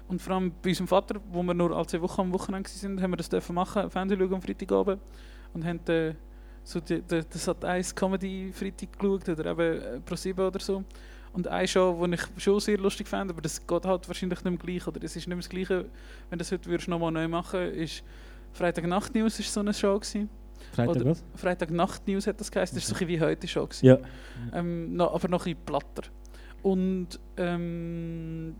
[0.07, 3.01] Und vor allem bei unserem Vater, wo wir nur alle zwei Wochen am Wochenende waren,
[3.03, 4.99] haben wir das dürfen machen, Fernsehen schauen am Freitagabend.
[5.53, 6.15] Und haben äh,
[6.63, 10.83] so die, die, das hat eins Comedy Freitag geschaut oder eben äh, Pro7 oder so.
[11.31, 14.51] Und eine Show, die ich schon sehr lustig fand, aber das geht halt wahrscheinlich nicht
[14.51, 15.85] mehr gleich, oder es ist nicht mehr das Gleiche,
[16.31, 18.03] wenn das heute würdest nochmal neu machen ist
[18.53, 20.29] Freitag Nacht News ist so eine Show gewesen.
[20.73, 21.23] Freitag was?
[21.35, 23.85] Freitag Nacht News hat das geheißen, das ist so ein bisschen wie heute Show gewesen.
[23.85, 23.97] Ja.
[24.53, 26.03] Ähm, noch, aber noch ein bisschen platter.
[26.61, 28.55] Und ähm,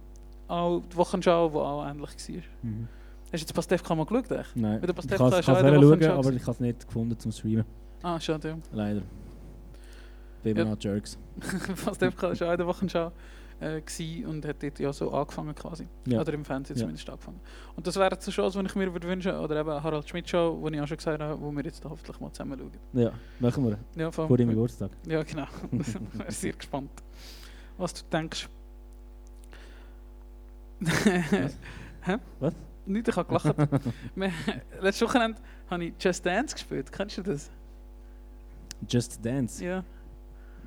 [0.48, 2.42] auch die Wochenschau, die auch ähnlich war.
[2.64, 2.88] Mhm.
[3.26, 4.32] Hast du jetzt Pastewka mal geschaut?
[4.32, 4.56] Echt?
[4.56, 4.82] Nein.
[4.82, 7.32] Weil der Ich kann ist auch es schauen, aber ich habe es nicht gefunden zum
[7.32, 7.66] Streamen.
[8.02, 8.58] Ah, schade, ja.
[8.72, 9.02] Leider.
[10.42, 10.76] Bin immer Ja.
[10.76, 11.18] noch Jerks.
[11.86, 13.12] Pastewka war auch in der Wochenschau
[13.62, 13.82] äh,
[14.26, 15.88] und hat dort ja so angefangen quasi.
[16.06, 16.22] Ja.
[16.22, 16.82] Oder im Fernsehen Ja.
[16.82, 17.40] zumindest angefangen.
[17.76, 20.66] Und das wären so Shows, die ich mir würde wünschen Oder eben Harald Schmidt Show,
[20.70, 22.72] die ich auch schon gesagt habe, wo wir jetzt da hoffentlich mal zusammen schauen.
[23.02, 23.78] Ja, machen wir.
[23.96, 24.92] Ja, vor deinem Geburtstag.
[25.08, 25.48] Ja, genau.
[25.80, 26.92] Ich wäre sehr gespannt,
[27.78, 28.48] was du denkst.
[32.02, 32.18] Hä?
[32.40, 32.54] Was?
[32.86, 33.56] Nicht, ich habe gelacht.
[34.82, 35.38] Letztes Wochenende
[35.70, 36.92] habe ich Just Dance gespielt.
[36.92, 37.52] Kennst du das?
[38.88, 39.64] Just Dance.
[39.64, 39.84] Ja.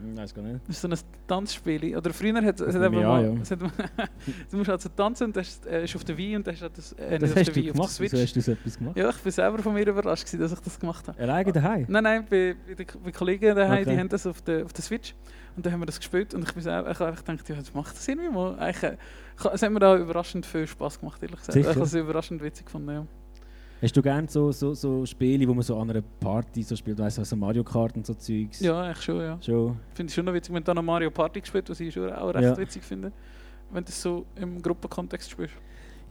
[0.01, 0.61] Hm, Weiß gar nicht.
[0.67, 1.97] Das ist so ein Tanzspiel.
[1.97, 3.03] Oder früher hat es an, mal...
[3.03, 3.37] ja.
[3.51, 3.61] hat,
[4.51, 6.93] du musst also tanzen und das äh, ist auf der Wii und das ist das,
[6.95, 7.91] äh, das hast der du gemacht?
[7.91, 8.13] Switch.
[8.13, 8.97] Wieso hast du so etwas gemacht?
[8.97, 11.21] Ja, ich bin selber von mir überrascht, gewesen, dass ich das gemacht habe.
[11.21, 11.87] Alleine daheim?
[11.89, 13.99] Nein, nein, bei, bei, bei Kollegen daheim, die Okay.
[13.99, 15.15] haben das auf der, auf der Switch.
[15.55, 17.75] Und dann haben wir das gespielt und ich, bin selber, ich einfach gedacht, ja, das
[17.75, 18.59] macht das irgendwie mal.
[18.59, 18.97] Eigentlich, äh,
[19.53, 21.53] es hat mir auch überraschend viel Spass gemacht, ehrlich gesagt.
[21.53, 21.71] Sicher?
[21.71, 23.07] Ich habe es überraschend witzig gefunden, ja.
[23.83, 26.99] Hast du gerne so, so, so Spiele, wo man so an einer Party so spielt,
[26.99, 28.61] weißt du, so Mario Kart und so Zeugs?
[28.61, 29.39] Ja, eigentlich schon, ja.
[29.43, 29.77] Schon.
[29.95, 32.13] Finde ich schon noch witzig, wenn du dann noch Mario Party gespielt was ich schon
[32.13, 32.57] auch recht Ja.
[32.57, 33.11] witzig finde.
[33.73, 35.55] Wenn du es so im Gruppenkontext spielst.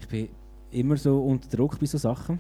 [0.02, 0.28] Ich bin
[0.72, 2.40] immer so unter Druck bei so Sachen.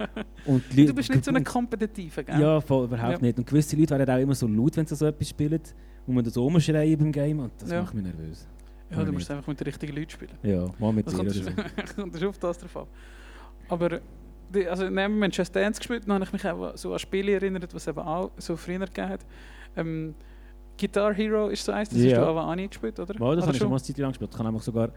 [0.46, 2.40] und Du bist nicht so ein kompetitiver, gell?
[2.40, 3.18] Ja, voll, überhaupt Ja.
[3.20, 3.38] nicht.
[3.38, 5.60] Und gewisse Leute werden auch immer so laut, wenn sie so etwas spielen.
[6.08, 7.82] Und man das rumschreien beim Game und das Ja.
[7.82, 8.48] macht mich nervös.
[8.90, 10.32] Ja, Kann du musst einfach mit den richtigen Leuten spielen.
[10.42, 11.50] Ja, mal mit Das dir oder so.
[11.76, 12.86] das kommt auf das drauf an.
[13.68, 14.00] Aber
[14.68, 17.72] also, nehmen wir Just Dance gespielt, dann habe ich mich auch so an Spiele erinnert,
[17.74, 19.20] was es eben auch so früher gegeben hat.
[19.76, 20.14] Ähm,
[20.78, 22.16] Guitar Hero ist so eins, das Ja.
[22.18, 23.18] hast du aber auch nie gespielt, oder?
[23.18, 24.30] Mal, das habe ich schon mal eine Zeit lang gespielt.
[24.32, 24.90] Ich habe nämlich sogar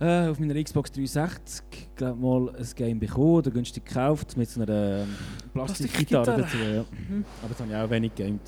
[0.00, 1.64] äh, auf meiner Xbox 360
[1.96, 5.14] glaub, mal ein Game bekommen oder günstig gekauft mit so einer ähm,
[5.52, 6.56] Plastikgitarre dazu.
[6.56, 6.82] Ja.
[6.82, 7.24] Mhm.
[7.42, 8.40] Aber das habe ich auch wenig gamed.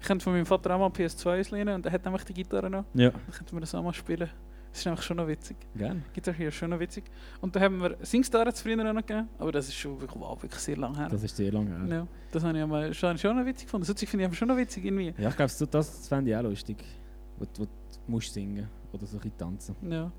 [0.00, 2.70] Ich könnte von meinem Vater auch mal PS2 ausleihen und er hat nämlich die Gitarre
[2.70, 2.84] noch.
[2.94, 4.28] Ja, Dann könnten wir das auch mal spielen.
[4.76, 5.56] Das ist einfach schon noch witzig.
[5.74, 6.02] gerne.
[6.14, 7.04] Guitar Hero ist schon noch witzig.
[7.40, 10.20] Und da haben wir Singstar jetzt früher auch noch gegeben, aber das ist schon wirklich,
[10.20, 11.08] wow, wirklich sehr lang her.
[11.08, 11.96] Das ist sehr lange her.
[11.96, 13.86] ja, das habe ich aber schon, schon noch witzig gefunden.
[13.86, 15.14] So Zeug finde ich aber schon noch witzig irgendwie.
[15.16, 16.76] Ja, ich glaube, so, das, fände ich auch lustig.
[17.38, 17.70] Wo, du- wo du
[18.06, 19.76] musst singen oder so ein bisschen tanzen.
[19.90, 20.12] Ja.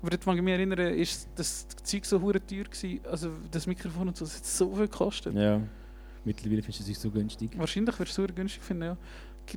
[0.00, 3.00] Aber dort mag ich mich erinnern, ist das Zeug so hure teuer gewesen.
[3.04, 5.34] Also das Mikrofon und so, das hat so viel gekostet.
[5.34, 5.60] Ja.
[6.24, 7.50] Mittlerweile findest du es so günstig.
[7.58, 8.96] Wahrscheinlich wirst du es günstig finden, ja.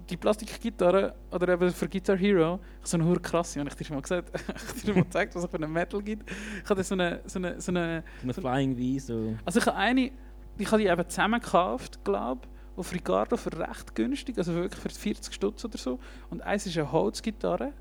[0.09, 3.85] Die Plastikgitarre, oder eben für Guitar Hero, ich so eine hure krasse, habe ich dir
[3.85, 4.31] schon mal gesagt,
[4.77, 6.29] ich dir mal gezeigt, was es für eine Metal gibt.
[6.63, 9.35] Ich hatte so eine, so eine, so eine So Flying V, so.
[9.45, 10.11] also ich habe eine,
[10.57, 14.89] ich habe die eben zusammen gekauft, glaube auf Ricardo für recht günstig, also wirklich für
[14.89, 15.99] 40 Stutz oder so.
[16.29, 17.71] Und eins ist eine Holzgitarre,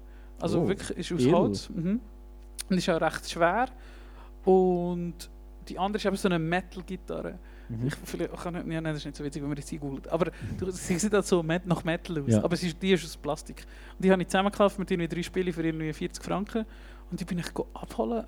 [0.41, 1.33] also Oh, wirklich ist aus.
[1.33, 1.71] Holz.
[1.71, 2.01] Mhm.
[2.69, 3.69] Und ist auch recht schwer.
[4.45, 5.31] Und
[5.69, 7.39] die andere ist eben so eine Metal-Gitarre.
[7.69, 7.87] Mhm.
[7.87, 9.71] Ich, vielleicht, ich kann nicht, ja, nein, das ist nicht so witzig, wenn man das
[9.71, 10.09] googelt.
[10.09, 12.29] Aber du, sie sieht halt so met, nach Metal aus.
[12.29, 12.45] Ja.
[12.45, 13.65] Aber sie, ist- die ist aus Plastik.
[13.97, 16.65] Und die habe ich zusammengekauft mit irgendwie drei Spielen für irgendwie 40 Franken.
[17.11, 18.25] Und die bin ich abholen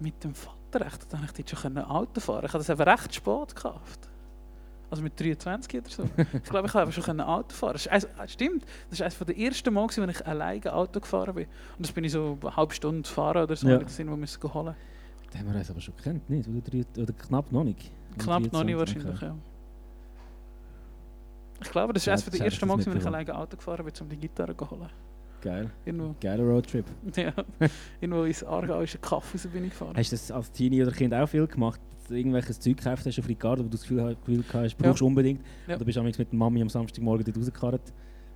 [0.00, 0.84] mit dem Vater.
[0.86, 2.44] Echt, da habe ich dort schon Auto fahren.
[2.44, 4.08] Ich habe das eben recht spät gekauft.
[4.90, 6.02] Also mit 23 oder so.
[6.32, 7.72] ich glaube, ich habe schon Auto fahren.
[7.74, 11.00] Das ist eins, ah, stimmt, das war eines der ersten Mal, wenn ich alleine Auto
[11.00, 11.46] gefahren bin.
[11.78, 13.78] Und das bin ich so eine halbe Stunde fahren oder so, Ja.
[13.78, 14.66] ich das irgendwo holen.
[14.74, 14.76] Den
[15.38, 16.48] haben wir uns aber schon gekannt, nicht?
[16.48, 17.90] Oder, drei, oder knapp noch nicht.
[18.18, 19.26] Knapp noch nicht 23, wahrscheinlich, okay.
[19.26, 19.36] ja.
[21.62, 23.56] Ich glaube, das ist Ja, eines der das ersten habe Mal, wenn ich alleine Auto
[23.56, 24.90] gefahren bin, um die Gitarre zu holen.
[25.40, 25.70] Geil.
[25.84, 26.86] Irgendwo, Geiler Roadtrip.
[27.16, 27.32] ja,
[28.00, 29.94] irgendwo ins Aargauische Kaff raus bin ich gefahren.
[29.96, 31.80] Hast du das als Teenie oder Kind auch viel gemacht?
[32.08, 35.42] Irgendwelches Zeug gekauft hast auf Ricardo, wo du das Gefühl, Gefühl hast, brauchst du unbedingt?
[35.66, 35.76] Ja.
[35.76, 37.92] Oder bist du mit der Mami am Samstagmorgen dort rausgekarrt?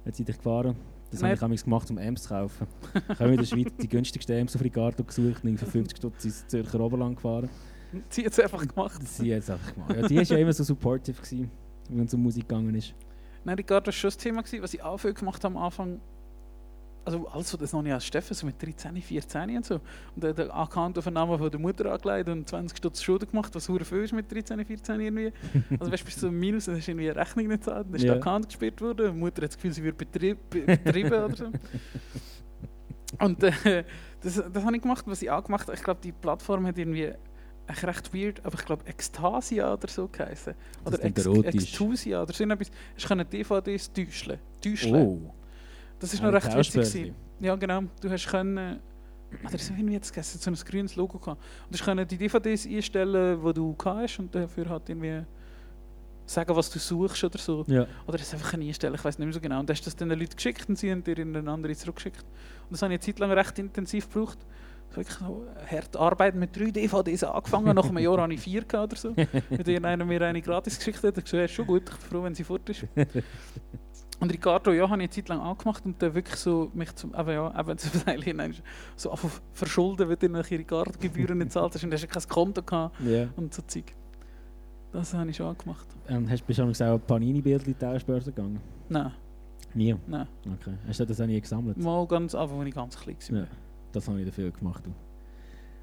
[0.07, 0.77] Hat sie dich gefahren?
[1.11, 2.67] Das habe ich amigs gemacht, um Amps zu kaufen.
[2.95, 6.25] ich habe in der Schweiz die günstigsten Amps auf Ricardo gesucht und für 50 Stutz
[6.25, 7.49] ins Zürcher Oberland gefahren.
[8.11, 9.01] Sie hat es einfach gemacht.
[9.07, 9.97] Sie hat es einfach gemacht.
[9.97, 11.51] Ja, die war ja immer so supportive, gewesen,
[11.89, 12.95] wenn es um Musik gegangen ist.
[13.45, 16.01] Nein, Ricardo war schon das Thema, was ich auch viel gemacht habe am Anfang.
[17.09, 19.81] Also alles, was das noch nicht als Steffen, so mit 13, 14 und so.
[20.15, 23.03] Und er hat den Account auf den Namen von der Mutter angelegt und 20 Stutz
[23.03, 25.33] Schulden gemacht, was hure viel ist mit 13, 14 irgendwie.
[25.79, 27.65] Also weißt du, bist du so im Minus, dann hast du irgendwie eine Rechnung nicht
[27.65, 28.13] gezahlt, dann ist Ja.
[28.15, 31.37] der Account gesperrt worden, die Mutter hat das Gefühl, sie wird betrieb, be- betrieben oder
[31.37, 31.47] so.
[33.21, 33.85] Und äh,
[34.23, 35.77] das, das habe ich gemacht, was ich auch gemacht habe.
[35.77, 37.13] Ich glaube, die Plattform hat irgendwie
[37.67, 40.55] echt recht weird, aber ich glaube Extasia oder so geheißen.
[40.85, 41.27] Oder Ex.
[41.27, 42.71] Extusia oder so etwas.
[43.01, 44.39] Du konntest DVDs täuscheln.
[44.63, 44.95] täuscheln.
[44.95, 45.35] Oh,
[45.99, 47.13] Das ist noch recht witzig.
[47.41, 47.83] Ja, genau.
[48.01, 48.81] Du hast können.
[49.45, 51.43] Ah, das ist irgendwie jetzt gegessen, so ein grünes Logo gehabt.
[51.67, 55.23] Und du hast die DVDs einstellen, die du hast und dafür halt irgendwie
[56.25, 57.65] sagen, was du suchst oder so.
[57.67, 57.87] Ja.
[58.07, 59.61] Oder das einfach einstellen, ich weiß nicht mehr so genau.
[59.61, 62.23] Und du hast das den Leuten geschickt und sie haben dir in eine andere zurückgeschickt.
[62.23, 64.39] Und das habe ich eine Zeit lang recht intensiv gebraucht.
[64.91, 67.75] Ich habe wirklich so hart arbeiten mit drei DVDs angefangen.
[67.75, 69.11] Nach einem Jahr hatte ich vier oder so.
[69.11, 71.19] Mit irgendeiner mir eine gratis geschickt hat.
[71.19, 72.87] Ich gesagt, schon gut, ich bin froh, wenn sie fort ist.
[74.21, 77.15] Und Ricardo, ja, habe ich eine Zeit lang angemacht und dann wirklich so mich zum,
[77.15, 78.55] eben ja, eben zum Teil hinein
[78.97, 82.63] so einfach verschulden, weil du nachher Ricardo-Gebühren nicht zahlt hast und hast ja kein Konto
[82.63, 83.29] gehabt ja.
[83.37, 83.95] und so Zeug.
[84.93, 85.87] Das habe ich schon angemacht.
[86.09, 88.61] Ähm, hast, du amigs auch an Panini-Bilder in die Tauschbörse gegangen?
[88.89, 89.13] Nein,
[89.75, 89.95] Nie?
[90.07, 90.27] nein.
[90.61, 90.75] Okay.
[90.87, 91.77] Hast du das auch nie gesammelt?
[91.77, 93.39] Mal ganz einfach, als ich ganz klein war.
[93.41, 93.47] Ja,
[93.93, 94.83] das habe ich dafür gemacht.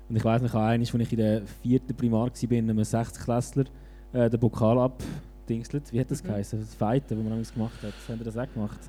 [0.09, 3.65] Und ich weiss noch, eines, als ich in der vierten Primar war, bin, einem 60-Klässler
[4.13, 4.91] äh, den Pokal
[5.45, 5.93] abdingselt.
[5.93, 6.27] Wie hat das Mhm.
[6.27, 6.59] geheißen?
[6.59, 7.93] Das Fighten, das man damals gemacht hat.
[8.09, 8.79] Haben wir das auch gemacht?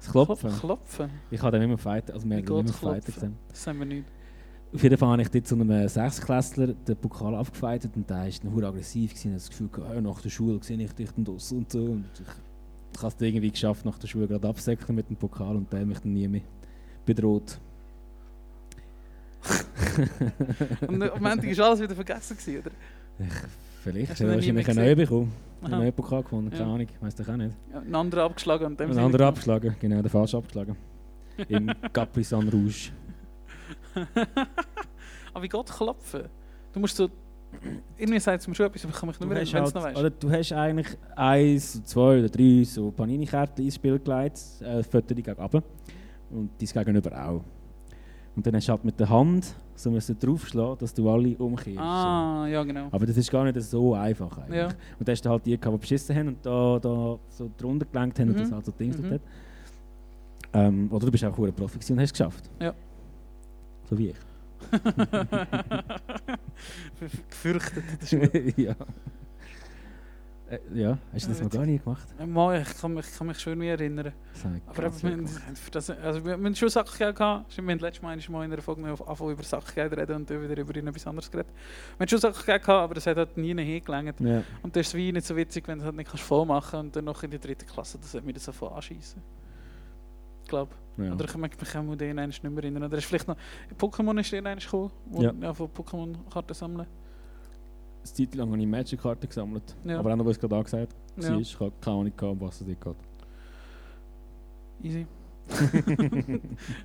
[0.00, 0.50] Das Klopfen.
[0.58, 1.10] Klopfen?
[1.30, 2.72] Ich habe dann immer Fighten, also wir haben immer?
[2.72, 3.36] Fighten gesehen.
[3.48, 4.04] Das haben wir nicht.
[4.72, 8.28] Auf jeden Fall habe ich dort zu einem 6-Klässler den Pokal abgefeitet und der war
[8.28, 9.12] dann hure aggressiv.
[9.12, 11.84] Ich hatte das Gefühl, «Hey, nach der Schule sehe ich dich dann das und so.
[11.84, 12.26] Und ich
[12.96, 15.80] ich habe es irgendwie geschafft, nach der Schule gerade absäckeln mit dem Pokal und der
[15.80, 16.42] hat mich dann nie mehr
[17.04, 17.58] bedroht.
[20.88, 22.70] Und am Montag war alles wieder vergessen, oder?
[23.84, 25.32] Vielleicht nie wahrscheinlich einen neuen bekommen.
[25.62, 26.74] Einen neuen Pokal gewonnen, keine Ja.
[26.74, 27.54] Ahnung, weiss doch auch nicht.
[27.72, 29.28] Ja, ein anderer abgeschlagen und dem Ein Sinne anderer genommen.
[29.28, 30.76] abgeschlagen, genau, der falsch abgeschlagen.
[31.48, 32.90] Im Caprisan Rouge.
[35.32, 36.22] Aber wie geht klopfen?
[36.72, 37.08] Du musst so...
[37.96, 39.62] Irgendwie sagt es mir schon etwas, aber ich kann mich nicht mehr hast, erinnern, wenn
[39.62, 39.96] halt, es noch weißt.
[39.98, 45.14] oder du hast eigentlich eins, zwei oder drei so Panini-Karten ins Spiel gelegt, äh, Fotos
[45.16, 45.62] gegen runter.
[46.30, 47.44] Und dein Gegenüber auch.
[48.36, 51.78] Und dann hast du halt mit der Hand so müssen draufschlagen, dass du alle umkehrst.
[51.78, 52.88] Ah, ja genau.
[52.90, 54.56] Aber das ist gar nicht so einfach eigentlich.
[54.58, 54.66] Ja.
[54.66, 54.74] Und
[55.08, 58.18] dann hast du halt die, gehabt, die beschissen haben und da, da so drunter gelenkt
[58.18, 58.40] haben und Mhm.
[58.40, 59.10] das halt so Dings Mhm.
[59.10, 59.20] hat.
[60.52, 62.50] Ähm, oder du bist auch ein Profi und hast es geschafft.
[62.60, 62.72] Ja.
[63.90, 64.16] So wie ich.
[67.30, 68.34] Gefürchtet, das ist gut.
[68.58, 68.74] ja.
[70.54, 72.06] Äh, ja, hast du das noch gar nie gemacht?
[72.26, 74.12] Mal, ich kann mich, ich kann mich schon nie erinnern.
[74.32, 77.56] Das Aber eben, für das, also wir, haben schon Sackgeld gehabt.
[77.56, 80.60] Wir haben letztes Mal mal in einer Folge angefangen über Sackgeld reden und dann wieder
[80.60, 81.52] über etwas anderes geredet.
[81.96, 84.20] Wir haben schon Sackgeld gehabt, aber das hat halt nie hingelangt.
[84.20, 84.42] Ja.
[84.62, 86.70] Und das ist wie nicht so witzig, wenn du es halt nicht kannst voll machen
[86.70, 89.22] kannst und dann noch in der dritten Klasse, das hat mir das voll anschießen.
[90.42, 90.72] Ich glaube.
[90.96, 91.12] Ja.
[91.12, 92.84] Oder ich kann mich an den nicht mehr erinnern.
[92.84, 93.36] Oder ist vielleicht noch...
[93.78, 95.32] Pokémon ist einmal gekommen, wo Ja.
[95.40, 95.52] ja.
[95.52, 96.86] von Pokémon-Karten sammeln.
[98.04, 99.74] Eine Zeit lang habe ich Magic-Karten gesammelt.
[99.84, 99.98] Ja.
[99.98, 101.30] Aber auch noch, was gerade angesagt Ja.
[101.30, 101.40] war.
[101.40, 102.78] Ich habe keine Ahnung, um was es geht.
[104.82, 105.06] Easy.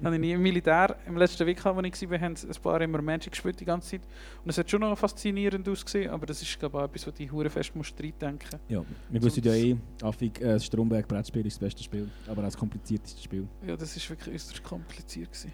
[0.03, 3.01] habe ich nie im Militär, im letzten Week, wo ich war, haben ein paar immer
[3.01, 4.01] Magic gespielt die ganze Zeit.
[4.43, 7.11] Und es hat schon noch faszinierend ausgesehen, aber das ist glaube ich auch etwas, wo
[7.11, 11.53] du hure fest musst reindenken Ja, wir wissen ja eh, affig, äh, das Stromberg-Brettspiel ist
[11.55, 13.47] das beste Spiel, aber auch das komplizierteste Spiel.
[13.65, 15.53] Ja, das ist wirklich äußerst kompliziert gewesen.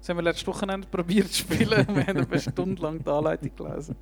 [0.00, 3.50] Das haben wir letztes Wochenende probiert zu spielen wir haben eine Stunde lang die Anleitung
[3.54, 3.96] gelesen.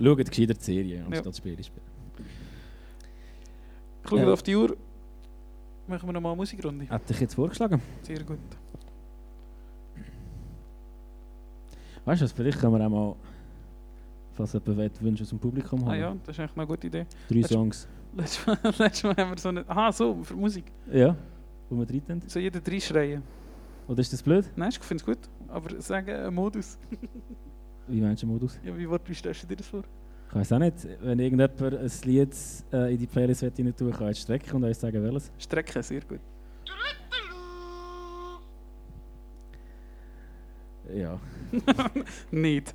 [0.00, 1.30] Schaut gescheiter die Serie, anstatt Ja.
[1.30, 1.86] das Spiel spielen.
[4.04, 4.32] Ich schaue Ja.
[4.32, 4.76] auf die Uhr.
[5.86, 6.84] Machen wir nochmal eine Musikrunde.
[6.84, 7.80] Hätte ich jetzt vorgeschlagen.
[8.02, 8.38] Sehr gut.
[12.04, 13.16] Weißt du was, vielleicht können wir auch mal,
[14.34, 15.90] falls jemand Wünsche aus dem Publikum haben.
[15.90, 17.06] Ah ja, das ist eigentlich eine gute Idee.
[17.28, 17.88] Drei Songs.
[18.16, 19.68] Letztes Mal, letztes Mal haben wir so eine...
[19.68, 20.64] Aha, so, für Musik.
[20.92, 21.16] Ja,
[21.68, 22.30] wo wir drin sind.
[22.30, 23.22] So jeder drei schreien.
[23.88, 24.44] Oder ist das blöd?
[24.54, 25.18] Nein, ich finde es gut.
[25.48, 26.78] Aber sagen einen Modus.
[27.88, 28.60] Wie meinst du Modus?
[28.62, 29.82] Ja, wie, wie stellst du dir das vor?
[30.28, 30.86] Ich weiß auch nicht.
[31.00, 32.36] Wenn irgendjemand ein Lied
[32.70, 35.32] äh, in die Playlist rein tun kann jetzt strecken und uns sagen, welches.
[35.38, 36.20] Strecken, sehr gut.
[40.94, 41.18] Ja.
[42.30, 42.74] Nicht.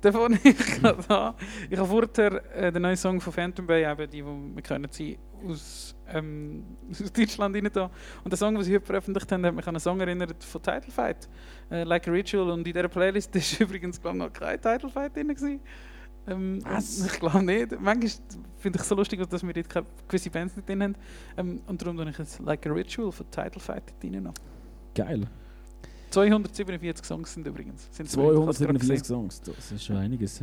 [0.00, 1.34] Davon ich gerade.
[1.70, 4.88] Ich habe vorher äh, den neuen Song von Phantom Bay, eben die, die wir können
[4.90, 7.90] sie aus, ähm, aus Deutschland rein da.
[8.24, 10.62] Und der Song, den sie heute veröffentlicht haben, hat mich an einen Song erinnert von
[10.62, 11.28] Title Fight,
[11.70, 12.50] äh, Like a Ritual.
[12.50, 15.28] Und in dieser Playlist ist übrigens glaub, ich, noch kein Title Fight drin.
[15.28, 15.60] Gewesen.
[16.26, 17.04] Ähm, Was?
[17.12, 17.72] Ich glaube nicht.
[17.80, 18.10] Manchmal
[18.58, 20.94] finde ich es so lustig, dass wir dort keine- gewisse Bands nicht drin haben.
[21.36, 24.22] Ähm, und darum tue ich jetzt Like a Ritual von Title Fight dort rein.
[24.22, 24.34] noch.
[24.94, 25.26] Geil.
[26.10, 27.86] 247 Songs sind übrigens.
[27.90, 29.04] Sind übrigens, ich hab's gerade 247 gesehen.
[29.04, 30.42] Songs, das ist schon einiges.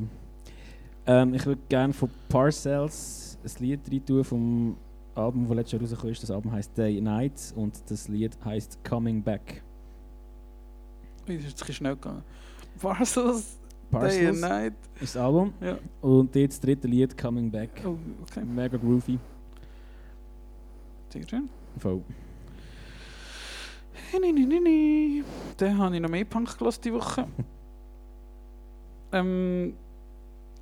[1.08, 4.78] Ähm, ich würde gerne von Parcells ein Lied rein tun vom
[5.16, 6.24] Album, das letztes Jahr rausgekommen ist.
[6.24, 9.63] Das Album heißt Day Night und das Lied heißt Coming Back.
[11.26, 12.24] Das ist jetzt schnell gegangen.
[12.80, 13.57] Parcels,
[13.91, 14.74] Day and Parcels Night.
[15.01, 15.78] ist das Album Ja.
[16.01, 17.70] und jetzt das dritte Lied Coming Back.
[17.86, 18.43] Oh, okay.
[18.45, 19.18] Mega groovy.
[21.09, 21.49] Sehr schön.
[21.78, 22.01] Voll.
[25.57, 27.28] Dann habe ich noch mehr Punk gelassen diese Woche.
[29.13, 29.74] ähm,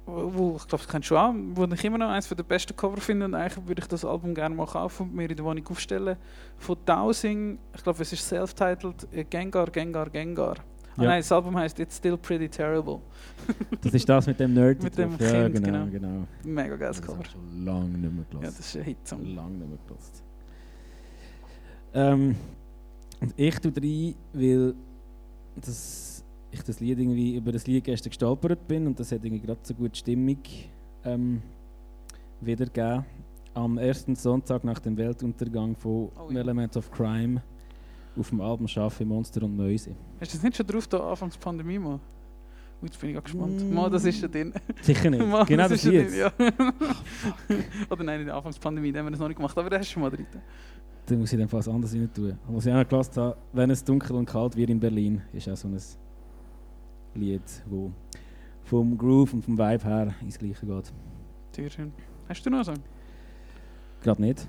[0.05, 2.97] wo, ich glaube, das kennst du auch, wo ich immer noch eines der besten Cover
[2.97, 5.65] finde und eigentlich würde ich das Album gerne mal kaufen und mir in der Wohnung
[5.67, 6.17] aufstellen.
[6.57, 10.55] Von Dowsing, ich glaube, es ist self-titled äh, Gengar, Gengar, Gengar.
[10.95, 11.09] Ah, Ja.
[11.09, 12.99] nein, das Album heißt It's Still Pretty Terrible.
[13.81, 14.83] Das ist das mit dem Nerd.
[14.83, 15.21] Mit dem drauf.
[15.31, 16.07] ja, Kind, genau, genau.
[16.07, 16.27] genau.
[16.43, 17.21] Mega geiles Das Cover.
[17.23, 18.57] ich schon lange nicht mehr Ja, gelassen.
[18.57, 19.25] das ist ein Hitsong.
[19.35, 20.23] Lange nicht mehr gelassen.
[21.95, 22.35] Ähm,
[23.21, 24.73] und ich tue rein, weil
[25.55, 26.12] das,
[26.53, 29.59] ich das Lied irgendwie über das Lied gestern gestolpert bin und das hat irgendwie gerade
[29.63, 30.37] so gut Stimmung
[31.03, 31.41] ähm,
[32.41, 33.05] wiedergegeben.
[33.55, 36.39] Am ersten Sonntag nach dem Weltuntergang von Oh ja.
[36.39, 37.41] Element of Crime
[38.17, 39.91] auf dem Album Schaffe, Monster und Mäuse.
[40.19, 41.99] Hast du das nicht schon drauf, da Anfangs Pandemie mal?
[42.81, 43.69] Ui, Jetzt bin ich auch gespannt.
[43.69, 43.73] Mm.
[43.73, 44.53] Mal, das ist ja drin.
[44.81, 45.25] Sicher nicht.
[45.27, 46.09] Mal, genau das, ist Lied.
[46.09, 46.31] drin, ja.
[47.89, 49.87] Oder nein, in der Anfangspandemie, da haben wir das noch nicht gemacht, aber da hast
[49.89, 50.25] du schon mal drin.
[51.05, 52.37] Dann muss ich dann fast anders rein tun.
[52.47, 55.47] Was ich auch noch gelassen habe, wenn es dunkel und kalt wird in Berlin, ist
[55.49, 55.77] auch so ein
[57.15, 57.91] Lied, wo
[58.63, 60.93] vom Groove und vom Vibe her ins Gleiche geht.
[61.51, 61.93] Sehr schön.
[62.29, 62.83] Hast du noch einen Song?
[64.01, 64.47] Gerade nicht.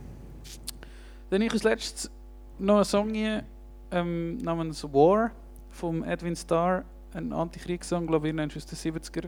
[1.31, 2.11] Dann ich als letztes
[2.59, 3.45] noch einen Song hier,
[3.91, 5.31] ähm, namens War
[5.71, 9.27] vom Edwin Starr, ein Antikriegssong, glaube ich, aus den 70er.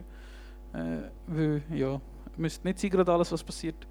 [0.73, 1.99] Äh, weil, ja,
[2.37, 3.87] müsste nicht sein, gerade alles, was passiert.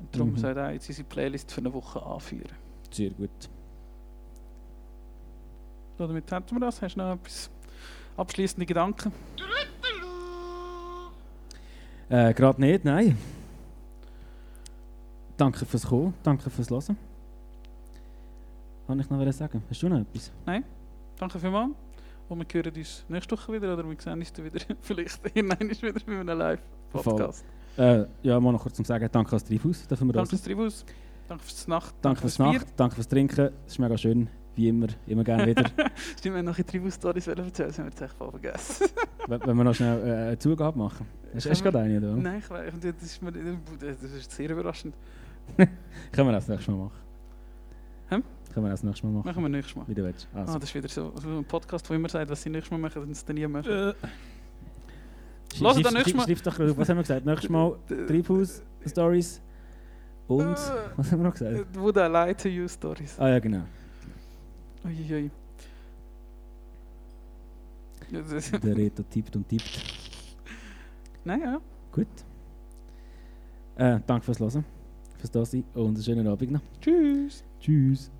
[0.00, 0.36] Und darum Mhm.
[0.36, 2.52] soll er jetzt unsere Playlist für eine Woche anführen.
[2.90, 3.30] Sehr gut.
[5.98, 6.80] So, damit hätten wir das.
[6.80, 7.50] Hast du noch etwas
[8.18, 9.12] abschließende Gedanken?
[12.08, 13.16] Äh, Gerade nicht, nein.
[15.36, 16.96] Danke fürs Kommen, danke fürs Hören.
[18.86, 19.62] Kann ich noch sagen?
[19.68, 20.32] Hast du noch etwas?
[21.18, 21.72] Danke vielmals.
[22.28, 25.70] Und wir hören uns nächste Woche wieder oder wir sehen uns dann wieder vielleicht irgendwann
[25.70, 27.44] wieder bei einem Live-Podcast.
[27.76, 30.84] Äh, ja, mal noch kurz zum Sagen, danke ans Treibhaus, dürfen wir Danke fürs Tribus.
[31.28, 31.94] Danke fürs Nacht.
[32.02, 32.46] Danke fürs Bier.
[32.52, 33.50] Nacht, danke fürs Trinken.
[33.66, 34.28] Es ist mega schön,
[34.58, 35.64] wie immer, immer gerne wieder.
[36.18, 38.86] Stimmt, wir haben noch Tribus-Stories erzählen, das haben wir jetzt echt voll vergessen.
[39.28, 41.06] wenn, wenn wir noch schnell äh, eine Zugabe machen.
[41.34, 42.16] Hast du gerade eine, oder?
[42.16, 44.94] Nein, ich weiß, das ist, mir, das ist sehr überraschend.
[45.56, 46.98] Können wir das nächstes Mal machen?
[48.08, 48.22] Hm?
[48.52, 49.26] Können wir das nächstes Mal machen?
[49.26, 49.84] Machen wir nächstes Mal.
[49.86, 50.26] Wie du willst.
[50.34, 50.52] Also.
[50.54, 52.78] Ah, das ist wieder so, so ein Podcast, wo immer sagt, was sie nächstes Mal
[52.78, 53.70] machen, und es dann nie machen.
[53.70, 53.94] Äh.
[55.60, 57.24] Lass dann nächstes Mal- Schreib doch, was haben wir gesagt?
[57.24, 57.76] Nächstes Mal
[58.08, 59.40] Treibhaus, Stories
[60.26, 60.40] und.
[60.42, 60.46] Äh,
[60.96, 61.64] Was haben wir noch gesagt?
[61.76, 63.18] Would I lie to you Stories?
[63.18, 63.62] Ah ja, genau.
[64.88, 65.30] Uiuiui.
[68.10, 69.84] Der Reto tippt und tippt.
[71.24, 71.60] Nein, ja.
[71.92, 72.06] Gut.
[73.76, 74.64] Äh, danke fürs Hören,
[75.18, 76.62] fürs Dasein und einen schönen Abend noch.
[76.80, 77.44] Tschüss.
[77.60, 78.10] Tschüss.